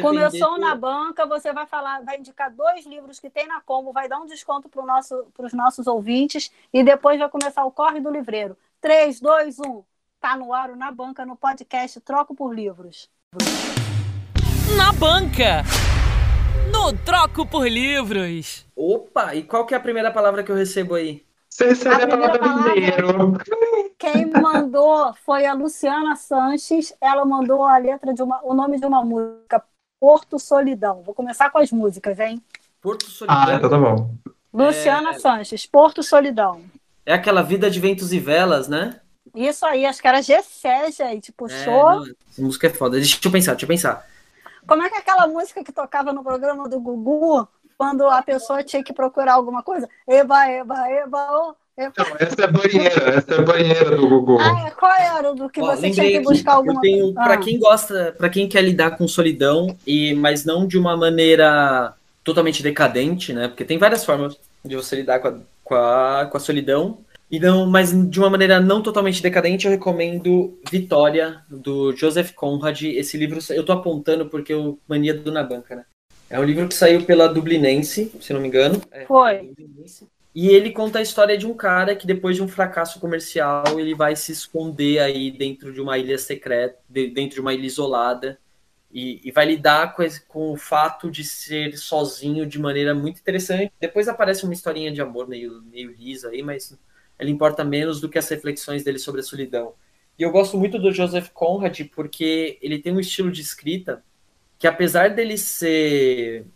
Começou 0.00 0.58
na 0.58 0.74
banca, 0.74 1.26
você 1.26 1.52
vai 1.52 1.66
falar, 1.66 2.02
vai 2.02 2.18
indicar 2.18 2.50
dois 2.50 2.86
livros 2.86 3.20
que 3.20 3.28
tem 3.28 3.46
na 3.46 3.60
Combo, 3.60 3.92
vai 3.92 4.08
dar 4.08 4.18
um 4.18 4.26
desconto 4.26 4.68
para 4.68 4.84
nosso, 4.84 5.26
os 5.38 5.52
nossos 5.52 5.86
ouvintes 5.86 6.50
e 6.72 6.82
depois 6.82 7.18
vai 7.18 7.28
começar 7.28 7.64
o 7.64 7.70
corre 7.70 8.00
do 8.00 8.10
livreiro. 8.10 8.56
3, 8.80 9.20
2, 9.20 9.58
1. 9.60 9.82
Tá 10.20 10.36
no 10.36 10.52
ar 10.52 10.74
na 10.76 10.90
banca, 10.90 11.26
no 11.26 11.36
podcast 11.36 12.00
Troco 12.00 12.34
por 12.34 12.54
Livros. 12.54 13.10
Na 14.76 14.92
banca! 14.92 15.62
No 16.76 16.92
Troco 16.92 17.46
por 17.46 17.66
Livros. 17.66 18.66
Opa, 18.76 19.34
e 19.34 19.42
qual 19.42 19.64
que 19.64 19.72
é 19.72 19.76
a 19.78 19.80
primeira 19.80 20.12
palavra 20.12 20.42
que 20.44 20.52
eu 20.52 20.54
recebo 20.54 20.94
aí? 20.94 21.24
Você 21.48 21.68
recebe 21.68 22.02
a, 22.02 22.04
a 22.04 22.06
palavra, 22.06 22.38
palavra 22.38 23.44
Quem 23.98 24.26
mandou 24.26 25.12
foi 25.24 25.46
a 25.46 25.54
Luciana 25.54 26.14
Sanches. 26.16 26.92
Ela 27.00 27.24
mandou 27.24 27.64
a 27.64 27.78
letra 27.78 28.12
de 28.12 28.22
uma, 28.22 28.40
o 28.44 28.54
nome 28.54 28.78
de 28.78 28.84
uma 28.84 29.02
música, 29.02 29.64
Porto 29.98 30.38
Solidão. 30.38 31.02
Vou 31.02 31.14
começar 31.14 31.48
com 31.50 31.58
as 31.58 31.72
músicas, 31.72 32.20
hein? 32.20 32.42
Porto 32.80 33.06
Solidão. 33.06 33.42
Ah, 33.42 33.54
então 33.54 33.70
tá 33.70 33.78
bom. 33.78 34.14
Luciana 34.52 35.10
é... 35.10 35.18
Sanches, 35.18 35.66
Porto 35.66 36.02
Solidão. 36.02 36.60
É 37.06 37.14
aquela 37.14 37.42
vida 37.42 37.70
de 37.70 37.80
ventos 37.80 38.12
e 38.12 38.20
velas, 38.20 38.68
né? 38.68 39.00
Isso 39.34 39.64
aí, 39.64 39.86
acho 39.86 40.00
que 40.00 40.08
era 40.08 40.22
Gessé, 40.22 40.90
gente. 40.92 41.32
Puxou. 41.32 41.90
É, 41.90 41.96
não, 41.96 42.06
essa 42.30 42.42
música 42.42 42.66
é 42.66 42.70
foda. 42.70 42.98
Deixa 42.98 43.18
eu 43.24 43.32
pensar, 43.32 43.52
deixa 43.52 43.64
eu 43.64 43.68
pensar. 43.68 44.06
Como 44.66 44.82
é 44.82 44.88
que 44.88 44.96
é 44.96 44.98
aquela 44.98 45.26
música 45.26 45.62
que 45.62 45.72
tocava 45.72 46.12
no 46.12 46.22
programa 46.22 46.68
do 46.68 46.80
Gugu, 46.80 47.46
quando 47.78 48.06
a 48.06 48.22
pessoa 48.22 48.62
tinha 48.62 48.82
que 48.82 48.92
procurar 48.92 49.34
alguma 49.34 49.62
coisa? 49.62 49.88
Eba, 50.06 50.48
eba, 50.48 50.90
eba, 50.90 51.28
oh. 51.30 51.54
Não, 51.78 52.16
essa 52.18 52.42
é 52.42 52.46
banheira, 52.46 53.10
essa 53.10 53.34
é 53.34 53.42
banheira 53.42 53.94
do 53.94 54.08
Gugu. 54.08 54.38
Ah, 54.40 54.70
qual 54.70 54.92
era 54.92 55.34
do 55.34 55.50
que 55.50 55.60
Ó, 55.60 55.66
você 55.66 55.90
tinha 55.90 56.10
que 56.10 56.20
buscar 56.20 56.52
aqui, 56.52 56.58
alguma 56.58 56.80
coisa? 56.80 57.14
Ah. 57.18 57.24
Para 57.24 57.36
quem 57.36 57.58
gosta, 57.58 58.14
para 58.16 58.30
quem 58.30 58.48
quer 58.48 58.62
lidar 58.62 58.96
com 58.96 59.06
solidão, 59.06 59.76
e 59.86 60.14
mas 60.14 60.46
não 60.46 60.66
de 60.66 60.78
uma 60.78 60.96
maneira 60.96 61.94
totalmente 62.24 62.62
decadente, 62.62 63.34
né? 63.34 63.48
Porque 63.48 63.64
tem 63.64 63.76
várias 63.76 64.06
formas 64.06 64.38
de 64.64 64.74
você 64.74 64.96
lidar 64.96 65.18
com 65.18 65.28
a, 65.28 65.34
com 65.62 65.74
a, 65.74 66.28
com 66.30 66.36
a 66.38 66.40
solidão. 66.40 66.98
E 67.30 67.40
não, 67.40 67.66
mas 67.66 67.92
de 68.08 68.20
uma 68.20 68.30
maneira 68.30 68.60
não 68.60 68.82
totalmente 68.82 69.22
decadente, 69.22 69.66
eu 69.66 69.72
recomendo 69.72 70.58
Vitória, 70.70 71.42
do 71.50 71.94
Joseph 71.96 72.32
Conrad. 72.32 72.82
Esse 72.82 73.16
livro 73.16 73.38
eu 73.50 73.64
tô 73.64 73.72
apontando 73.72 74.26
porque 74.26 74.54
o 74.54 74.78
Mania 74.86 75.12
do 75.12 75.32
Na 75.32 75.42
Banca, 75.42 75.74
né? 75.74 75.84
É 76.30 76.38
um 76.38 76.44
livro 76.44 76.68
que 76.68 76.74
saiu 76.74 77.04
pela 77.04 77.28
Dublinense, 77.28 78.12
se 78.20 78.32
não 78.32 78.40
me 78.40 78.48
engano. 78.48 78.80
É, 78.90 79.04
Foi. 79.04 79.52
E 80.34 80.48
ele 80.48 80.70
conta 80.70 80.98
a 80.98 81.02
história 81.02 81.38
de 81.38 81.46
um 81.46 81.54
cara 81.54 81.96
que 81.96 82.06
depois 82.06 82.36
de 82.36 82.42
um 82.42 82.48
fracasso 82.48 83.00
comercial, 83.00 83.64
ele 83.78 83.94
vai 83.94 84.14
se 84.14 84.32
esconder 84.32 84.98
aí 84.98 85.30
dentro 85.30 85.72
de 85.72 85.80
uma 85.80 85.96
ilha 85.98 86.18
secreta, 86.18 86.78
dentro 86.88 87.36
de 87.36 87.40
uma 87.40 87.54
ilha 87.54 87.66
isolada, 87.66 88.38
e, 88.92 89.20
e 89.24 89.30
vai 89.30 89.46
lidar 89.46 89.94
com, 89.94 90.02
esse, 90.02 90.20
com, 90.26 90.52
o 90.52 90.56
fato 90.56 91.10
de 91.10 91.24
ser 91.24 91.76
sozinho 91.76 92.44
de 92.44 92.58
maneira 92.58 92.94
muito 92.94 93.20
interessante. 93.20 93.72
Depois 93.80 94.08
aparece 94.08 94.44
uma 94.44 94.54
historinha 94.54 94.92
de 94.92 95.00
amor 95.00 95.26
meio, 95.26 95.62
meio 95.62 95.92
lisa 95.92 96.28
aí, 96.28 96.42
mas 96.42 96.76
ele 97.18 97.30
importa 97.30 97.64
menos 97.64 98.00
do 98.00 98.08
que 98.08 98.18
as 98.18 98.28
reflexões 98.28 98.84
dele 98.84 98.98
sobre 98.98 99.20
a 99.20 99.24
solidão. 99.24 99.74
E 100.18 100.22
eu 100.22 100.30
gosto 100.30 100.56
muito 100.56 100.78
do 100.78 100.92
Joseph 100.92 101.28
Conrad 101.30 101.80
porque 101.94 102.58
ele 102.62 102.78
tem 102.78 102.92
um 102.92 103.00
estilo 103.00 103.30
de 103.30 103.40
escrita 103.40 104.02
que, 104.58 104.66
apesar 104.66 105.10
dele 105.10 105.36
ser 105.36 106.46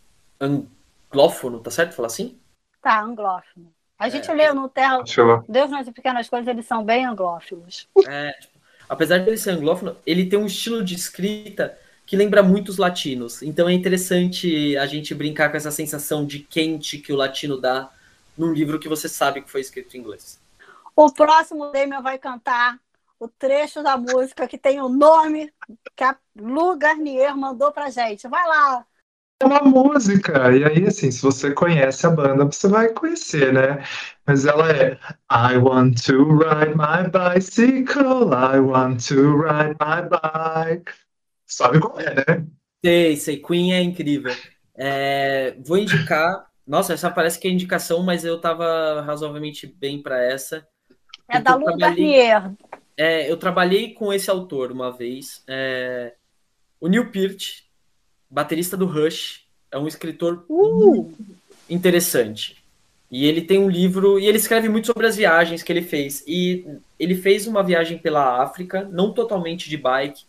anglófono, 0.40 1.60
tá 1.60 1.70
certo 1.70 1.94
falar 1.94 2.06
assim? 2.06 2.38
Tá, 2.80 3.02
anglófono. 3.02 3.72
A 3.98 4.08
gente 4.08 4.30
é, 4.30 4.34
leu 4.34 4.54
no 4.54 4.68
Terra, 4.68 5.04
Deus 5.46 5.70
nas 5.70 5.88
Pequenas 5.90 6.26
Coisas, 6.26 6.48
eles 6.48 6.64
são 6.64 6.82
bem 6.82 7.04
anglófilos. 7.04 7.86
É, 8.08 8.32
tipo, 8.32 8.58
apesar 8.88 9.18
dele 9.18 9.36
ser 9.36 9.50
anglófono, 9.50 9.94
ele 10.06 10.24
tem 10.24 10.38
um 10.38 10.46
estilo 10.46 10.82
de 10.82 10.94
escrita 10.94 11.78
que 12.06 12.16
lembra 12.16 12.42
muito 12.42 12.70
os 12.70 12.78
latinos. 12.78 13.42
Então 13.42 13.68
é 13.68 13.72
interessante 13.74 14.76
a 14.78 14.86
gente 14.86 15.14
brincar 15.14 15.50
com 15.50 15.56
essa 15.58 15.70
sensação 15.70 16.24
de 16.24 16.38
quente 16.38 16.96
que 16.98 17.12
o 17.12 17.16
latino 17.16 17.60
dá 17.60 17.90
num 18.36 18.52
livro 18.54 18.80
que 18.80 18.88
você 18.88 19.06
sabe 19.08 19.42
que 19.42 19.50
foi 19.50 19.60
escrito 19.60 19.96
em 19.96 20.00
inglês. 20.00 20.39
O 21.00 21.10
próximo 21.10 21.72
Damian 21.72 22.02
vai 22.02 22.18
cantar 22.18 22.78
o 23.18 23.26
trecho 23.26 23.82
da 23.82 23.96
música 23.96 24.46
que 24.46 24.58
tem 24.58 24.82
o 24.82 24.88
nome 24.90 25.50
que 25.96 26.04
a 26.04 26.14
Lu 26.36 26.76
Garnier 26.76 27.34
mandou 27.34 27.72
pra 27.72 27.88
gente. 27.88 28.28
Vai 28.28 28.46
lá. 28.46 28.86
É 29.42 29.46
uma 29.46 29.62
música, 29.62 30.54
e 30.54 30.62
aí, 30.62 30.86
assim, 30.86 31.10
se 31.10 31.22
você 31.22 31.54
conhece 31.54 32.06
a 32.06 32.10
banda, 32.10 32.44
você 32.44 32.68
vai 32.68 32.90
conhecer, 32.90 33.50
né? 33.50 33.82
Mas 34.26 34.44
ela 34.44 34.70
é 34.70 35.00
I 35.32 35.56
want 35.56 36.04
to 36.04 36.36
ride 36.36 36.74
my 36.76 37.08
bicycle, 37.08 38.34
I 38.34 38.60
want 38.60 39.08
to 39.08 39.38
ride 39.40 39.76
my 39.80 40.06
bike. 40.06 40.92
Sabe 41.46 41.80
qual 41.80 41.98
é, 41.98 42.14
né? 42.14 42.46
Sei, 42.84 43.16
sei. 43.16 43.38
Queen 43.38 43.72
é 43.72 43.80
incrível. 43.80 44.36
É, 44.76 45.56
vou 45.64 45.78
indicar. 45.78 46.50
Nossa, 46.66 46.92
essa 46.92 47.10
parece 47.10 47.40
que 47.40 47.48
é 47.48 47.50
indicação, 47.50 48.02
mas 48.02 48.22
eu 48.22 48.38
tava 48.38 49.00
razoavelmente 49.00 49.66
bem 49.66 50.02
para 50.02 50.22
essa. 50.22 50.68
É 51.30 51.40
da 51.40 51.54
Lu 51.54 51.76
Garnier. 51.76 52.50
É, 52.96 53.30
eu 53.30 53.36
trabalhei 53.36 53.94
com 53.94 54.12
esse 54.12 54.28
autor 54.28 54.72
uma 54.72 54.90
vez. 54.90 55.42
É, 55.46 56.14
o 56.80 56.88
Neil 56.88 57.10
Peart, 57.10 57.62
baterista 58.28 58.76
do 58.76 58.84
Rush, 58.84 59.46
é 59.70 59.78
um 59.78 59.86
escritor 59.86 60.44
uh! 60.48 61.10
interessante. 61.68 62.62
E 63.10 63.26
ele 63.26 63.42
tem 63.42 63.58
um 63.58 63.68
livro, 63.68 64.18
e 64.20 64.26
ele 64.26 64.38
escreve 64.38 64.68
muito 64.68 64.86
sobre 64.86 65.06
as 65.06 65.16
viagens 65.16 65.62
que 65.62 65.72
ele 65.72 65.82
fez. 65.82 66.22
E 66.26 66.64
ele 66.98 67.14
fez 67.14 67.46
uma 67.46 67.62
viagem 67.62 67.98
pela 67.98 68.42
África, 68.42 68.88
não 68.92 69.12
totalmente 69.12 69.68
de 69.68 69.76
bike, 69.76 70.24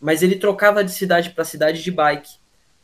mas 0.00 0.22
ele 0.22 0.36
trocava 0.36 0.82
de 0.82 0.90
cidade 0.90 1.30
para 1.30 1.44
cidade 1.44 1.82
de 1.82 1.90
bike. 1.90 2.38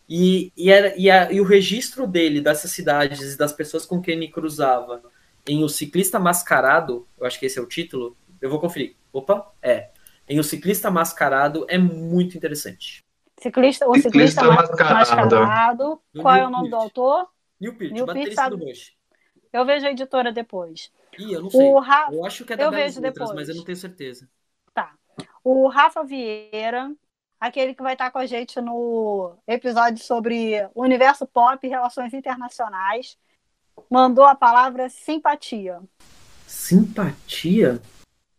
E, 0.08 0.52
e, 0.56 0.70
era, 0.70 0.94
e, 0.96 1.10
a, 1.10 1.32
e 1.32 1.40
o 1.40 1.44
registro 1.44 2.06
dele, 2.06 2.40
dessas 2.40 2.70
cidades 2.70 3.34
e 3.34 3.36
das 3.38 3.52
pessoas 3.52 3.84
com 3.84 4.00
quem 4.00 4.14
ele 4.16 4.28
cruzava, 4.28 5.02
em 5.48 5.62
O 5.62 5.68
Ciclista 5.68 6.18
Mascarado, 6.18 7.06
eu 7.18 7.26
acho 7.26 7.38
que 7.38 7.46
esse 7.46 7.58
é 7.58 7.62
o 7.62 7.66
título, 7.66 8.16
eu 8.40 8.50
vou 8.50 8.60
conferir. 8.60 8.96
Opa, 9.12 9.52
é. 9.62 9.90
Em 10.28 10.38
O 10.38 10.44
Ciclista 10.44 10.90
Mascarado 10.90 11.66
é 11.68 11.78
muito 11.78 12.36
interessante. 12.36 13.04
Ciclista, 13.38 13.86
o 13.86 13.94
Ciclista, 13.94 14.42
ciclista 14.42 14.44
Mascarado. 14.44 15.36
mascarado. 15.36 16.02
Qual 16.20 16.34
é 16.34 16.46
o 16.46 16.50
nome 16.50 16.70
do 16.70 16.76
autor? 16.76 17.28
Neil 17.60 17.74
Peart, 17.76 17.92
Neil 17.92 18.06
baterista 18.06 18.50
do 18.50 18.58
Bush. 18.58 18.96
Eu 19.52 19.64
vejo 19.64 19.86
a 19.86 19.90
editora 19.90 20.32
depois. 20.32 20.90
Ih, 21.18 21.32
eu 21.32 21.42
não 21.42 21.50
sei. 21.50 21.72
Ra... 21.80 22.08
Eu 22.10 22.24
acho 22.24 22.44
que 22.44 22.52
é 22.52 22.56
da 22.56 22.64
eu 22.64 22.70
vejo 22.70 23.00
letras, 23.00 23.28
depois. 23.28 23.34
mas 23.34 23.48
eu 23.48 23.54
não 23.54 23.64
tenho 23.64 23.76
certeza. 23.76 24.28
Tá. 24.74 24.94
O 25.42 25.68
Rafa 25.68 26.02
Vieira, 26.02 26.92
aquele 27.38 27.74
que 27.74 27.82
vai 27.82 27.92
estar 27.92 28.10
com 28.10 28.18
a 28.18 28.26
gente 28.26 28.60
no 28.60 29.36
episódio 29.46 30.02
sobre 30.02 30.68
universo 30.74 31.26
pop 31.26 31.64
e 31.66 31.70
relações 31.70 32.12
internacionais 32.12 33.16
mandou 33.90 34.24
a 34.24 34.34
palavra 34.34 34.88
simpatia. 34.88 35.80
Simpatia? 36.46 37.80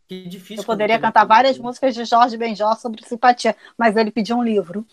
Que 0.07 0.27
difícil. 0.27 0.61
Eu 0.61 0.65
poderia 0.65 0.97
cantar 0.99 1.25
várias 1.25 1.57
músicas 1.57 1.93
de 1.93 2.05
Jorge 2.05 2.37
Benjó 2.37 2.73
sobre 2.75 3.05
simpatia, 3.05 3.55
mas 3.77 3.97
ele 3.97 4.09
pediu 4.09 4.37
um 4.37 4.43
livro. 4.43 4.85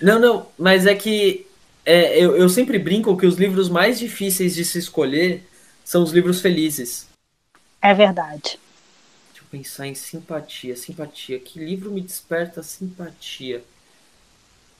Não, 0.00 0.18
não, 0.18 0.46
mas 0.56 0.86
é 0.86 0.94
que 0.94 1.46
é, 1.84 2.18
eu, 2.18 2.36
eu 2.36 2.48
sempre 2.48 2.78
brinco 2.78 3.16
que 3.16 3.26
os 3.26 3.36
livros 3.36 3.68
mais 3.68 3.98
difíceis 3.98 4.54
de 4.54 4.64
se 4.64 4.78
escolher 4.78 5.44
são 5.84 6.02
os 6.02 6.12
livros 6.12 6.40
felizes. 6.40 7.08
É 7.82 7.92
verdade. 7.92 8.60
Deixa 9.32 9.42
eu 9.42 9.48
pensar 9.50 9.86
em 9.86 9.94
simpatia. 9.94 10.76
Simpatia. 10.76 11.40
Que 11.40 11.58
livro 11.58 11.90
me 11.90 12.00
desperta 12.00 12.62
simpatia? 12.62 13.64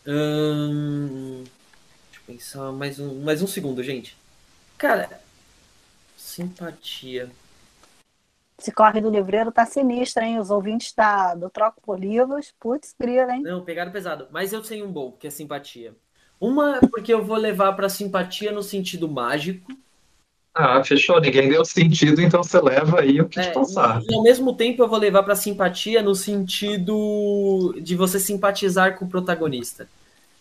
Hum, 0.06 1.42
deixa 2.10 2.20
eu 2.20 2.34
pensar 2.34 2.72
mais 2.72 3.00
um, 3.00 3.22
mais 3.22 3.42
um 3.42 3.46
segundo, 3.46 3.82
gente. 3.82 4.16
Cara, 4.80 5.20
Simpatia. 6.16 7.30
Esse 8.58 8.72
corre 8.72 8.98
do 8.98 9.10
livreiro 9.10 9.52
tá 9.52 9.66
sinistro, 9.66 10.22
hein? 10.24 10.38
Os 10.38 10.48
ouvintes 10.48 10.94
da, 10.94 11.34
do 11.34 11.50
Troco 11.50 11.82
por 11.82 12.00
Livros, 12.00 12.54
putz, 12.58 12.94
grila, 12.98 13.34
hein? 13.34 13.42
Não, 13.42 13.62
pegaram 13.62 13.92
pesado. 13.92 14.26
Mas 14.30 14.54
eu 14.54 14.64
sei 14.64 14.82
um 14.82 14.90
bom, 14.90 15.12
que 15.12 15.26
é 15.26 15.30
simpatia. 15.30 15.94
Uma, 16.40 16.80
porque 16.90 17.12
eu 17.12 17.22
vou 17.22 17.36
levar 17.36 17.74
pra 17.74 17.90
simpatia 17.90 18.52
no 18.52 18.62
sentido 18.62 19.06
mágico. 19.06 19.70
Ah, 20.54 20.82
fechou. 20.82 21.20
Ninguém 21.20 21.50
deu 21.50 21.62
sentido, 21.62 22.22
então 22.22 22.42
você 22.42 22.58
leva 22.58 23.02
aí 23.02 23.20
o 23.20 23.28
que 23.28 23.38
é, 23.38 23.42
te 23.42 23.52
passar. 23.52 24.00
E 24.08 24.14
ao 24.14 24.22
mesmo 24.22 24.56
tempo 24.56 24.82
eu 24.82 24.88
vou 24.88 24.98
levar 24.98 25.24
pra 25.24 25.36
simpatia 25.36 26.02
no 26.02 26.14
sentido 26.14 27.74
de 27.82 27.94
você 27.94 28.18
simpatizar 28.18 28.98
com 28.98 29.04
o 29.04 29.08
protagonista. 29.08 29.86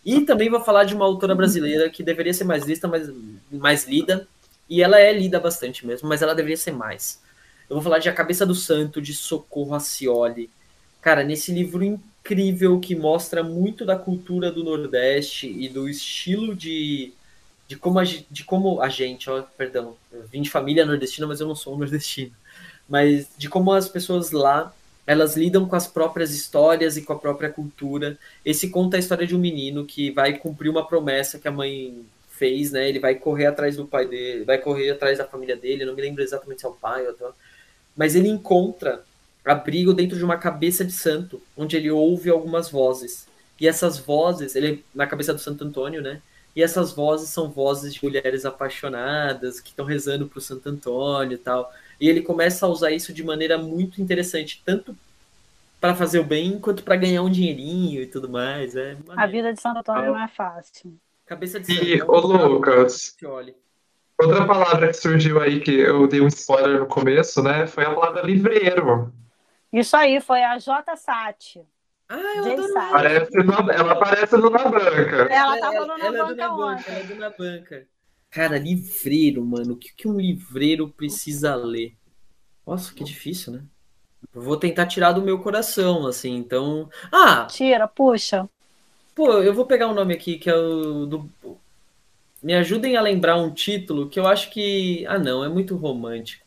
E 0.04 0.22
também 0.22 0.48
vou 0.48 0.60
falar 0.60 0.84
de 0.84 0.94
uma 0.94 1.04
autora 1.04 1.34
brasileira 1.34 1.90
que 1.90 2.02
deveria 2.02 2.32
ser 2.32 2.44
mais 2.44 2.64
lista, 2.64 2.88
mais, 2.88 3.10
mais 3.50 3.86
lida. 3.86 4.26
E 4.68 4.82
ela 4.82 4.98
é 4.98 5.12
lida 5.12 5.38
bastante 5.40 5.86
mesmo, 5.86 6.08
mas 6.08 6.22
ela 6.22 6.34
deveria 6.34 6.56
ser 6.56 6.72
mais 6.72 7.20
eu 7.70 7.76
vou 7.76 7.82
falar 7.84 8.00
de 8.00 8.08
A 8.08 8.12
Cabeça 8.12 8.44
do 8.44 8.54
Santo, 8.54 9.00
de 9.00 9.14
Socorro 9.14 9.76
Acioli. 9.76 10.50
Cara, 11.00 11.22
nesse 11.22 11.52
livro 11.52 11.84
incrível 11.84 12.80
que 12.80 12.96
mostra 12.96 13.44
muito 13.44 13.86
da 13.86 13.96
cultura 13.96 14.50
do 14.50 14.64
Nordeste 14.64 15.46
e 15.46 15.68
do 15.68 15.88
estilo 15.88 16.54
de, 16.56 17.12
de, 17.68 17.76
como, 17.76 18.00
a, 18.00 18.04
de 18.04 18.44
como 18.44 18.82
a 18.82 18.88
gente, 18.88 19.30
ó, 19.30 19.42
perdão, 19.56 19.96
eu 20.12 20.26
vim 20.26 20.42
de 20.42 20.50
família 20.50 20.84
nordestina, 20.84 21.28
mas 21.28 21.40
eu 21.40 21.46
não 21.46 21.54
sou 21.54 21.78
nordestino. 21.78 22.32
Mas 22.88 23.28
de 23.38 23.48
como 23.48 23.72
as 23.72 23.88
pessoas 23.88 24.32
lá 24.32 24.74
elas 25.10 25.36
lidam 25.36 25.66
com 25.66 25.74
as 25.74 25.88
próprias 25.88 26.32
histórias 26.32 26.96
e 26.96 27.02
com 27.02 27.12
a 27.12 27.18
própria 27.18 27.50
cultura. 27.50 28.16
Esse 28.44 28.70
conta 28.70 28.96
a 28.96 29.00
história 29.00 29.26
de 29.26 29.34
um 29.34 29.40
menino 29.40 29.84
que 29.84 30.12
vai 30.12 30.34
cumprir 30.38 30.68
uma 30.68 30.86
promessa 30.86 31.36
que 31.36 31.48
a 31.48 31.50
mãe 31.50 32.06
fez, 32.28 32.70
né? 32.70 32.88
Ele 32.88 33.00
vai 33.00 33.16
correr 33.16 33.46
atrás 33.46 33.76
do 33.76 33.84
pai 33.84 34.06
dele, 34.06 34.44
vai 34.44 34.58
correr 34.58 34.90
atrás 34.90 35.18
da 35.18 35.24
família 35.24 35.56
dele, 35.56 35.84
não 35.84 35.96
me 35.96 36.00
lembro 36.00 36.22
exatamente 36.22 36.60
se 36.60 36.66
é 36.66 36.68
o 36.68 36.74
pai 36.74 37.02
ou 37.02 37.08
outro 37.08 37.34
mas 37.96 38.14
ele 38.14 38.28
encontra 38.28 39.02
abrigo 39.44 39.92
dentro 39.92 40.16
de 40.16 40.24
uma 40.24 40.36
cabeça 40.36 40.84
de 40.84 40.92
santo, 40.92 41.42
onde 41.56 41.76
ele 41.76 41.90
ouve 41.90 42.30
algumas 42.30 42.70
vozes. 42.70 43.26
E 43.58 43.66
essas 43.66 43.98
vozes, 43.98 44.54
ele 44.54 44.84
na 44.94 45.08
cabeça 45.08 45.34
do 45.34 45.40
Santo 45.40 45.64
Antônio, 45.64 46.00
né? 46.00 46.22
E 46.54 46.62
essas 46.62 46.92
vozes 46.92 47.30
são 47.30 47.50
vozes 47.50 47.94
de 47.94 48.04
mulheres 48.04 48.44
apaixonadas 48.44 49.58
que 49.58 49.70
estão 49.70 49.84
rezando 49.84 50.28
para 50.28 50.38
o 50.38 50.40
Santo 50.40 50.68
Antônio 50.68 51.34
e 51.34 51.38
tal. 51.38 51.68
E 52.00 52.08
ele 52.08 52.22
começa 52.22 52.64
a 52.64 52.68
usar 52.68 52.90
isso 52.90 53.12
de 53.12 53.22
maneira 53.22 53.58
muito 53.58 54.00
interessante, 54.00 54.62
tanto 54.64 54.96
para 55.80 55.94
fazer 55.94 56.18
o 56.18 56.24
bem 56.24 56.58
quanto 56.58 56.82
para 56.82 56.96
ganhar 56.96 57.22
um 57.22 57.30
dinheirinho 57.30 58.02
e 58.02 58.06
tudo 58.06 58.28
mais. 58.28 58.74
É 58.74 58.96
a 59.16 59.26
vida 59.26 59.52
de 59.52 59.60
Santo 59.60 59.78
Antônio 59.78 60.12
não 60.12 60.22
é 60.22 60.28
fácil. 60.28 60.98
Cabeça 61.26 61.60
de 61.60 61.66
santo. 61.66 61.84
E, 61.84 62.02
ô 62.02 62.20
Lucas, 62.20 63.16
Outra 64.18 64.46
palavra 64.46 64.88
que 64.88 64.92
surgiu 64.94 65.40
aí, 65.40 65.60
que 65.60 65.70
eu 65.70 66.06
dei 66.06 66.20
um 66.20 66.26
spoiler 66.26 66.80
no 66.80 66.86
começo, 66.86 67.42
né? 67.42 67.66
Foi 67.66 67.84
a 67.84 67.94
palavra 67.94 68.22
livreiro. 68.22 69.12
Isso 69.72 69.96
aí, 69.96 70.20
foi 70.20 70.42
a 70.42 70.58
J 70.58 70.96
Sati. 70.96 71.62
Ah, 72.06 72.18
eu 72.36 72.44
adoro 72.52 72.74
Parece 72.90 73.36
no, 73.38 73.70
ela 73.70 73.92
aparece 73.92 74.36
no 74.36 74.50
Na 74.50 74.68
Banca. 74.68 75.28
Ela 75.30 75.58
tava 75.60 75.80
no 75.86 75.96
Na 75.96 76.04
ela 76.04 76.26
Banca 76.26 76.42
é 76.42 76.48
ontem. 76.48 76.84
Ela 76.88 76.98
é 76.98 77.02
do 77.04 77.14
Na 77.14 77.30
Banca. 77.30 77.86
Cara, 78.30 78.58
livreiro, 78.58 79.44
mano. 79.44 79.74
O 79.74 79.76
que, 79.76 79.92
que 79.94 80.08
um 80.08 80.18
livreiro 80.18 80.88
precisa 80.88 81.54
ler? 81.54 81.94
Nossa, 82.66 82.94
que 82.94 83.02
difícil, 83.02 83.52
né? 83.52 83.62
Vou 84.32 84.56
tentar 84.56 84.86
tirar 84.86 85.12
do 85.12 85.22
meu 85.22 85.38
coração, 85.40 86.06
assim, 86.06 86.36
então... 86.36 86.88
Ah! 87.10 87.46
Tira, 87.46 87.88
puxa. 87.88 88.48
Pô, 89.14 89.32
eu 89.42 89.52
vou 89.52 89.66
pegar 89.66 89.88
um 89.88 89.94
nome 89.94 90.14
aqui, 90.14 90.38
que 90.38 90.48
é 90.48 90.54
o 90.54 91.06
do 91.06 91.30
me 92.42 92.54
ajudem 92.54 92.96
a 92.96 93.02
lembrar 93.02 93.36
um 93.36 93.50
título 93.50 94.08
que 94.08 94.18
eu 94.18 94.26
acho 94.26 94.50
que. 94.50 95.04
Ah, 95.06 95.18
não, 95.18 95.44
é 95.44 95.48
muito 95.48 95.76
romântico. 95.76 96.46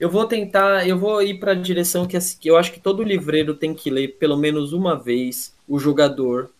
Eu 0.00 0.10
vou 0.10 0.26
tentar, 0.26 0.88
eu 0.88 0.98
vou 0.98 1.22
ir 1.22 1.38
para 1.38 1.52
a 1.52 1.54
direção 1.54 2.06
que 2.06 2.18
eu 2.44 2.56
acho 2.56 2.72
que 2.72 2.80
todo 2.80 3.02
livreiro 3.02 3.54
tem 3.54 3.74
que 3.74 3.90
ler 3.90 4.16
pelo 4.18 4.36
menos 4.36 4.72
uma 4.72 4.96
vez 4.98 5.54
o 5.68 5.78
jogador 5.78 6.50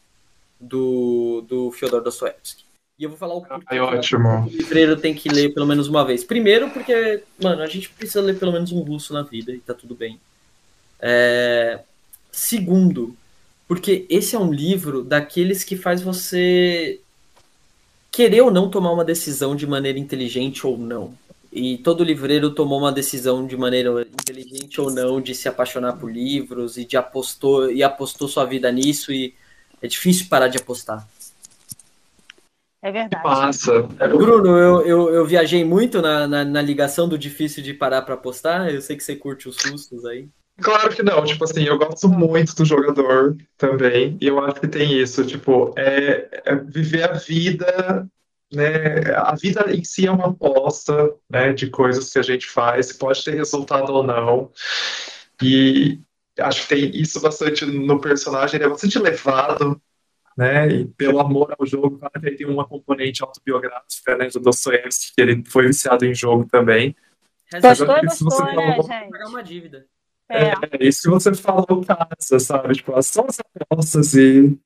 do, 0.60 1.44
do 1.48 1.72
Fyodor 1.72 2.02
Dostoevsky. 2.02 2.63
E 2.96 3.02
eu 3.02 3.08
vou 3.08 3.18
falar 3.18 3.34
o 3.34 3.42
que 3.42 3.78
ótimo. 3.80 4.28
o 4.44 4.48
livreiro 4.48 4.96
tem 4.96 5.14
que 5.14 5.28
ler 5.28 5.52
pelo 5.52 5.66
menos 5.66 5.88
uma 5.88 6.04
vez. 6.04 6.22
Primeiro, 6.22 6.70
porque, 6.70 7.24
mano, 7.42 7.60
a 7.62 7.66
gente 7.66 7.90
precisa 7.90 8.20
ler 8.20 8.38
pelo 8.38 8.52
menos 8.52 8.70
um 8.70 8.80
russo 8.80 9.12
na 9.12 9.22
vida 9.22 9.52
e 9.52 9.58
tá 9.58 9.74
tudo 9.74 9.96
bem. 9.96 10.20
É... 11.00 11.80
Segundo, 12.30 13.16
porque 13.66 14.06
esse 14.08 14.36
é 14.36 14.38
um 14.38 14.52
livro 14.52 15.02
daqueles 15.02 15.64
que 15.64 15.76
faz 15.76 16.02
você 16.02 17.00
querer 18.12 18.42
ou 18.42 18.50
não 18.52 18.70
tomar 18.70 18.92
uma 18.92 19.04
decisão 19.04 19.56
de 19.56 19.66
maneira 19.66 19.98
inteligente 19.98 20.64
ou 20.64 20.78
não. 20.78 21.14
E 21.52 21.78
todo 21.78 22.04
livreiro 22.04 22.50
tomou 22.50 22.78
uma 22.78 22.92
decisão 22.92 23.44
de 23.44 23.56
maneira 23.56 24.02
inteligente 24.02 24.80
ou 24.80 24.88
não 24.90 25.20
de 25.20 25.34
se 25.34 25.48
apaixonar 25.48 25.94
por 25.94 26.12
livros 26.12 26.76
e 26.76 26.84
de 26.84 26.96
apostou 26.96 27.70
e 27.70 27.82
apostou 27.82 28.28
sua 28.28 28.44
vida 28.44 28.70
nisso 28.70 29.12
e 29.12 29.34
é 29.82 29.88
difícil 29.88 30.26
parar 30.28 30.46
de 30.46 30.58
apostar. 30.58 31.08
É 32.84 32.92
verdade. 32.92 33.22
Passa. 33.22 33.80
Bruno, 33.82 34.58
eu, 34.58 34.82
eu, 34.82 35.14
eu 35.14 35.26
viajei 35.26 35.64
muito 35.64 36.02
na, 36.02 36.28
na, 36.28 36.44
na, 36.44 36.60
ligação 36.60 37.08
do 37.08 37.16
difícil 37.16 37.62
de 37.62 37.72
parar 37.72 38.02
para 38.02 38.12
apostar. 38.12 38.68
Eu 38.68 38.82
sei 38.82 38.94
que 38.94 39.02
você 39.02 39.16
curte 39.16 39.48
os 39.48 39.56
sustos 39.56 40.04
aí. 40.04 40.28
Claro 40.60 40.94
que 40.94 41.02
não, 41.02 41.24
tipo 41.24 41.42
assim, 41.44 41.64
eu 41.64 41.78
gosto 41.78 42.10
muito 42.10 42.54
do 42.54 42.64
jogador 42.64 43.36
também, 43.56 44.18
e 44.20 44.26
eu 44.26 44.38
acho 44.38 44.60
que 44.60 44.68
tem 44.68 45.00
isso, 45.00 45.26
tipo, 45.26 45.74
é, 45.76 46.28
é 46.44 46.54
viver 46.54 47.10
a 47.10 47.14
vida, 47.14 48.08
né, 48.52 49.00
a 49.16 49.34
vida 49.34 49.74
em 49.74 49.82
si 49.82 50.06
é 50.06 50.12
uma 50.12 50.28
aposta, 50.28 51.12
né, 51.28 51.52
de 51.52 51.68
coisas 51.70 52.12
que 52.12 52.20
a 52.20 52.22
gente 52.22 52.46
faz, 52.46 52.92
pode 52.92 53.24
ter 53.24 53.34
resultado 53.34 53.92
ou 53.92 54.04
não, 54.04 54.52
e 55.42 55.98
acho 56.38 56.62
que 56.62 56.68
tem 56.68 57.00
isso 57.00 57.20
bastante 57.20 57.66
no 57.66 58.00
personagem, 58.00 58.54
ele 58.54 58.66
é 58.66 58.68
bastante 58.68 58.96
levado, 59.00 59.82
né, 60.36 60.68
e 60.68 60.84
pelo 60.86 61.20
amor 61.20 61.54
ao 61.58 61.66
jogo, 61.66 61.98
claro 61.98 62.20
que 62.20 62.26
ele 62.26 62.36
tem 62.36 62.46
uma 62.46 62.66
componente 62.66 63.22
autobiográfica, 63.22 64.16
né, 64.16 64.28
do 64.28 64.40
Dostoevsky, 64.40 65.14
que 65.14 65.22
ele 65.22 65.44
foi 65.46 65.66
viciado 65.66 66.04
em 66.04 66.14
jogo 66.14 66.46
também. 66.46 66.94
Gostou, 67.52 67.86
gostou, 67.86 68.44
né, 68.54 68.76
gente? 68.82 69.10
Pagar 69.10 69.28
uma 69.28 69.42
dívida. 69.42 69.86
É. 70.28 70.48
é, 70.48 70.54
isso 70.80 71.02
que 71.02 71.10
você 71.10 71.34
falou 71.34 71.84
casa, 71.84 72.40
sabe? 72.40 72.74
Tipo, 72.74 73.00
são 73.02 73.26
as 73.28 73.38
apostas 73.38 74.14
e 74.14 74.58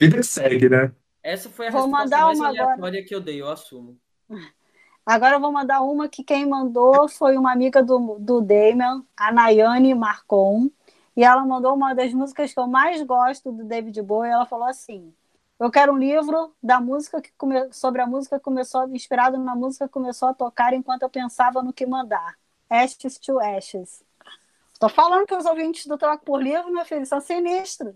vida 0.00 0.16
que 0.16 0.22
segue, 0.22 0.68
né? 0.68 0.92
Essa 1.22 1.50
foi 1.50 1.68
a 1.68 1.70
vou 1.70 1.82
resposta 1.82 2.16
mais 2.18 2.40
aleatória 2.40 2.74
agora. 2.74 3.02
que 3.04 3.14
eu 3.14 3.20
dei, 3.20 3.40
eu 3.40 3.48
assumo. 3.48 3.98
Agora 5.06 5.36
eu 5.36 5.40
vou 5.40 5.52
mandar 5.52 5.82
uma 5.82 6.08
que 6.08 6.24
quem 6.24 6.44
mandou 6.44 7.08
foi 7.08 7.36
uma 7.36 7.52
amiga 7.52 7.80
do, 7.80 8.18
do 8.18 8.40
Damon, 8.40 9.04
a 9.16 9.30
Nayane 9.30 9.94
Marcon. 9.94 10.68
E 11.16 11.24
ela 11.24 11.44
mandou 11.46 11.74
uma 11.74 11.94
das 11.94 12.12
músicas 12.12 12.52
que 12.52 12.60
eu 12.60 12.66
mais 12.66 13.02
gosto 13.02 13.50
do 13.50 13.64
David 13.64 14.00
Bowie. 14.02 14.30
Ela 14.30 14.44
falou 14.44 14.66
assim: 14.66 15.14
Eu 15.58 15.70
quero 15.70 15.92
um 15.92 15.98
livro 15.98 16.54
da 16.62 16.80
música 16.80 17.22
que 17.22 17.32
come... 17.38 17.72
sobre 17.72 18.02
a 18.02 18.06
música 18.06 18.38
que 18.38 18.44
começou, 18.44 18.86
inspirado 18.88 19.38
na 19.38 19.54
música 19.54 19.86
que 19.86 19.92
começou 19.92 20.28
a 20.28 20.34
tocar 20.34 20.74
enquanto 20.74 21.02
eu 21.02 21.10
pensava 21.10 21.62
no 21.62 21.72
que 21.72 21.86
mandar. 21.86 22.36
Ashes 22.68 23.18
to 23.18 23.40
Ashes. 23.40 24.04
Tô 24.78 24.88
falando 24.88 25.26
que 25.26 25.34
os 25.34 25.46
ouvintes 25.46 25.86
do 25.86 25.96
Troco 25.96 26.24
por 26.24 26.42
Livro, 26.42 26.70
meu 26.70 26.84
filho, 26.84 27.06
são 27.06 27.20
sinistros. 27.20 27.94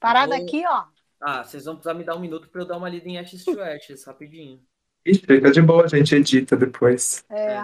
Parada 0.00 0.34
vou... 0.34 0.44
aqui, 0.44 0.64
ó. 0.66 0.84
Ah, 1.20 1.44
vocês 1.44 1.64
vão 1.64 1.74
precisar 1.74 1.94
me 1.94 2.04
dar 2.04 2.16
um 2.16 2.20
minuto 2.20 2.48
para 2.48 2.62
eu 2.62 2.66
dar 2.66 2.76
uma 2.76 2.88
lida 2.88 3.08
em 3.08 3.18
Ashes 3.18 3.44
to 3.44 3.60
Ashes, 3.60 4.04
rapidinho. 4.04 4.62
Ixi, 5.04 5.20
fica 5.26 5.50
de 5.50 5.60
boa, 5.60 5.84
a 5.84 5.88
gente 5.88 6.14
edita 6.14 6.56
depois. 6.56 7.24
É. 7.28 7.54
é. 7.54 7.62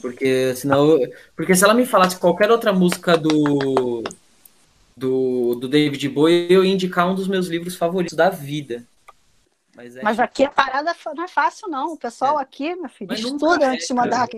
Porque 0.00 0.54
senão. 0.54 0.98
Porque 1.34 1.54
se 1.54 1.64
ela 1.64 1.74
me 1.74 1.86
falasse 1.86 2.18
qualquer 2.18 2.50
outra 2.50 2.72
música 2.72 3.16
do. 3.16 4.02
Do, 4.96 5.54
do 5.54 5.66
David 5.66 6.06
Bowie, 6.10 6.52
eu 6.52 6.62
ia 6.62 6.74
indicar 6.74 7.08
um 7.08 7.14
dos 7.14 7.26
meus 7.26 7.46
livros 7.46 7.74
favoritos 7.74 8.14
da 8.14 8.28
vida. 8.28 8.84
Mas, 9.74 9.96
é... 9.96 10.02
Mas 10.02 10.20
aqui 10.20 10.44
a 10.44 10.50
parada 10.50 10.94
não 11.16 11.24
é 11.24 11.28
fácil, 11.28 11.68
não. 11.68 11.94
O 11.94 11.96
pessoal 11.96 12.38
é. 12.38 12.42
aqui, 12.42 12.74
meu 12.74 12.90
filho, 12.90 13.08
Mas 13.08 13.20
estuda 13.20 13.64
é, 13.64 13.68
antes 13.68 13.86
de 13.86 13.94
mandar. 13.94 14.28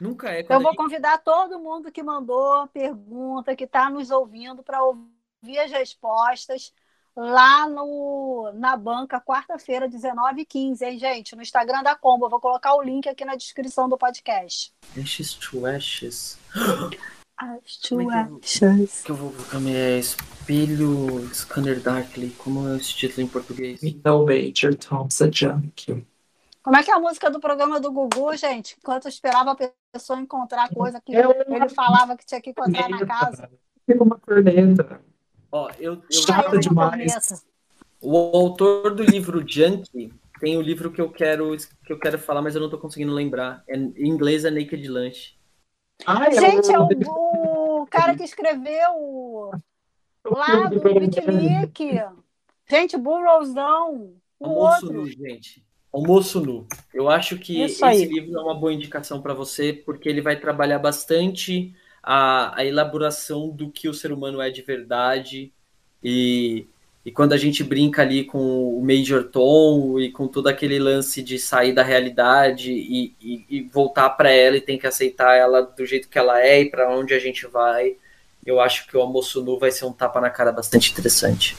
Nunca 0.00 0.30
é. 0.30 0.46
Eu 0.48 0.60
vou 0.60 0.74
convidar 0.74 1.18
todo 1.18 1.58
mundo 1.58 1.92
que 1.92 2.02
mandou 2.02 2.66
pergunta, 2.68 3.54
que 3.54 3.64
está 3.64 3.90
nos 3.90 4.10
ouvindo, 4.10 4.62
para 4.62 4.82
ouvir 4.82 5.58
as 5.58 5.70
respostas 5.70 6.72
lá 7.18 7.68
no, 7.68 8.52
na 8.54 8.76
banca, 8.76 9.20
quarta-feira, 9.20 9.88
19h15, 9.88 10.82
hein, 10.82 10.98
gente? 10.98 11.34
No 11.34 11.42
Instagram 11.42 11.82
da 11.82 11.96
Combo. 11.96 12.26
Eu 12.26 12.30
vou 12.30 12.40
colocar 12.40 12.74
o 12.76 12.82
link 12.82 13.08
aqui 13.08 13.24
na 13.24 13.34
descrição 13.34 13.88
do 13.88 13.98
podcast. 13.98 14.72
Ashes 14.96 15.34
to 15.34 15.66
Ashes. 15.66 16.38
Ashes 17.36 17.76
to 17.78 18.00
é 18.12 18.28
Ashes. 18.40 19.02
Que 19.02 19.10
eu 19.10 19.16
vou 19.16 19.32
colocar 19.32 19.58
é 19.68 19.98
Espelho 19.98 21.28
Scanner 21.34 21.80
Darkly. 21.80 22.30
Como 22.38 22.68
é 22.68 22.76
esse 22.76 22.94
título 22.94 23.26
em 23.26 23.28
português? 23.28 23.80
No 23.82 24.24
Major 24.24 24.76
Thompson 24.76 25.30
Junk. 25.32 26.06
Como 26.62 26.76
é 26.76 26.84
que 26.84 26.90
é 26.90 26.94
a 26.94 27.00
música 27.00 27.28
do 27.30 27.40
programa 27.40 27.80
do 27.80 27.90
Gugu, 27.90 28.36
gente? 28.36 28.76
Enquanto 28.78 29.06
eu 29.06 29.08
esperava 29.08 29.52
a 29.52 29.70
pessoa 29.92 30.20
encontrar 30.20 30.68
coisa 30.68 31.00
que 31.00 31.12
ele 31.16 31.68
falava 31.70 32.16
que 32.16 32.24
tinha 32.24 32.40
que 32.40 32.50
encontrar 32.50 32.88
na 32.88 33.04
casa. 33.04 33.50
Fica 33.84 34.04
uma 34.04 34.18
corneta. 34.18 35.00
Ó, 35.50 35.70
eu, 35.78 35.94
eu 35.94 36.02
Chata 36.10 36.58
demais. 36.58 37.44
O 38.00 38.16
autor 38.16 38.94
do 38.94 39.02
livro 39.02 39.44
Junkie, 39.46 40.12
tem 40.40 40.56
o 40.56 40.62
livro 40.62 40.90
que 40.90 41.00
eu 41.00 41.10
quero 41.10 41.56
que 41.84 41.92
eu 41.92 41.98
quero 41.98 42.18
falar, 42.18 42.42
mas 42.42 42.54
eu 42.54 42.60
não 42.60 42.70
tô 42.70 42.78
conseguindo 42.78 43.12
lembrar. 43.12 43.62
É, 43.68 43.76
em 43.76 44.08
inglês 44.08 44.44
é 44.44 44.50
Naked 44.50 44.88
Lunch. 44.88 45.38
Ah, 46.06 46.30
Gente, 46.30 46.70
é 46.70 46.78
o, 46.78 47.82
o 47.82 47.86
cara 47.86 48.14
que 48.16 48.22
escreveu 48.22 49.50
lá 50.24 50.68
do 50.68 50.80
Bitnick. 50.80 52.00
Gente, 52.68 52.96
Burrowsão. 52.96 54.14
O 54.38 54.46
Almoço 54.46 54.86
outro. 54.86 55.00
nu, 55.00 55.06
gente. 55.06 55.64
Almoço 55.92 56.40
nu. 56.40 56.66
Eu 56.94 57.08
acho 57.08 57.38
que 57.38 57.62
esse 57.62 58.04
livro 58.04 58.38
é 58.38 58.42
uma 58.42 58.54
boa 58.54 58.72
indicação 58.72 59.20
para 59.20 59.34
você, 59.34 59.72
porque 59.72 60.08
ele 60.08 60.20
vai 60.20 60.38
trabalhar 60.38 60.78
bastante 60.78 61.74
a, 62.02 62.58
a 62.58 62.64
elaboração 62.64 63.48
do 63.48 63.70
que 63.70 63.88
o 63.88 63.94
ser 63.94 64.12
humano 64.12 64.40
é 64.40 64.50
de 64.50 64.62
verdade. 64.62 65.52
E, 66.02 66.66
e 67.04 67.10
quando 67.10 67.32
a 67.32 67.36
gente 67.36 67.64
brinca 67.64 68.02
ali 68.02 68.24
com 68.24 68.78
o 68.78 68.82
Major 68.82 69.24
Tom 69.24 69.98
e 69.98 70.10
com 70.10 70.28
todo 70.28 70.48
aquele 70.48 70.78
lance 70.78 71.22
de 71.22 71.38
sair 71.38 71.72
da 71.72 71.82
realidade 71.82 72.72
e, 72.72 73.14
e, 73.20 73.44
e 73.48 73.62
voltar 73.62 74.10
para 74.10 74.30
ela 74.30 74.56
e 74.56 74.60
tem 74.60 74.78
que 74.78 74.86
aceitar 74.86 75.34
ela 75.36 75.62
do 75.62 75.86
jeito 75.86 76.08
que 76.08 76.18
ela 76.18 76.40
é 76.40 76.62
e 76.62 76.70
para 76.70 76.90
onde 76.94 77.14
a 77.14 77.18
gente 77.18 77.46
vai, 77.46 77.96
eu 78.44 78.60
acho 78.60 78.86
que 78.86 78.96
o 78.96 79.00
Almoço 79.00 79.42
Nu 79.42 79.58
vai 79.58 79.70
ser 79.70 79.84
um 79.84 79.92
tapa 79.92 80.20
na 80.20 80.30
cara 80.30 80.52
bastante 80.52 80.90
interessante. 80.90 81.56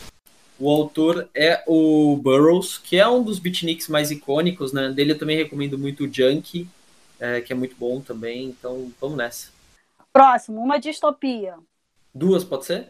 O 0.59 0.69
autor 0.69 1.29
é 1.33 1.63
o 1.65 2.17
Burroughs, 2.17 2.77
que 2.77 2.97
é 2.97 3.07
um 3.07 3.23
dos 3.23 3.39
beatniks 3.39 3.87
mais 3.87 4.11
icônicos, 4.11 4.73
né? 4.73 4.89
Dele 4.89 5.13
eu 5.13 5.17
também 5.17 5.37
recomendo 5.37 5.77
muito 5.77 6.03
o 6.03 6.13
Junkie, 6.13 6.67
é, 7.17 7.39
que 7.39 7.53
é 7.53 7.55
muito 7.55 7.75
bom 7.79 8.01
também. 8.01 8.45
Então, 8.45 8.91
vamos 8.99 9.17
nessa. 9.17 9.58
Próximo, 10.11 10.61
uma 10.61 10.79
distopia. 10.79 11.55
Duas, 12.13 12.43
pode 12.43 12.65
ser? 12.65 12.89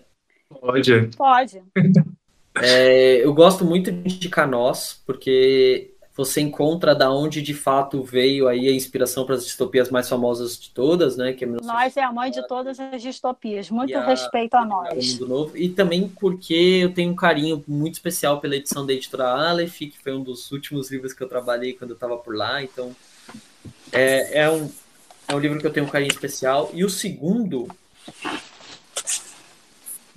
Pode. 0.50 1.10
Pode. 1.16 1.64
É, 2.62 3.24
eu 3.24 3.34
gosto 3.34 3.64
muito 3.64 3.90
de 3.90 4.16
indicar 4.16 4.46
Nós, 4.46 5.02
porque 5.06 5.94
você 6.18 6.42
encontra 6.42 6.94
da 6.94 7.10
onde 7.10 7.42
de 7.42 7.54
fato 7.54 8.04
veio 8.04 8.50
aí 8.50 8.68
a 8.68 8.74
inspiração 8.74 9.26
para 9.26 9.36
as 9.36 9.46
distopias 9.46 9.90
mais 9.90 10.10
famosas 10.10 10.60
de 10.60 10.72
todas, 10.72 11.16
né? 11.16 11.32
Que 11.32 11.46
é 11.46 11.48
Nós 11.48 11.96
é 11.96 12.04
a 12.04 12.12
mãe 12.12 12.30
de 12.30 12.46
todas 12.46 12.78
as 12.78 13.02
distopias. 13.02 13.70
Muito 13.70 13.96
a- 13.96 14.06
respeito 14.06 14.56
a 14.56 14.66
nós. 14.66 15.14
Mundo 15.14 15.28
Novo. 15.28 15.58
E 15.58 15.70
também 15.70 16.10
porque 16.10 16.54
eu 16.84 16.94
tenho 16.94 17.14
um 17.14 17.16
carinho 17.16 17.64
muito 17.66 17.94
especial 17.94 18.42
pela 18.42 18.58
edição 18.58 18.86
da 18.86 18.92
editora 18.92 19.30
Aleph, 19.30 19.78
que 19.78 19.98
foi 20.04 20.12
um 20.14 20.22
dos 20.22 20.52
últimos 20.52 20.92
livros 20.92 21.14
que 21.14 21.24
eu 21.24 21.30
trabalhei 21.30 21.72
quando 21.72 21.92
eu 21.92 21.96
estava 21.96 22.18
por 22.18 22.36
lá. 22.36 22.62
Então, 22.62 22.94
é, 23.94 24.42
é, 24.42 24.52
um, 24.52 24.70
é 25.30 25.36
um 25.36 25.40
livro 25.40 25.60
que 25.60 25.68
eu 25.68 25.72
tenho 25.72 25.86
um 25.86 25.90
carinho 25.90 26.12
especial. 26.12 26.72
E 26.74 26.84
o 26.84 26.90
segundo. 26.90 27.68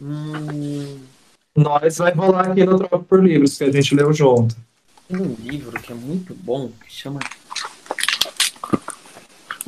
Hum, 0.00 1.00
Nós 1.56 1.98
vai 1.98 2.12
rolar 2.12 2.50
aqui 2.50 2.64
no 2.64 2.78
Troco 2.78 3.04
por 3.04 3.22
Livros, 3.22 3.56
que 3.58 3.64
a 3.64 3.70
gente 3.70 3.94
leu 3.94 4.12
junto. 4.12 4.56
tem 5.08 5.20
um 5.20 5.34
livro 5.38 5.80
que 5.80 5.92
é 5.92 5.94
muito 5.94 6.34
bom, 6.34 6.70
que 6.84 6.92
chama. 6.92 7.20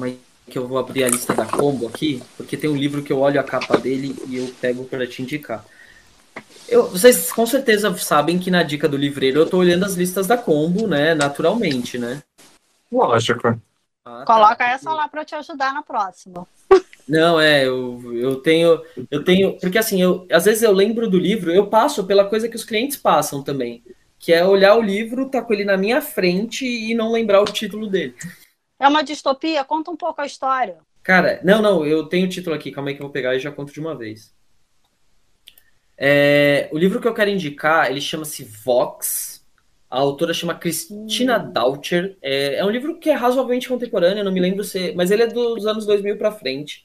Aí, 0.01 0.19
que 0.51 0.59
eu 0.59 0.67
vou 0.67 0.79
abrir 0.79 1.05
a 1.05 1.09
lista 1.09 1.35
da 1.35 1.47
combo 1.47 1.87
aqui, 1.87 2.23
porque 2.37 2.57
tem 2.57 2.69
um 2.69 2.77
livro 2.77 3.03
que 3.03 3.13
eu 3.13 3.21
olho 3.21 3.39
a 3.39 3.45
capa 3.45 3.77
dele 3.79 4.17
e 4.27 4.37
eu 4.37 4.53
pego 4.61 4.85
para 4.85 5.07
te 5.07 5.23
indicar. 5.23 5.65
Eu- 6.69 6.89
vocês 6.89 7.31
com 7.31 7.47
certeza 7.47 7.95
sabem 7.99 8.39
que 8.39 8.51
na 8.51 8.63
dica 8.63 8.89
do 8.89 8.97
livreiro 8.97 9.41
eu 9.41 9.47
tô 9.49 9.59
olhando 9.59 9.85
as 9.85 9.95
listas 9.95 10.27
da 10.27 10.37
combo, 10.37 10.89
né? 10.89 11.15
Naturalmente, 11.15 11.99
né? 11.99 12.23
Lógico. 12.91 13.61
Ah, 14.05 14.19
tá. 14.19 14.25
Coloca 14.27 14.65
essa 14.65 14.93
lá 14.93 15.09
para 15.09 15.23
eu 15.23 15.25
te 15.25 15.35
ajudar 15.35 15.73
na 15.73 15.83
próxima. 15.83 16.47
Não, 17.09 17.41
é, 17.41 17.67
eu, 17.67 18.01
eu 18.15 18.37
tenho, 18.37 18.83
eu 19.11 19.25
tenho, 19.25 19.59
porque 19.59 19.79
assim, 19.79 20.01
eu, 20.01 20.27
às 20.31 20.45
vezes 20.45 20.63
eu 20.63 20.73
lembro 20.73 21.09
do 21.09 21.19
livro, 21.19 21.51
eu 21.51 21.67
passo 21.67 22.05
pela 22.05 22.25
coisa 22.25 22.49
que 22.49 22.57
os 22.57 22.65
clientes 22.65 22.97
passam 22.97 23.43
também, 23.43 23.83
que 24.19 24.33
é 24.33 24.45
olhar 24.45 24.75
o 24.75 24.83
livro, 24.83 25.29
tá 25.29 25.43
com 25.43 25.53
ele 25.53 25.65
na 25.65 25.77
minha 25.77 26.01
frente 26.01 26.67
e 26.67 26.95
não 26.95 27.13
lembrar 27.13 27.43
o 27.43 27.47
título 27.47 27.89
dele. 27.89 28.15
É 28.79 28.89
uma 28.89 29.03
distopia? 29.03 29.65
Conta 29.65 29.91
um 29.91 29.97
pouco 29.97 30.21
a 30.21 30.27
história. 30.27 30.79
Cara, 31.03 31.41
não, 31.45 31.61
não, 31.61 31.85
eu 31.85 32.07
tenho 32.07 32.27
o 32.27 32.31
título 32.31 32.57
aqui, 32.57 32.71
calma 32.71 32.91
aí 32.91 32.95
que 32.95 33.03
eu 33.03 33.07
vou 33.07 33.13
pegar 33.13 33.35
e 33.35 33.41
já 33.41 33.51
conto 33.51 33.73
de 33.73 33.81
uma 33.81 33.95
vez. 33.95 34.35
É, 35.97 36.69
o 36.73 36.79
livro 36.79 37.01
que 37.01 37.07
eu 37.07 37.15
quero 37.15 37.31
indicar, 37.31 37.91
ele 37.91 38.01
chama-se 38.01 38.45
Vox. 38.45 39.34
A 39.95 39.99
autora 40.01 40.35
chama 40.35 40.55
Christina 40.57 41.39
Doucher. 41.39 42.17
É, 42.21 42.57
é 42.57 42.65
um 42.65 42.71
livro 42.71 42.99
que 42.99 43.09
é 43.11 43.15
razoavelmente 43.15 43.69
contemporâneo, 43.69 44.25
não 44.25 44.33
me 44.33 44.41
lembro 44.41 44.65
se, 44.65 44.93
mas 44.97 45.13
ele 45.13 45.23
é 45.23 45.27
dos 45.29 45.65
anos 45.67 45.87
2000 45.87 46.17
pra 46.19 46.33
frente. 46.33 46.85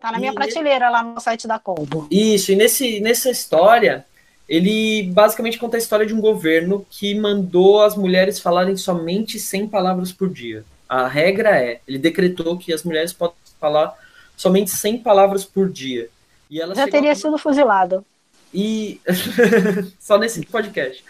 Tá 0.00 0.10
na 0.10 0.18
minha 0.18 0.32
E- 0.32 0.34
prateleira 0.34 0.90
lá 0.90 1.04
no 1.04 1.20
site 1.20 1.46
da 1.46 1.56
Combo. 1.60 2.08
Isso, 2.10 2.50
e 2.50 2.56
nesse, 2.56 2.98
nessa 2.98 3.30
história, 3.30 4.04
ele 4.48 5.04
basicamente 5.12 5.56
conta 5.56 5.76
a 5.76 5.78
história 5.78 6.04
de 6.04 6.12
um 6.12 6.20
governo 6.20 6.84
que 6.90 7.14
mandou 7.14 7.80
as 7.80 7.94
mulheres 7.96 8.40
falarem 8.40 8.76
somente 8.76 9.38
100 9.38 9.68
palavras 9.68 10.10
por 10.10 10.28
dia. 10.28 10.64
A 10.88 11.06
regra 11.06 11.50
é, 11.62 11.80
ele 11.86 11.96
decretou 11.98 12.58
que 12.58 12.72
as 12.72 12.82
mulheres 12.82 13.12
podem 13.12 13.36
falar 13.60 13.94
somente 14.36 14.70
100 14.70 14.98
palavras 14.98 15.44
por 15.44 15.70
dia. 15.70 16.08
E 16.50 16.60
elas 16.60 16.76
Já 16.76 16.88
teria 16.88 17.12
a- 17.12 17.14
sido 17.14 17.38
fuzilado. 17.38 18.04
E 18.52 19.00
só 20.00 20.18
nesse 20.18 20.44
podcast. 20.46 21.04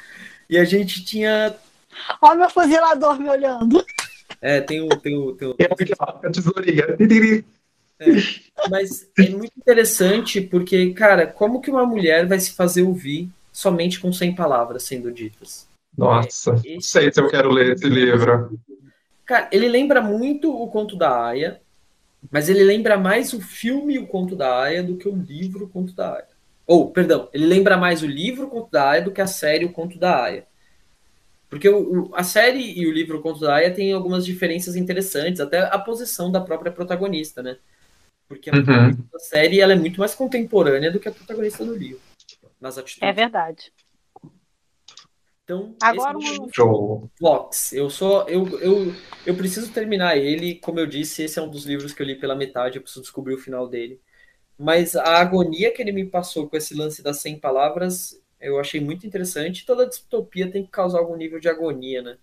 E 0.49 0.57
a 0.59 0.65
gente 0.65 1.05
tinha. 1.05 1.55
Ó, 2.23 2.35
meu 2.35 2.49
fuzilador 2.51 3.19
me 3.21 3.29
olhando. 3.29 3.85
É, 4.41 4.61
tem 4.61 4.81
o. 4.81 4.89
Tem 4.89 5.17
o, 5.17 5.33
tem 5.35 5.49
o- 5.49 5.57
a 5.99 6.31
tesourinha. 6.31 6.85
Mas 8.71 9.09
é 9.19 9.29
muito 9.31 9.53
interessante 9.57 10.41
porque, 10.41 10.93
cara, 10.93 11.27
como 11.27 11.61
que 11.61 11.71
uma 11.71 11.85
mulher 11.85 12.27
vai 12.27 12.39
se 12.39 12.53
fazer 12.53 12.83
ouvir 12.83 13.29
somente 13.53 13.99
com 13.99 14.13
100 14.13 14.35
palavras 14.35 14.85
sendo 14.85 15.11
ditas? 15.11 15.67
Nossa, 15.97 16.53
não 16.53 16.81
sei 16.81 17.13
se 17.13 17.21
eu 17.21 17.29
quero 17.29 17.51
ler 17.51 17.73
esse 17.75 17.89
livro. 17.89 18.57
Cara, 19.27 19.49
ele 19.51 19.69
lembra 19.69 20.01
muito 20.01 20.51
o 20.55 20.69
Conto 20.69 20.97
da 20.97 21.27
Aya, 21.27 21.61
mas 22.31 22.49
ele 22.49 22.63
lembra 22.63 22.97
mais 22.97 23.33
o 23.33 23.41
filme 23.41 23.99
O 23.99 24.07
Conto 24.07 24.37
da 24.37 24.63
Aya 24.63 24.83
do 24.83 24.97
que 24.97 25.09
o 25.09 25.15
livro 25.17 25.65
O 25.65 25.69
Conto 25.69 25.93
da 25.93 26.15
Aya. 26.15 26.28
Ou, 26.69 26.93
perdão, 26.93 27.29
ele 27.33 27.47
lembra 27.47 27.77
mais 27.79 28.03
o 28.03 28.07
livro 28.07 28.47
O 28.47 28.51
Conto 28.51 28.71
da 28.71 28.91
Aya 28.91 29.03
do 29.03 29.11
que 29.13 29.23
a 29.23 29.27
série 29.27 29.65
O 29.65 29.73
Conto 29.73 29.99
da 29.99 30.23
Aya. 30.25 30.47
Porque 31.49 31.69
o, 31.69 32.11
o- 32.11 32.15
a 32.15 32.23
série 32.23 32.79
e 32.79 32.87
o 32.87 32.93
livro 32.93 33.19
O 33.19 33.23
Conto 33.23 33.41
da 33.41 33.57
Aya 33.57 33.75
têm 33.75 33.93
algumas 33.93 34.25
diferenças 34.25 34.77
interessantes, 34.77 35.41
até 35.41 35.61
a 35.61 35.79
posição 35.79 36.31
da 36.31 36.41
própria 36.43 36.71
protagonista, 36.71 37.43
né? 37.43 37.57
Porque 38.29 38.51
a 38.51 38.53
Uhum. 38.53 38.65
protagonista 38.65 39.03
da 39.11 39.19
série 39.19 39.61
ela 39.61 39.73
é 39.73 39.77
muito 39.77 39.99
mais 39.99 40.15
contemporânea 40.15 40.91
do 40.93 41.01
que 41.01 41.09
a 41.09 41.13
protagonista 41.13 41.65
do 41.65 41.75
livro, 41.75 42.03
nas 42.61 42.77
atitudes. 42.77 43.09
É 43.09 43.13
verdade. 43.13 43.73
Então, 45.45 45.75
Agora 45.81 46.19
esse 46.19 46.37
é 46.37 46.41
o 46.41 46.45
um- 46.45 46.53
Show. 46.53 47.11
Vox. 47.19 47.73
Eu 47.73 47.89
só 47.89 48.27
eu, 48.29 48.47
eu, 48.61 48.93
eu 49.27 49.35
preciso 49.35 49.73
terminar 49.73 50.19
ele, 50.19 50.57
como 50.57 50.79
eu 50.79 50.87
disse, 50.87 51.23
esse 51.23 51.39
é 51.39 51.43
um 51.43 51.49
dos 51.49 51.65
livros 51.65 51.95
que 51.95 52.03
eu 52.03 52.07
li 52.07 52.15
pela 52.15 52.37
metade, 52.37 52.77
eu 52.77 52.83
preciso 52.83 53.01
descobrir 53.01 53.33
o 53.35 53.39
final 53.39 53.67
dele. 53.67 53.99
Mas 54.59 54.97
a 54.97 55.19
agonia 55.19 55.73
que 55.73 55.81
ele 55.83 55.93
me 55.93 56.05
passou 56.05 56.49
com 56.49 56.57
esse 56.57 56.75
lance 56.75 57.03
das 57.03 57.21
100 57.21 57.39
palavras, 57.39 58.21
eu 58.41 58.59
achei 58.59 58.81
muito 58.81 59.07
interessante. 59.07 59.65
Toda 59.65 59.87
distopia 59.87 60.51
tem 60.51 60.65
que 60.65 60.71
causar 60.71 60.99
algum 60.99 61.17
nível 61.17 61.39
de 61.41 61.49
agonia, 61.49 62.03
né? 62.03 62.19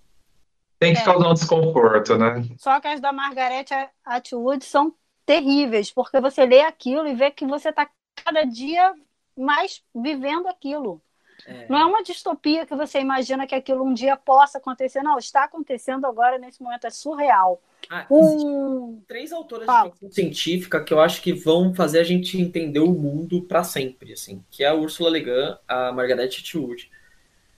Tem 0.80 0.94
que 0.94 1.00
É. 1.00 1.06
causar 1.06 1.30
um 1.30 1.34
desconforto, 1.34 2.18
né? 2.18 2.44
Só 2.58 2.80
que 2.80 2.88
as 2.88 3.00
da 3.00 3.14
Margaret 3.14 3.66
Atwood 4.04 4.64
são 4.66 4.94
terríveis, 5.26 5.92
porque 5.92 6.20
você 6.20 6.46
lê 6.46 6.62
aquilo 6.62 7.08
e 7.08 7.16
vê 7.16 7.32
que 7.32 7.46
você 7.46 7.70
está 7.70 7.90
cada 8.24 8.44
dia 8.44 8.94
mais 9.38 9.82
vivendo 9.94 10.48
aquilo. 10.48 11.02
É. 11.48 11.68
Não 11.70 11.78
é 11.78 11.86
uma 11.86 12.02
distopia 12.04 12.66
que 12.66 12.76
você 12.76 13.00
imagina 13.00 13.46
que 13.46 13.54
aquilo 13.54 13.84
um 13.84 13.93
dia 13.93 14.18
possa 14.18 14.58
acontecer. 14.58 15.04
Não, 15.04 15.18
está 15.18 15.43
acontecendo 15.43 16.06
agora, 16.06 16.38
nesse 16.38 16.62
momento. 16.62 16.88
É 16.88 16.89
surreal. 16.89 17.62
Ah, 17.89 18.08
existem 18.10 18.50
Um... 18.50 19.02
três 19.08 19.32
autoras 19.32 19.66
Fala. 19.66 19.89
de 19.89 19.91
ficção 19.91 20.12
científica 20.12 20.84
que 20.84 20.93
eu 20.93 21.00
acho 21.00 21.22
que 21.22 21.34
vão 21.34 21.74
fazer 21.74 22.00
a 22.00 22.04
gente 22.04 22.41
entender 22.41 22.80
o 22.80 22.91
mundo 22.91 23.43
para 23.43 23.64
sempre, 23.64 24.14
assim, 24.14 24.43
que 24.50 24.64
é 24.64 24.68
a 24.68 24.74
Ursula 24.74 25.10
Le 25.12 25.22
Guin, 25.22 25.56
a 25.68 25.91
Margaret 25.91 26.26
Atwood 26.26 26.89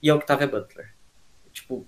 e 0.02 0.10
a 0.10 0.14
Octavia 0.14 0.46
Butler. 0.46 0.94
Tipo, 1.50 1.86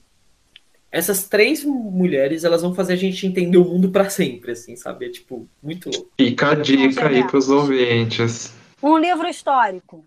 essas 0.90 1.28
três 1.28 1.64
mulheres, 1.64 2.42
elas 2.44 2.62
vão 2.62 2.74
fazer 2.74 2.94
a 2.94 2.96
gente 2.96 3.26
entender 3.26 3.58
o 3.58 3.64
mundo 3.64 3.90
para 3.90 4.08
sempre, 4.08 4.52
assim, 4.52 4.74
sabe? 4.74 5.06
É 5.06 5.10
tipo 5.10 5.46
muito 5.62 5.90
louco. 5.90 6.10
Fica 6.18 6.52
a 6.52 6.54
dica 6.54 7.08
aí 7.08 7.26
pros 7.26 7.50
ouvintes. 7.50 8.54
um 8.82 8.96
livro 8.96 9.28
histórico. 9.28 10.04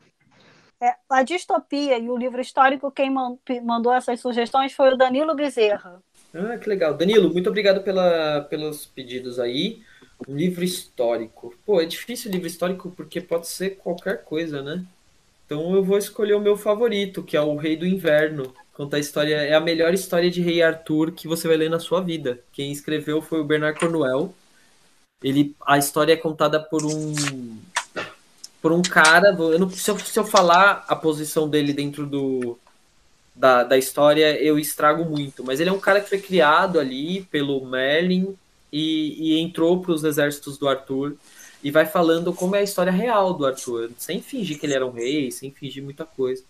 É, 0.84 0.96
a 1.10 1.24
distopia 1.24 1.98
e 1.98 2.10
o 2.10 2.18
livro 2.18 2.42
histórico, 2.42 2.92
quem 2.92 3.10
man- 3.10 3.38
mandou 3.64 3.94
essas 3.94 4.20
sugestões 4.20 4.74
foi 4.74 4.92
o 4.92 4.98
Danilo 4.98 5.34
Bezerra. 5.34 6.04
Ah, 6.34 6.58
que 6.58 6.68
legal. 6.68 6.94
Danilo, 6.94 7.32
muito 7.32 7.48
obrigado 7.48 7.82
pela, 7.84 8.42
pelos 8.50 8.86
pedidos 8.86 9.40
aí. 9.40 9.82
Um 10.28 10.36
livro 10.36 10.62
histórico. 10.62 11.56
Pô, 11.66 11.80
é 11.80 11.86
difícil 11.86 12.30
livro 12.30 12.48
histórico 12.48 12.92
porque 12.98 13.22
pode 13.22 13.48
ser 13.48 13.78
qualquer 13.78 14.26
coisa, 14.26 14.62
né? 14.62 14.84
Então 15.46 15.74
eu 15.74 15.82
vou 15.86 15.98
escolher 15.98 16.34
o 16.34 16.42
meu 16.42 16.58
favorito, 16.58 17.24
que 17.24 17.38
é 17.38 17.42
O 17.42 17.56
Rei 17.56 17.78
do 17.78 17.88
Inverno. 17.88 18.54
Conta 18.74 18.98
a 18.98 19.00
história, 19.00 19.36
é 19.38 19.54
a 19.54 19.62
melhor 19.62 19.94
história 19.94 20.30
de 20.30 20.42
Rei 20.42 20.62
Arthur 20.62 21.14
que 21.14 21.30
você 21.30 21.48
vai 21.48 21.56
ler 21.56 21.70
na 21.70 21.80
sua 21.80 22.02
vida. 22.02 22.42
Quem 22.52 22.74
escreveu 22.74 23.22
foi 23.22 23.40
o 23.40 23.46
Bernard 23.46 23.80
Cornwell. 23.80 24.36
Ele, 25.24 25.56
a 25.66 25.78
história 25.78 26.12
é 26.12 26.18
contada 26.18 26.60
por 26.60 26.84
um 26.84 27.14
por 28.64 28.72
um 28.72 28.82
cara. 28.82 29.36
Eu 29.38 29.60
não, 29.60 29.70
se, 29.70 29.92
eu, 29.92 30.00
se 30.00 30.18
eu 30.18 30.26
falar 30.26 30.86
a 30.88 30.96
posição 30.96 31.50
dele 31.50 31.74
dentro 31.74 32.08
do 32.08 32.58
da, 33.36 33.64
da 33.64 33.78
história, 33.78 34.42
eu 34.42 34.58
estrago 34.58 35.04
muito. 35.04 35.44
Mas 35.44 35.60
ele 35.60 35.70
é 35.70 35.74
um 35.74 35.80
cara 35.80 36.00
que 36.00 36.08
foi 36.08 36.20
criado 36.20 36.80
ali 36.80 37.24
pelo 37.26 37.66
Merlin 37.66 38.38
e, 38.72 39.34
e 39.34 39.40
entrou 39.40 39.82
para 39.82 39.92
os 39.92 40.06
exércitos 40.06 40.58
do 40.58 40.70
Arthur 40.70 41.18
e 41.62 41.72
vai 41.72 41.86
falando 41.86 42.34
como 42.34 42.56
é 42.56 42.60
a 42.60 42.64
história 42.64 42.92
real 42.92 43.34
do 43.34 43.46
Arthur, 43.46 43.92
sem 43.98 44.22
fingir 44.22 44.58
que 44.58 44.66
ele 44.66 44.76
era 44.76 44.86
um 44.86 44.92
rei, 44.92 45.30
sem 45.30 45.52
fingir 45.52 45.84
muita 45.84 46.06
coisa. 46.06 46.44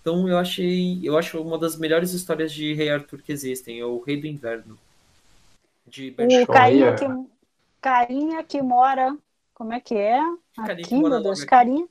Então 0.00 0.28
eu 0.28 0.38
achei, 0.38 0.98
eu 1.04 1.16
acho 1.16 1.40
uma 1.40 1.58
das 1.58 1.76
melhores 1.76 2.12
histórias 2.12 2.52
de 2.52 2.72
Rei 2.74 2.90
Arthur 2.90 3.20
que 3.22 3.32
existem, 3.32 3.78
é 3.78 3.84
o 3.84 4.00
Rei 4.00 4.20
do 4.20 4.26
Inverno. 4.26 4.78
De 5.86 6.14
o 6.16 6.46
carinha 6.46 6.94
que, 6.94 7.06
carinha 7.80 8.42
que 8.44 8.62
mora, 8.62 9.16
como 9.60 9.74
é 9.74 9.80
que 9.80 9.94
é? 9.94 10.18
Aqui, 10.56 10.94
meu 10.94 11.22
Deus, 11.22 11.44
carinha. 11.44 11.86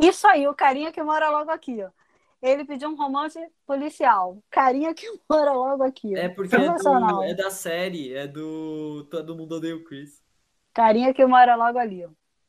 Isso 0.00 0.26
aí, 0.26 0.48
o 0.48 0.52
carinha 0.52 0.90
que 0.90 1.00
mora 1.00 1.30
logo 1.30 1.48
aqui, 1.48 1.80
ó. 1.80 1.90
Ele 2.42 2.64
pediu 2.64 2.88
um 2.88 2.96
romance 2.96 3.38
policial. 3.64 4.42
Carinha 4.50 4.92
que 4.92 5.06
mora 5.30 5.52
logo 5.52 5.84
aqui. 5.84 6.16
É 6.16 6.28
porque 6.28 6.56
é, 6.56 6.58
do, 6.58 7.22
é, 7.22 7.34
da 7.34 7.50
série, 7.52 8.12
é 8.12 8.26
do 8.26 9.06
Todo 9.12 9.36
Mundo 9.36 9.54
Odeia 9.54 9.76
o 9.76 9.84
Chris. 9.84 10.20
Carinha 10.74 11.14
que 11.14 11.24
mora 11.24 11.54
logo 11.54 11.78
ali. 11.78 12.04
Ó. 12.04 12.08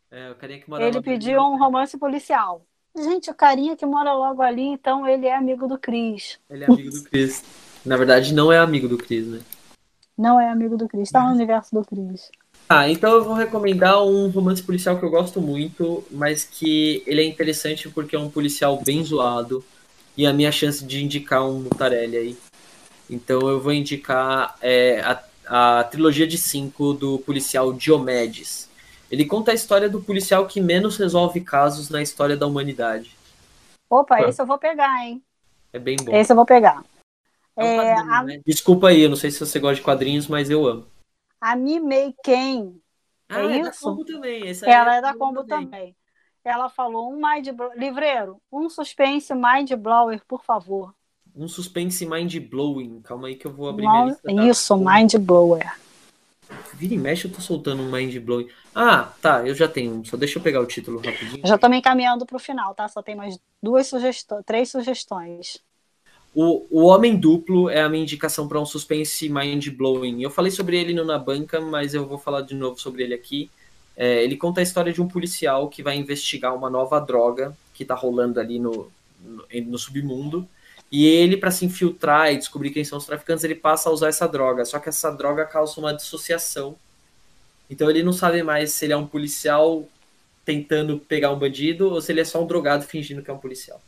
É, 0.09 0.31
o 0.31 0.35
carinha 0.35 0.61
que 0.61 0.67
mora 0.67 0.83
Ele 0.83 0.99
pediu 0.99 1.39
ali. 1.39 1.53
um 1.53 1.59
romance 1.59 1.95
policial. 1.95 2.65
Gente, 2.97 3.29
o 3.29 3.35
carinha 3.35 3.75
que 3.75 3.85
mora 3.85 4.13
logo 4.13 4.41
ali, 4.41 4.63
então 4.63 5.07
ele 5.07 5.27
é 5.27 5.35
amigo 5.35 5.67
do 5.67 5.77
Cris. 5.77 6.39
Ele 6.49 6.63
é 6.63 6.67
amigo 6.67 6.89
do 6.89 7.03
Cris. 7.03 7.43
Na 7.85 7.97
verdade, 7.97 8.33
não 8.33 8.51
é 8.51 8.57
amigo 8.57 8.87
do 8.87 8.97
Cris, 8.97 9.27
né? 9.27 9.41
Não 10.17 10.39
é 10.39 10.49
amigo 10.49 10.75
do 10.75 10.87
Cris, 10.87 11.11
tá 11.11 11.21
no 11.21 11.35
universo 11.35 11.75
do 11.75 11.85
Cris. 11.85 12.31
Ah, 12.71 12.87
então 12.87 13.13
eu 13.13 13.23
vou 13.23 13.33
recomendar 13.33 14.03
um 14.03 14.29
romance 14.29 14.61
policial 14.61 14.99
que 14.99 15.03
eu 15.03 15.09
gosto 15.09 15.41
muito, 15.41 16.03
mas 16.11 16.43
que 16.43 17.01
ele 17.07 17.19
é 17.19 17.25
interessante 17.25 17.89
porque 17.89 18.15
é 18.15 18.19
um 18.19 18.29
policial 18.29 18.79
bem 18.85 19.03
zoado 19.03 19.65
e 20.15 20.27
a 20.27 20.31
minha 20.31 20.51
chance 20.51 20.85
de 20.85 21.03
indicar 21.03 21.43
um 21.43 21.61
Mutarelli 21.61 22.15
aí. 22.15 22.37
Então 23.09 23.49
eu 23.49 23.59
vou 23.59 23.73
indicar 23.73 24.55
é, 24.61 25.01
a, 25.01 25.79
a 25.79 25.83
trilogia 25.85 26.27
de 26.27 26.37
cinco 26.37 26.93
do 26.93 27.17
policial 27.17 27.73
Diomedes. 27.73 28.69
Ele 29.09 29.25
conta 29.25 29.49
a 29.49 29.55
história 29.55 29.89
do 29.89 29.99
policial 29.99 30.45
que 30.45 30.61
menos 30.61 30.95
resolve 30.95 31.41
casos 31.41 31.89
na 31.89 32.03
história 32.03 32.37
da 32.37 32.45
humanidade. 32.45 33.17
Opa, 33.89 34.17
ah. 34.17 34.29
esse 34.29 34.39
eu 34.39 34.45
vou 34.45 34.59
pegar, 34.59 35.03
hein? 35.03 35.23
É 35.73 35.79
bem 35.79 35.97
bom. 35.99 36.15
Esse 36.15 36.31
eu 36.31 36.35
vou 36.35 36.45
pegar. 36.45 36.83
É 37.57 37.63
um 37.63 37.81
é, 37.81 37.93
a... 37.93 38.23
né? 38.23 38.41
Desculpa 38.45 38.89
aí, 38.89 39.01
eu 39.01 39.09
não 39.09 39.17
sei 39.17 39.31
se 39.31 39.39
você 39.39 39.59
gosta 39.59 39.77
de 39.77 39.81
quadrinhos, 39.81 40.27
mas 40.27 40.51
eu 40.51 40.67
amo. 40.67 40.85
A 41.41 41.55
Mimei 41.55 42.13
Ken. 42.23 42.73
Ah, 43.27 43.41
é, 43.41 43.59
é 43.59 43.63
da 43.63 43.71
Combo 43.71 44.03
também. 44.03 44.43
Ela 44.63 44.95
é, 44.95 44.97
é 44.97 45.01
da 45.01 45.13
Combo 45.13 45.43
também. 45.43 45.65
também. 45.65 45.95
Ela 46.43 46.69
falou 46.69 47.13
um 47.13 47.17
mind 47.17 47.49
livreiro, 47.75 48.41
um 48.51 48.69
suspense 48.69 49.33
mind 49.33 49.71
blower, 49.73 50.21
por 50.27 50.43
favor. 50.43 50.95
Um 51.35 51.47
suspense 51.47 52.05
mind 52.05 52.35
blowing. 52.39 53.01
Calma 53.01 53.27
aí 53.27 53.35
que 53.35 53.45
eu 53.45 53.53
vou 53.53 53.69
abrir 53.69 53.87
minha 53.87 54.05
lista. 54.05 54.33
Tá? 54.33 54.45
Isso, 54.45 54.75
mind 54.77 55.15
blower. 55.15 55.79
Vira 56.73 56.93
e 56.95 56.97
mexe, 56.97 57.27
eu 57.27 57.31
tô 57.31 57.39
soltando 57.39 57.83
um 57.83 57.91
mind 57.91 58.17
blowing. 58.17 58.49
Ah, 58.73 59.13
tá, 59.21 59.45
eu 59.45 59.53
já 59.53 59.67
tenho. 59.67 60.03
Só 60.05 60.17
deixa 60.17 60.39
eu 60.39 60.43
pegar 60.43 60.61
o 60.61 60.65
título 60.65 60.99
rapidinho. 60.99 61.45
Já 61.45 61.57
tô 61.57 61.69
me 61.69 61.77
encaminhando 61.77 62.25
pro 62.25 62.39
final, 62.39 62.73
tá? 62.73 62.87
Só 62.87 63.03
tem 63.03 63.15
mais 63.15 63.39
duas 63.61 63.87
sugestões, 63.87 64.43
três 64.45 64.71
sugestões. 64.71 65.63
O, 66.33 66.65
o 66.69 66.85
Homem 66.85 67.17
Duplo 67.17 67.69
é 67.69 67.81
a 67.81 67.89
minha 67.89 68.03
indicação 68.03 68.47
para 68.47 68.59
um 68.59 68.65
suspense 68.65 69.27
mind 69.27 69.69
blowing. 69.69 70.21
Eu 70.21 70.29
falei 70.29 70.51
sobre 70.51 70.79
ele 70.79 70.93
no 70.93 71.03
Na 71.03 71.17
Banca, 71.17 71.59
mas 71.59 71.93
eu 71.93 72.05
vou 72.05 72.17
falar 72.17 72.41
de 72.41 72.53
novo 72.53 72.79
sobre 72.79 73.03
ele 73.03 73.13
aqui. 73.13 73.49
É, 73.97 74.23
ele 74.23 74.37
conta 74.37 74.61
a 74.61 74.63
história 74.63 74.93
de 74.93 75.01
um 75.01 75.07
policial 75.07 75.67
que 75.67 75.83
vai 75.83 75.97
investigar 75.97 76.55
uma 76.55 76.69
nova 76.69 76.99
droga 76.99 77.57
que 77.73 77.83
tá 77.83 77.95
rolando 77.95 78.39
ali 78.39 78.59
no, 78.59 78.91
no, 79.19 79.45
no 79.65 79.77
submundo. 79.77 80.47
E 80.91 81.05
ele, 81.05 81.37
para 81.37 81.51
se 81.51 81.65
infiltrar 81.65 82.31
e 82.31 82.37
descobrir 82.37 82.71
quem 82.71 82.83
são 82.83 82.97
os 82.97 83.05
traficantes, 83.05 83.43
ele 83.43 83.55
passa 83.55 83.89
a 83.89 83.91
usar 83.91 84.07
essa 84.07 84.27
droga. 84.27 84.65
Só 84.65 84.79
que 84.79 84.89
essa 84.89 85.11
droga 85.11 85.45
causa 85.45 85.79
uma 85.79 85.93
dissociação. 85.93 86.75
Então 87.69 87.89
ele 87.89 88.01
não 88.01 88.13
sabe 88.13 88.41
mais 88.41 88.73
se 88.73 88.85
ele 88.85 88.93
é 88.93 88.97
um 88.97 89.05
policial 89.05 89.87
tentando 90.43 90.97
pegar 90.97 91.31
um 91.31 91.37
bandido 91.37 91.91
ou 91.91 92.01
se 92.01 92.11
ele 92.11 92.21
é 92.21 92.25
só 92.25 92.41
um 92.41 92.47
drogado 92.47 92.83
fingindo 92.83 93.21
que 93.21 93.29
é 93.29 93.33
um 93.33 93.37
policial. 93.37 93.79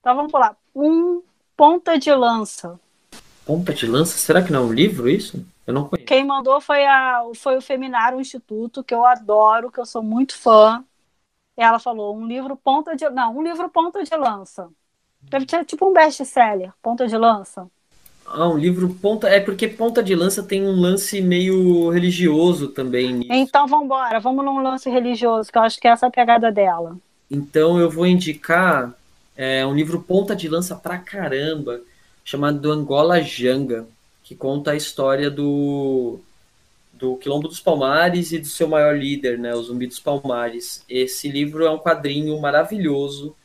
Então 0.00 0.14
vamos 0.14 0.32
lá. 0.32 0.54
Um 0.78 1.22
ponta 1.56 1.98
de 1.98 2.12
lança. 2.12 2.78
Ponta 3.46 3.72
de 3.72 3.86
lança? 3.86 4.18
Será 4.18 4.42
que 4.42 4.52
não 4.52 4.60
é 4.60 4.66
um 4.66 4.72
livro 4.74 5.08
isso? 5.08 5.42
Eu 5.66 5.72
não 5.72 5.88
conheço. 5.88 6.06
Quem 6.06 6.22
mandou 6.22 6.60
foi, 6.60 6.84
a, 6.84 7.22
foi 7.34 7.56
o 7.56 7.62
Feminário 7.62 8.20
Instituto, 8.20 8.84
que 8.84 8.92
eu 8.92 9.06
adoro, 9.06 9.72
que 9.72 9.80
eu 9.80 9.86
sou 9.86 10.02
muito 10.02 10.36
fã. 10.36 10.84
Ela 11.56 11.78
falou 11.78 12.14
um 12.14 12.26
livro 12.26 12.54
ponta 12.56 12.94
de. 12.94 13.08
Não, 13.08 13.38
um 13.38 13.42
livro 13.42 13.70
ponta 13.70 14.04
de 14.04 14.14
lança. 14.14 14.68
Deve 15.22 15.46
ser 15.48 15.64
tipo 15.64 15.88
um 15.88 15.94
best-seller, 15.94 16.70
ponta 16.82 17.06
de 17.06 17.16
lança. 17.16 17.66
Ah, 18.26 18.46
um 18.46 18.58
livro 18.58 18.94
ponta. 19.00 19.28
É 19.28 19.40
porque 19.40 19.66
ponta 19.66 20.02
de 20.02 20.14
lança 20.14 20.42
tem 20.42 20.62
um 20.62 20.78
lance 20.78 21.22
meio 21.22 21.88
religioso 21.88 22.68
também. 22.68 23.14
Nisso. 23.14 23.32
Então 23.32 23.66
vamos 23.66 23.86
embora, 23.86 24.20
vamos 24.20 24.44
num 24.44 24.62
lance 24.62 24.90
religioso, 24.90 25.50
que 25.50 25.56
eu 25.56 25.62
acho 25.62 25.80
que 25.80 25.88
é 25.88 25.92
essa 25.92 26.08
a 26.08 26.10
pegada 26.10 26.52
dela. 26.52 26.98
Então 27.30 27.80
eu 27.80 27.90
vou 27.90 28.06
indicar 28.06 28.92
é, 29.36 29.66
um 29.66 29.74
livro 29.74 30.02
ponta 30.02 30.34
de 30.34 30.48
lança 30.48 30.74
pra 30.74 30.98
caramba, 30.98 31.80
chamado 32.24 32.72
Angola 32.72 33.20
Janga, 33.20 33.86
que 34.22 34.34
conta 34.34 34.72
a 34.72 34.76
história 34.76 35.30
do, 35.30 36.18
do 36.92 37.16
Quilombo 37.16 37.46
dos 37.46 37.60
Palmares 37.60 38.32
e 38.32 38.38
do 38.38 38.46
seu 38.46 38.66
maior 38.66 38.96
líder, 38.96 39.38
né, 39.38 39.54
o 39.54 39.62
Zumbi 39.62 39.86
dos 39.86 40.00
Palmares. 40.00 40.84
Esse 40.88 41.28
livro 41.28 41.64
é 41.64 41.70
um 41.70 41.78
quadrinho 41.78 42.38
maravilhoso 42.40 43.36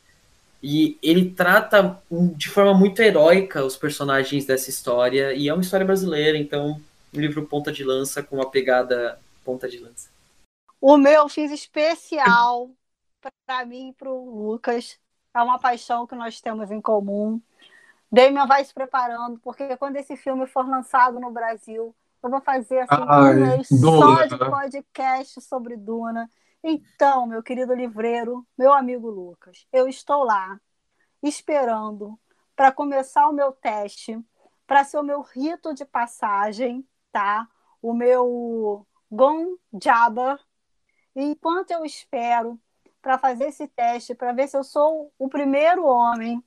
e 0.62 0.96
ele 1.02 1.30
trata 1.30 2.00
de 2.36 2.48
forma 2.48 2.72
muito 2.72 3.00
heróica 3.02 3.64
os 3.64 3.76
personagens 3.76 4.44
dessa 4.46 4.70
história, 4.70 5.32
e 5.34 5.48
é 5.48 5.52
uma 5.52 5.62
história 5.62 5.84
brasileira, 5.84 6.38
então 6.38 6.80
um 7.12 7.20
livro 7.20 7.44
ponta 7.46 7.72
de 7.72 7.82
lança 7.84 8.22
com 8.22 8.36
uma 8.36 8.50
pegada 8.50 9.18
ponta 9.44 9.68
de 9.68 9.78
lança. 9.78 10.08
O 10.80 10.96
meu 10.96 11.28
fiz 11.28 11.50
especial 11.50 12.70
para 13.46 13.64
mim 13.64 13.90
e 13.90 13.92
para 13.92 14.10
o 14.10 14.48
Lucas. 14.48 14.98
É 15.34 15.42
uma 15.42 15.58
paixão 15.58 16.06
que 16.06 16.14
nós 16.14 16.40
temos 16.40 16.70
em 16.70 16.80
comum. 16.80 17.40
Damian 18.10 18.46
vai 18.46 18.64
se 18.64 18.74
preparando, 18.74 19.38
porque 19.40 19.76
quando 19.78 19.96
esse 19.96 20.16
filme 20.16 20.46
for 20.46 20.68
lançado 20.68 21.18
no 21.18 21.30
Brasil, 21.30 21.94
eu 22.22 22.30
vou 22.30 22.40
fazer 22.40 22.80
assim, 22.80 23.04
Ai, 23.08 23.34
um 23.34 23.46
mês 23.46 23.68
só 23.68 24.26
de 24.26 24.38
podcast 24.38 25.40
sobre 25.40 25.76
Duna. 25.76 26.30
Então, 26.62 27.26
meu 27.26 27.42
querido 27.42 27.74
livreiro, 27.74 28.46
meu 28.56 28.72
amigo 28.72 29.10
Lucas, 29.10 29.66
eu 29.72 29.88
estou 29.88 30.22
lá 30.22 30.60
esperando 31.22 32.18
para 32.54 32.70
começar 32.70 33.28
o 33.28 33.32
meu 33.32 33.50
teste, 33.50 34.20
para 34.66 34.84
ser 34.84 34.98
o 34.98 35.02
meu 35.02 35.22
rito 35.22 35.74
de 35.74 35.84
passagem, 35.84 36.86
tá? 37.10 37.48
O 37.80 37.92
meu 37.92 38.86
Gon 39.10 39.56
Jabba. 39.82 40.38
Enquanto 41.16 41.72
eu 41.72 41.84
espero 41.84 42.60
para 43.02 43.18
fazer 43.18 43.46
esse 43.46 43.66
teste, 43.66 44.14
para 44.14 44.32
ver 44.32 44.46
se 44.48 44.56
eu 44.56 44.62
sou 44.62 45.12
o 45.18 45.28
primeiro 45.28 45.84
homem 45.84 46.42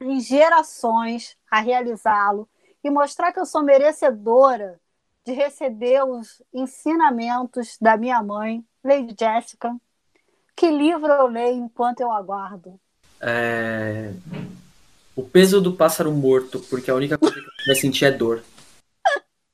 em 0.00 0.20
gerações 0.20 1.36
a 1.50 1.60
realizá-lo 1.60 2.48
e 2.82 2.88
mostrar 2.90 3.32
que 3.32 3.40
eu 3.40 3.46
sou 3.46 3.62
merecedora 3.62 4.80
de 5.26 5.32
receber 5.32 6.04
os 6.04 6.42
ensinamentos 6.52 7.76
da 7.80 7.96
minha 7.96 8.22
mãe, 8.22 8.64
Lady 8.84 9.16
Jessica. 9.18 9.74
Que 10.54 10.70
livro 10.70 11.10
eu 11.10 11.26
leio 11.26 11.64
enquanto 11.64 12.00
eu 12.00 12.12
aguardo? 12.12 12.78
É... 13.20 14.12
O 15.16 15.22
peso 15.22 15.60
do 15.60 15.72
pássaro 15.72 16.12
morto, 16.12 16.60
porque 16.68 16.90
a 16.90 16.94
única 16.94 17.16
coisa 17.16 17.34
que 17.34 17.40
você 17.40 17.66
vai 17.66 17.76
sentir 17.76 18.04
é 18.04 18.10
dor. 18.10 18.44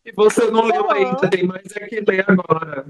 E 0.05 0.12
você 0.12 0.51
não 0.51 0.64
leu 0.64 0.91
ainda, 0.91 1.31
tem 1.31 1.47
mais 1.47 1.64
é 1.77 1.87
que 1.87 2.01
ler 2.01 2.25
agora. 2.29 2.85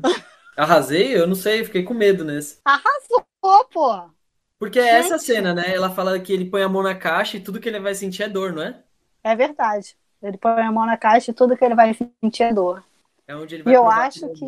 Arrasei? 0.57 1.16
Eu 1.16 1.26
não 1.26 1.34
sei, 1.34 1.64
fiquei 1.64 1.82
com 1.82 1.94
medo 1.94 2.24
nesse. 2.24 2.59
Arrasou, 2.64 3.24
pô! 3.72 4.11
Porque 4.59 4.78
é 4.78 4.98
essa 4.98 5.18
cena, 5.18 5.55
né? 5.55 5.74
Ela 5.74 5.88
fala 5.88 6.20
que 6.20 6.32
ele 6.32 6.44
põe 6.44 6.62
a 6.62 6.68
mão 6.68 6.82
na 6.82 6.94
caixa 6.94 7.36
e 7.36 7.40
tudo 7.40 7.59
que 7.59 7.68
ele 7.68 7.80
vai 7.80 7.94
sentir 7.94 8.24
é 8.24 8.28
dor, 8.28 8.53
não 8.53 8.62
é? 8.62 8.78
É 9.24 9.34
verdade. 9.34 9.96
Ele 10.22 10.36
põe 10.36 10.61
a 10.61 10.70
mão 10.70 10.84
na 10.84 10.98
caixa 10.98 11.30
e 11.30 11.34
tudo 11.34 11.57
que 11.57 11.64
ele 11.64 11.74
vai 11.74 11.94
sentir 12.22 12.42
é 12.42 12.53
dor. 12.53 12.84
É 13.26 13.34
onde 13.34 13.55
ele 13.55 13.62
vai 13.62 13.72
E 13.72 13.76
eu 13.76 13.88
acho 13.88 14.28
que. 14.30 14.44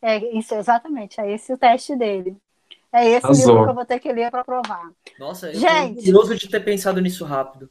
É 0.00 0.16
isso, 0.38 0.54
exatamente. 0.54 1.20
É 1.20 1.30
esse 1.30 1.52
o 1.52 1.58
teste 1.58 1.94
dele. 1.96 2.36
É 2.92 3.08
esse 3.08 3.26
Azul. 3.26 3.46
livro 3.46 3.64
que 3.64 3.70
eu 3.70 3.74
vou 3.74 3.84
ter 3.84 3.98
que 3.98 4.12
ler 4.12 4.30
para 4.30 4.44
provar. 4.44 4.90
Nossa, 5.18 5.48
eu 5.48 5.54
Gente, 5.54 5.96
curioso 5.96 6.36
de 6.36 6.48
ter 6.48 6.60
pensado 6.60 7.00
nisso 7.00 7.24
rápido. 7.24 7.68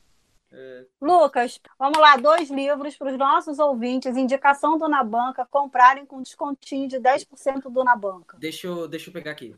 Lucas, 1.02 1.60
vamos 1.78 2.00
lá, 2.00 2.16
dois 2.16 2.50
livros 2.50 2.96
para 2.96 3.12
os 3.12 3.18
nossos 3.18 3.60
ouvintes, 3.60 4.16
indicação 4.16 4.78
do 4.78 4.88
Na 4.88 5.04
Banca, 5.04 5.46
comprarem 5.50 6.06
com 6.06 6.22
descontinho 6.22 6.88
de 6.88 6.98
10% 6.98 7.70
do 7.70 7.84
Na 7.84 7.96
Banca. 7.96 8.38
Deixa 8.40 8.68
eu, 8.68 8.88
deixa 8.88 9.10
eu 9.10 9.14
pegar 9.14 9.32
aqui. 9.32 9.56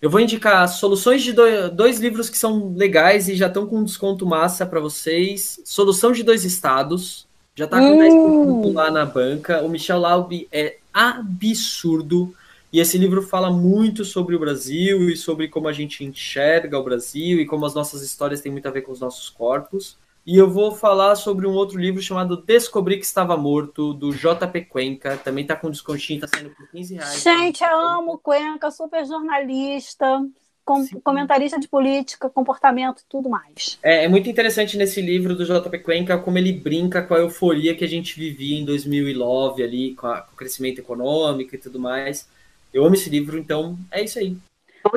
Eu 0.00 0.10
vou 0.10 0.20
indicar 0.20 0.68
soluções 0.68 1.22
de 1.22 1.32
dois, 1.32 1.70
dois 1.70 1.98
livros 1.98 2.28
que 2.28 2.36
são 2.36 2.74
legais 2.74 3.28
e 3.28 3.34
já 3.34 3.46
estão 3.46 3.66
com 3.66 3.82
desconto 3.82 4.26
massa 4.26 4.66
para 4.66 4.80
vocês. 4.80 5.60
Solução 5.64 6.12
de 6.12 6.22
dois 6.22 6.44
estados, 6.44 7.26
já 7.54 7.64
está 7.64 7.78
com 7.78 7.94
hum. 7.94 8.62
10% 8.62 8.74
lá 8.74 8.90
na 8.90 9.06
banca. 9.06 9.62
O 9.62 9.68
Michel 9.68 10.00
Laub 10.00 10.46
é 10.52 10.76
absurdo 10.92 12.34
E 12.72 12.80
esse 12.80 12.98
livro 12.98 13.22
fala 13.22 13.50
muito 13.50 14.04
sobre 14.04 14.36
o 14.36 14.38
Brasil 14.38 15.08
e 15.08 15.16
sobre 15.16 15.48
como 15.48 15.68
a 15.68 15.72
gente 15.72 16.04
enxerga 16.04 16.78
o 16.78 16.84
Brasil 16.84 17.40
e 17.40 17.46
como 17.46 17.64
as 17.64 17.74
nossas 17.74 18.02
histórias 18.02 18.40
têm 18.40 18.52
muito 18.52 18.68
a 18.68 18.70
ver 18.70 18.82
com 18.82 18.92
os 18.92 19.00
nossos 19.00 19.30
corpos. 19.30 19.96
E 20.26 20.38
eu 20.38 20.48
vou 20.48 20.72
falar 20.72 21.16
sobre 21.16 21.46
um 21.46 21.52
outro 21.52 21.78
livro 21.78 22.00
chamado 22.00 22.38
Descobri 22.38 22.96
que 22.96 23.04
Estava 23.04 23.36
Morto, 23.36 23.92
do 23.92 24.10
JP 24.10 24.62
Cuenca. 24.70 25.18
Também 25.18 25.46
tá 25.46 25.54
com 25.54 25.70
descontinho, 25.70 26.20
tá 26.20 26.28
saindo 26.28 26.50
por 26.50 26.66
15 26.70 26.94
reais. 26.94 27.22
Gente, 27.22 27.62
eu 27.62 27.78
amo 27.78 28.16
Cuenca, 28.18 28.70
super 28.70 29.04
jornalista, 29.04 30.26
com, 30.64 30.82
comentarista 31.02 31.60
de 31.60 31.68
política, 31.68 32.30
comportamento 32.30 33.00
e 33.00 33.04
tudo 33.06 33.28
mais. 33.28 33.78
É, 33.82 34.04
é, 34.04 34.08
muito 34.08 34.26
interessante 34.26 34.78
nesse 34.78 35.02
livro 35.02 35.36
do 35.36 35.44
JP 35.44 35.78
Cuenca 35.80 36.16
como 36.16 36.38
ele 36.38 36.52
brinca 36.52 37.02
com 37.02 37.12
a 37.12 37.18
euforia 37.18 37.76
que 37.76 37.84
a 37.84 37.88
gente 37.88 38.18
vivia 38.18 38.58
em 38.58 38.64
2009 38.64 39.62
ali, 39.62 39.94
com, 39.94 40.06
a, 40.06 40.22
com 40.22 40.32
o 40.32 40.36
crescimento 40.36 40.78
econômico 40.78 41.54
e 41.54 41.58
tudo 41.58 41.78
mais. 41.78 42.26
Eu 42.72 42.82
amo 42.86 42.94
esse 42.94 43.10
livro, 43.10 43.38
então 43.38 43.76
é 43.90 44.02
isso 44.02 44.18
aí. 44.18 44.38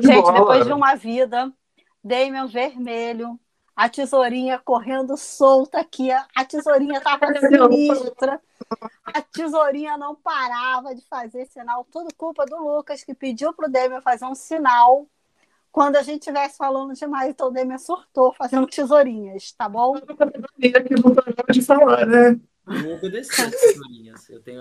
Gente, 0.01 0.31
depois 0.31 0.65
de 0.65 0.73
uma 0.73 0.95
vida, 0.95 1.51
Damien 2.01 2.47
Vermelho, 2.47 3.37
a 3.77 3.87
tesourinha 3.87 4.57
correndo 4.57 5.15
solta 5.15 5.79
aqui, 5.79 6.09
a 6.11 6.43
tesourinha 6.43 6.97
estava 6.97 7.27
sinistra, 7.39 8.41
a 9.05 9.21
tesourinha 9.21 9.95
não 9.95 10.15
parava 10.15 10.95
de 10.95 11.05
fazer 11.07 11.45
sinal, 11.45 11.85
tudo 11.91 12.11
culpa 12.17 12.43
do 12.43 12.57
Lucas, 12.57 13.03
que 13.03 13.13
pediu 13.13 13.53
para 13.53 13.67
o 13.67 13.71
Demian 13.71 14.01
fazer 14.01 14.25
um 14.25 14.33
sinal 14.33 15.05
quando 15.71 15.95
a 15.95 16.01
gente 16.01 16.21
estivesse 16.21 16.57
falando 16.57 16.95
demais, 16.95 17.29
então 17.29 17.49
o 17.49 17.51
Demian 17.51 17.77
surtou 17.77 18.33
fazendo 18.33 18.65
tesourinhas, 18.65 19.51
tá 19.51 19.69
bom? 19.69 19.95
Eu 19.95 21.53
de 21.53 21.61
falar, 21.61 22.07
né? 22.07 22.39
Não 22.65 22.95
obedeceu 22.95 23.51
tesourinhas, 23.51 24.27
eu 24.27 24.41
tenho... 24.41 24.59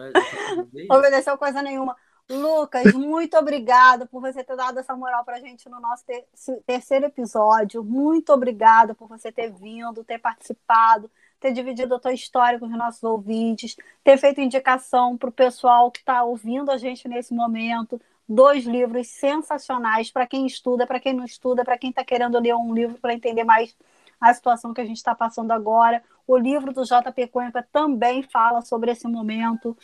Obedeceu 0.90 1.38
coisa 1.38 1.62
nenhuma. 1.62 1.96
Lucas, 2.28 2.92
muito 2.92 3.36
obrigada 3.36 4.04
por 4.04 4.20
você 4.20 4.42
ter 4.42 4.56
dado 4.56 4.80
essa 4.80 4.96
moral 4.96 5.24
para 5.24 5.36
a 5.36 5.40
gente 5.40 5.68
no 5.68 5.78
nosso 5.78 6.04
ter 6.04 6.26
terceiro 6.66 7.06
episódio. 7.06 7.84
Muito 7.84 8.32
obrigada 8.32 8.94
por 8.94 9.06
você 9.06 9.30
ter 9.30 9.52
vindo, 9.52 10.02
ter 10.02 10.18
participado, 10.18 11.08
ter 11.38 11.52
dividido 11.52 11.94
a 11.94 12.00
tua 12.00 12.12
história 12.12 12.58
com 12.58 12.66
os 12.66 12.76
nossos 12.76 13.02
ouvintes, 13.04 13.76
ter 14.02 14.16
feito 14.18 14.40
indicação 14.40 15.16
para 15.16 15.28
o 15.28 15.32
pessoal 15.32 15.88
que 15.90 16.00
está 16.00 16.24
ouvindo 16.24 16.70
a 16.72 16.76
gente 16.76 17.06
nesse 17.06 17.32
momento. 17.32 18.00
Dois 18.28 18.64
livros 18.64 19.06
sensacionais 19.06 20.10
para 20.10 20.26
quem 20.26 20.46
estuda, 20.46 20.84
para 20.84 20.98
quem 20.98 21.12
não 21.12 21.24
estuda, 21.24 21.64
para 21.64 21.78
quem 21.78 21.90
está 21.90 22.04
querendo 22.04 22.40
ler 22.40 22.56
um 22.56 22.74
livro 22.74 22.98
para 22.98 23.14
entender 23.14 23.44
mais 23.44 23.72
a 24.20 24.32
situação 24.32 24.72
que 24.72 24.80
a 24.80 24.84
gente 24.84 24.96
está 24.96 25.14
passando 25.14 25.50
agora. 25.50 26.02
O 26.26 26.36
livro 26.36 26.72
do 26.72 26.82
JP 26.82 27.28
Cuenca 27.28 27.66
também 27.72 28.22
fala 28.22 28.60
sobre 28.60 28.90
esse 28.90 29.06
momento. 29.06 29.76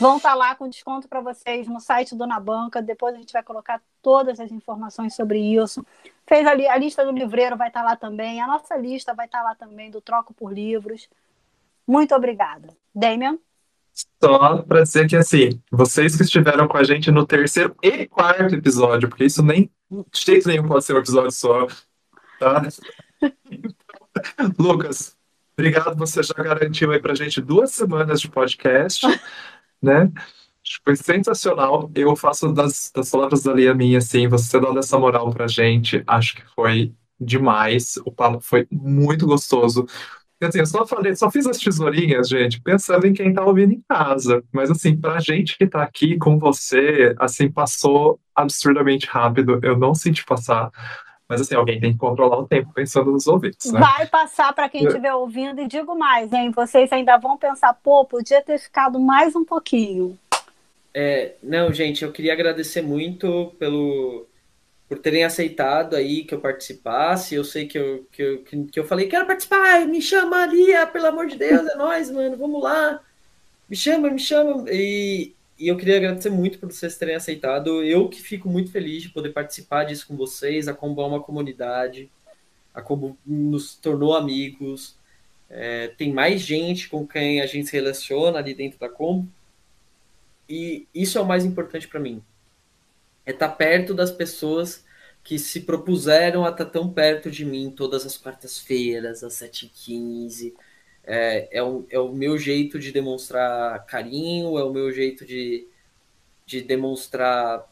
Vão 0.00 0.16
estar 0.16 0.30
tá 0.30 0.34
lá 0.34 0.54
com 0.54 0.68
desconto 0.68 1.08
para 1.08 1.20
vocês 1.20 1.68
no 1.68 1.80
site 1.80 2.16
do 2.16 2.26
Na 2.26 2.40
Banca. 2.40 2.82
Depois 2.82 3.14
a 3.14 3.18
gente 3.18 3.32
vai 3.32 3.42
colocar 3.42 3.80
todas 4.02 4.40
as 4.40 4.50
informações 4.50 5.14
sobre 5.14 5.38
isso. 5.38 5.84
Fez 6.26 6.46
ali 6.46 6.66
a 6.66 6.76
lista 6.76 7.04
do 7.04 7.12
livreiro 7.12 7.56
vai 7.56 7.68
estar 7.68 7.82
tá 7.82 7.90
lá 7.90 7.96
também. 7.96 8.40
A 8.40 8.46
nossa 8.46 8.76
lista 8.76 9.14
vai 9.14 9.26
estar 9.26 9.38
tá 9.38 9.44
lá 9.44 9.54
também 9.54 9.90
do 9.90 10.00
Troco 10.00 10.34
por 10.34 10.52
Livros. 10.52 11.08
Muito 11.86 12.14
obrigada. 12.14 12.68
Damian? 12.94 13.38
Só 14.20 14.62
para 14.62 14.82
dizer 14.82 15.08
que, 15.08 15.14
assim, 15.14 15.62
vocês 15.70 16.16
que 16.16 16.24
estiveram 16.24 16.66
com 16.66 16.76
a 16.76 16.82
gente 16.82 17.12
no 17.12 17.24
terceiro 17.24 17.76
e 17.80 18.06
quarto 18.06 18.54
episódio, 18.54 19.08
porque 19.08 19.24
isso 19.24 19.42
nem 19.42 19.70
de 19.90 20.20
jeito 20.20 20.48
nenhum 20.48 20.66
pode 20.66 20.84
ser 20.84 20.94
um 20.94 20.98
episódio 20.98 21.30
só, 21.30 21.68
tá? 22.40 22.62
Lucas, 24.58 25.16
obrigado. 25.56 25.96
Você 25.96 26.22
já 26.22 26.34
garantiu 26.34 26.92
aí 26.92 27.00
pra 27.00 27.14
gente 27.14 27.40
duas 27.40 27.72
semanas 27.72 28.20
de 28.20 28.28
podcast, 28.28 29.06
né? 29.82 30.10
Foi 30.82 30.96
sensacional. 30.96 31.90
Eu 31.94 32.16
faço 32.16 32.52
das, 32.52 32.90
das 32.94 33.10
palavras 33.10 33.42
da 33.42 33.52
Lia 33.52 33.74
minha, 33.74 33.98
assim, 33.98 34.26
você 34.28 34.58
dando 34.58 34.78
essa 34.78 34.98
moral 34.98 35.30
pra 35.30 35.46
gente, 35.46 36.02
acho 36.06 36.36
que 36.36 36.42
foi 36.54 36.94
demais. 37.20 37.96
O 38.04 38.10
papo 38.10 38.40
foi 38.40 38.66
muito 38.70 39.26
gostoso. 39.26 39.86
Assim, 40.42 40.58
eu 40.58 40.66
só 40.66 40.86
falei, 40.86 41.14
só 41.16 41.30
fiz 41.30 41.46
as 41.46 41.58
tesourinhas, 41.58 42.28
gente, 42.28 42.60
pensando 42.60 43.06
em 43.06 43.14
quem 43.14 43.32
tá 43.32 43.44
ouvindo 43.44 43.72
em 43.72 43.82
casa. 43.88 44.42
Mas 44.52 44.70
assim, 44.70 44.96
pra 44.96 45.18
gente 45.20 45.56
que 45.56 45.66
tá 45.66 45.82
aqui 45.82 46.18
com 46.18 46.38
você, 46.38 47.14
assim, 47.18 47.50
passou 47.50 48.20
absurdamente 48.34 49.06
rápido. 49.06 49.58
Eu 49.62 49.78
não 49.78 49.94
senti 49.94 50.24
passar. 50.24 50.70
Mas 51.34 51.40
assim, 51.40 51.56
alguém 51.56 51.80
tem 51.80 51.92
que 51.92 51.98
controlar 51.98 52.38
o 52.38 52.46
tempo 52.46 52.72
pensando 52.72 53.10
nos 53.10 53.26
ouvintes. 53.26 53.72
Né? 53.72 53.80
Vai 53.80 54.06
passar 54.06 54.52
para 54.52 54.68
quem 54.68 54.86
estiver 54.86 55.12
ouvindo 55.12 55.60
e 55.60 55.66
digo 55.66 55.96
mais, 55.96 56.32
hein? 56.32 56.52
Vocês 56.52 56.92
ainda 56.92 57.16
vão 57.16 57.36
pensar, 57.36 57.74
pô, 57.74 58.04
podia 58.04 58.40
ter 58.40 58.56
ficado 58.56 59.00
mais 59.00 59.34
um 59.34 59.44
pouquinho. 59.44 60.16
É, 60.94 61.32
não, 61.42 61.72
gente, 61.72 62.04
eu 62.04 62.12
queria 62.12 62.32
agradecer 62.32 62.82
muito 62.82 63.52
pelo 63.58 64.26
por 64.88 64.98
terem 64.98 65.24
aceitado 65.24 65.96
aí 65.96 66.22
que 66.22 66.34
eu 66.34 66.40
participasse. 66.40 67.34
Eu 67.34 67.42
sei 67.42 67.66
que 67.66 67.76
eu, 67.76 68.06
que 68.12 68.22
eu, 68.22 68.44
que 68.70 68.78
eu 68.78 68.84
falei, 68.84 69.08
quero 69.08 69.26
participar, 69.26 69.84
me 69.88 70.00
chama 70.00 70.44
ali, 70.44 70.66
pelo 70.92 71.06
amor 71.06 71.26
de 71.26 71.36
Deus, 71.36 71.66
é 71.66 71.74
nós, 71.74 72.12
mano, 72.12 72.36
vamos 72.36 72.62
lá. 72.62 73.00
Me 73.68 73.74
chama, 73.74 74.08
me 74.08 74.20
chama. 74.20 74.66
E, 74.70 75.34
e 75.58 75.68
eu 75.68 75.76
queria 75.76 75.96
agradecer 75.96 76.30
muito 76.30 76.58
por 76.58 76.70
vocês 76.70 76.96
terem 76.96 77.14
aceitado. 77.14 77.82
Eu 77.82 78.08
que 78.08 78.20
fico 78.20 78.48
muito 78.48 78.70
feliz 78.72 79.02
de 79.02 79.10
poder 79.10 79.30
participar 79.30 79.84
disso 79.84 80.06
com 80.06 80.16
vocês. 80.16 80.66
A 80.66 80.74
Combo 80.74 81.02
é 81.02 81.06
uma 81.06 81.22
comunidade. 81.22 82.10
A 82.72 82.82
Combo 82.82 83.16
nos 83.24 83.76
tornou 83.76 84.14
amigos. 84.14 84.96
É, 85.48 85.88
tem 85.88 86.12
mais 86.12 86.40
gente 86.40 86.88
com 86.88 87.06
quem 87.06 87.40
a 87.40 87.46
gente 87.46 87.68
se 87.68 87.72
relaciona 87.72 88.38
ali 88.38 88.54
dentro 88.54 88.78
da 88.78 88.88
Combo. 88.88 89.28
E 90.48 90.86
isso 90.92 91.18
é 91.18 91.20
o 91.20 91.26
mais 91.26 91.44
importante 91.44 91.86
para 91.86 92.00
mim. 92.00 92.22
É 93.24 93.30
estar 93.30 93.48
tá 93.48 93.54
perto 93.54 93.94
das 93.94 94.10
pessoas 94.10 94.84
que 95.22 95.38
se 95.38 95.60
propuseram 95.60 96.44
a 96.44 96.50
estar 96.50 96.64
tá 96.64 96.70
tão 96.70 96.92
perto 96.92 97.30
de 97.30 97.44
mim 97.44 97.72
todas 97.74 98.04
as 98.04 98.16
quartas-feiras, 98.16 99.22
às 99.22 99.34
7h15 99.34 100.52
é, 101.06 101.58
é, 101.58 101.62
o, 101.62 101.86
é 101.90 101.98
o 101.98 102.12
meu 102.12 102.38
jeito 102.38 102.78
de 102.78 102.90
demonstrar 102.92 103.84
carinho, 103.86 104.58
é 104.58 104.64
o 104.64 104.72
meu 104.72 104.92
jeito 104.92 105.24
de, 105.24 105.66
de 106.46 106.62
demonstrar 106.62 107.70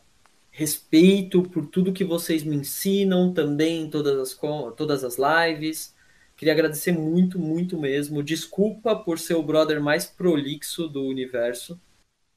respeito 0.51 1.43
por 1.43 1.67
tudo 1.67 1.93
que 1.93 2.05
vocês 2.05 2.45
me 2.45 2.57
ensinam 2.57 3.33
também 3.33 3.83
em 3.83 3.91
todas 3.91 4.19
as, 4.19 4.39
todas 4.77 5.03
as 5.03 5.17
lives. 5.17 5.95
Queria 6.37 6.53
agradecer 6.53 6.93
muito, 6.93 7.39
muito 7.39 7.79
mesmo. 7.79 8.23
Desculpa 8.23 8.95
por 8.97 9.19
ser 9.19 9.35
o 9.35 9.43
brother 9.43 9.81
mais 9.81 10.07
prolixo 10.07 10.89
do 10.89 11.05
universo. 11.05 11.81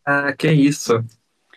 Ah, 0.05 0.31
que 0.31 0.49
isso. 0.51 1.03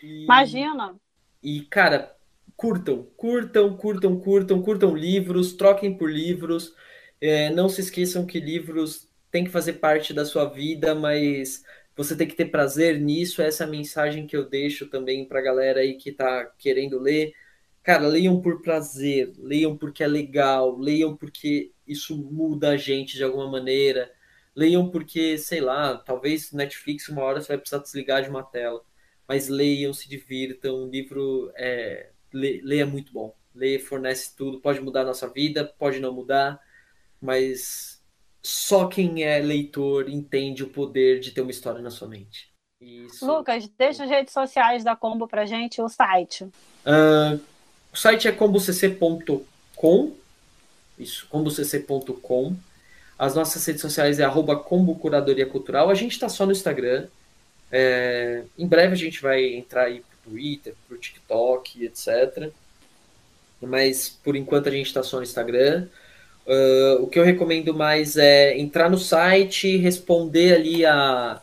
E, 0.03 0.25
Imagina. 0.25 0.97
E, 1.43 1.61
cara, 1.63 2.17
curtam, 2.57 3.07
curtam, 3.17 3.77
curtam, 3.77 4.19
curtam, 4.19 4.63
curtam 4.63 4.97
livros, 4.97 5.53
troquem 5.53 5.97
por 5.97 6.11
livros. 6.11 6.75
É, 7.21 7.51
não 7.51 7.69
se 7.69 7.81
esqueçam 7.81 8.27
que 8.27 8.41
livros 8.41 9.08
tem 9.31 9.45
que 9.45 9.51
fazer 9.51 9.75
parte 9.75 10.13
da 10.15 10.25
sua 10.25 10.47
vida, 10.47 10.95
mas 10.95 11.65
você 11.97 12.17
tem 12.17 12.29
que 12.29 12.37
ter 12.37 12.47
prazer 12.47 13.01
nisso. 13.01 13.43
Essa 13.43 13.65
é 13.65 13.67
a 13.67 13.71
mensagem 13.71 14.27
que 14.27 14.37
eu 14.37 14.49
deixo 14.49 14.89
também 14.89 15.25
para 15.27 15.41
a 15.41 15.43
galera 15.43 15.81
aí 15.81 15.95
que 15.97 16.11
está 16.11 16.47
querendo 16.59 16.99
ler. 16.99 17.33
Cara, 17.83 18.07
leiam 18.07 18.41
por 18.41 18.63
prazer, 18.63 19.33
leiam 19.39 19.77
porque 19.77 20.05
é 20.05 20.07
legal, 20.07 20.77
leiam 20.79 21.17
porque 21.17 21.73
isso 21.87 22.17
muda 22.17 22.71
a 22.71 22.77
gente 22.77 23.17
de 23.17 23.25
alguma 23.25 23.51
maneira, 23.51 24.13
leiam 24.55 24.91
porque, 24.91 25.39
sei 25.39 25.61
lá, 25.61 25.97
talvez 25.97 26.53
Netflix 26.53 27.09
uma 27.09 27.23
hora 27.23 27.41
você 27.41 27.49
vai 27.49 27.59
precisar 27.59 27.83
desligar 27.83 28.23
de 28.23 28.29
uma 28.29 28.43
tela, 28.43 28.83
mas 29.27 29.49
leiam, 29.49 29.93
se 29.93 30.09
divirtam. 30.09 30.85
O 30.85 30.91
livro 30.91 31.51
é, 31.57 32.11
leia 32.33 32.83
é 32.83 32.85
muito 32.85 33.13
bom. 33.13 33.35
Ler 33.55 33.79
fornece 33.81 34.37
tudo, 34.37 34.61
pode 34.61 34.81
mudar 34.81 35.03
a 35.03 35.07
nossa 35.07 35.29
vida, 35.29 35.65
pode 35.65 35.99
não 36.01 36.13
mudar, 36.13 36.61
mas 37.21 37.98
só 38.43 38.87
quem 38.87 39.25
é 39.25 39.39
leitor 39.39 40.09
entende 40.09 40.63
o 40.63 40.69
poder 40.69 41.21
de 41.21 41.31
ter 41.31 41.41
uma 41.41 41.51
história 41.51 41.81
na 41.81 41.91
sua 41.91 42.09
mente. 42.09 42.49
Isso... 42.81 43.27
Lucas, 43.27 43.69
deixa 43.77 44.05
as 44.05 44.11
redes 44.11 44.33
sociais 44.33 44.85
da 44.85 44.95
Combo 44.95 45.27
pra 45.27 45.45
gente, 45.45 45.83
o 45.83 45.89
site. 45.89 46.45
Uh, 46.45 47.41
o 47.93 47.97
site 47.97 48.29
é 48.29 48.33
combocc.com. 48.33 50.13
Isso, 50.99 51.27
combocc.com. 51.29 52.57
As 53.19 53.35
nossas 53.35 53.65
redes 53.67 53.83
sociais 53.83 54.21
é 54.21 54.25
arroba 54.25 54.57
Combo 54.57 54.95
Curadoria 54.95 55.47
Cultural. 55.47 55.91
A 55.91 55.95
gente 55.95 56.13
está 56.13 56.29
só 56.29 56.47
no 56.47 56.53
Instagram. 56.53 57.09
É, 57.71 58.45
em 58.57 58.67
breve 58.67 58.93
a 58.93 58.97
gente 58.97 59.21
vai 59.21 59.45
entrar 59.45 59.85
aí 59.85 60.01
pro 60.01 60.31
Twitter, 60.31 60.75
pro 60.87 60.97
TikTok, 60.97 61.85
etc. 61.85 62.53
Mas 63.61 64.09
por 64.09 64.37
enquanto 64.37 64.69
a 64.69 64.71
gente 64.71 64.87
está 64.87 65.03
só 65.03 65.17
no 65.17 65.25
Instagram. 65.25 65.89
Uh, 66.49 67.03
o 67.03 67.07
que 67.07 67.19
eu 67.19 67.25
recomendo 67.25 67.75
mais 67.75 68.17
é 68.17 68.59
entrar 68.59 68.89
no 68.89 68.97
site, 68.97 69.77
responder 69.77 70.55
ali 70.55 70.87
a, 70.87 71.43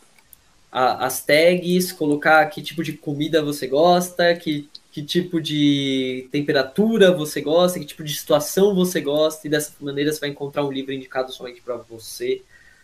a, 0.72 1.06
as 1.06 1.24
tags, 1.24 1.92
colocar 1.92 2.44
que 2.46 2.60
tipo 2.60 2.82
de 2.82 2.94
comida 2.94 3.40
você 3.40 3.68
gosta, 3.68 4.34
que, 4.34 4.68
que 4.90 5.04
tipo 5.04 5.40
de 5.40 6.28
temperatura 6.32 7.12
você 7.12 7.40
gosta, 7.40 7.78
que 7.78 7.84
tipo 7.84 8.02
de 8.02 8.16
situação 8.16 8.74
você 8.74 9.00
gosta, 9.00 9.46
e 9.46 9.50
dessa 9.50 9.72
maneira 9.80 10.12
você 10.12 10.18
vai 10.18 10.30
encontrar 10.30 10.64
um 10.64 10.72
livro 10.72 10.92
indicado 10.92 11.32
somente 11.32 11.62
para 11.62 11.76
você. 11.76 12.42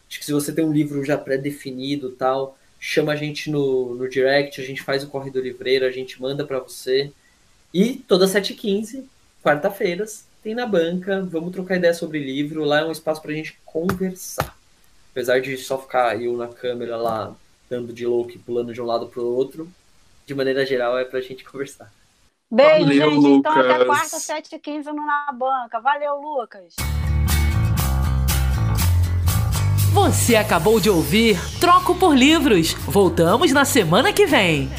Acho 0.08 0.20
que 0.20 0.24
se 0.24 0.32
você 0.32 0.52
tem 0.52 0.64
um 0.64 0.72
livro 0.72 1.04
já 1.04 1.18
pré-definido 1.18 2.10
tal, 2.12 2.56
chama 2.78 3.12
a 3.12 3.16
gente 3.16 3.50
no, 3.50 3.96
no 3.96 4.08
direct, 4.08 4.60
a 4.60 4.64
gente 4.64 4.82
faz 4.82 5.02
o 5.02 5.08
Corre 5.08 5.30
do 5.30 5.40
Livreiro, 5.40 5.84
a 5.86 5.90
gente 5.90 6.22
manda 6.22 6.46
para 6.46 6.60
você. 6.60 7.10
E 7.74 7.96
todas 7.96 8.32
7h15, 8.32 9.02
quarta-feiras, 9.42 10.24
tem 10.42 10.54
na 10.54 10.66
banca, 10.66 11.22
vamos 11.22 11.52
trocar 11.52 11.76
ideia 11.76 11.94
sobre 11.94 12.18
livro, 12.18 12.64
lá 12.64 12.80
é 12.80 12.84
um 12.84 12.90
espaço 12.90 13.22
pra 13.22 13.32
gente 13.32 13.58
conversar. 13.64 14.56
Apesar 15.12 15.40
de 15.40 15.56
só 15.56 15.78
ficar 15.78 16.20
eu 16.20 16.36
na 16.36 16.48
câmera 16.48 16.96
lá, 16.96 17.34
dando 17.70 17.92
de 17.92 18.04
louco 18.06 18.32
e 18.32 18.38
pulando 18.38 18.72
de 18.72 18.80
um 18.80 18.86
lado 18.86 19.06
pro 19.06 19.24
outro, 19.24 19.68
de 20.26 20.34
maneira 20.34 20.66
geral 20.66 20.98
é 20.98 21.04
pra 21.04 21.20
gente 21.20 21.44
conversar. 21.44 21.92
Beijo, 22.50 22.86
Valeu, 22.86 23.10
gente. 23.10 23.14
Lucas. 23.14 23.52
Então 23.56 23.72
até 23.72 23.84
quarta, 23.84 24.16
7h15 24.16 24.84
no 24.86 25.06
Na 25.06 25.32
Banca. 25.32 25.80
Valeu, 25.80 26.16
Lucas. 26.16 26.74
Você 29.92 30.36
acabou 30.36 30.80
de 30.80 30.90
ouvir 30.90 31.38
Troco 31.60 31.94
por 31.94 32.16
Livros. 32.16 32.72
Voltamos 32.72 33.52
na 33.52 33.64
semana 33.64 34.12
que 34.12 34.26
vem. 34.26 34.70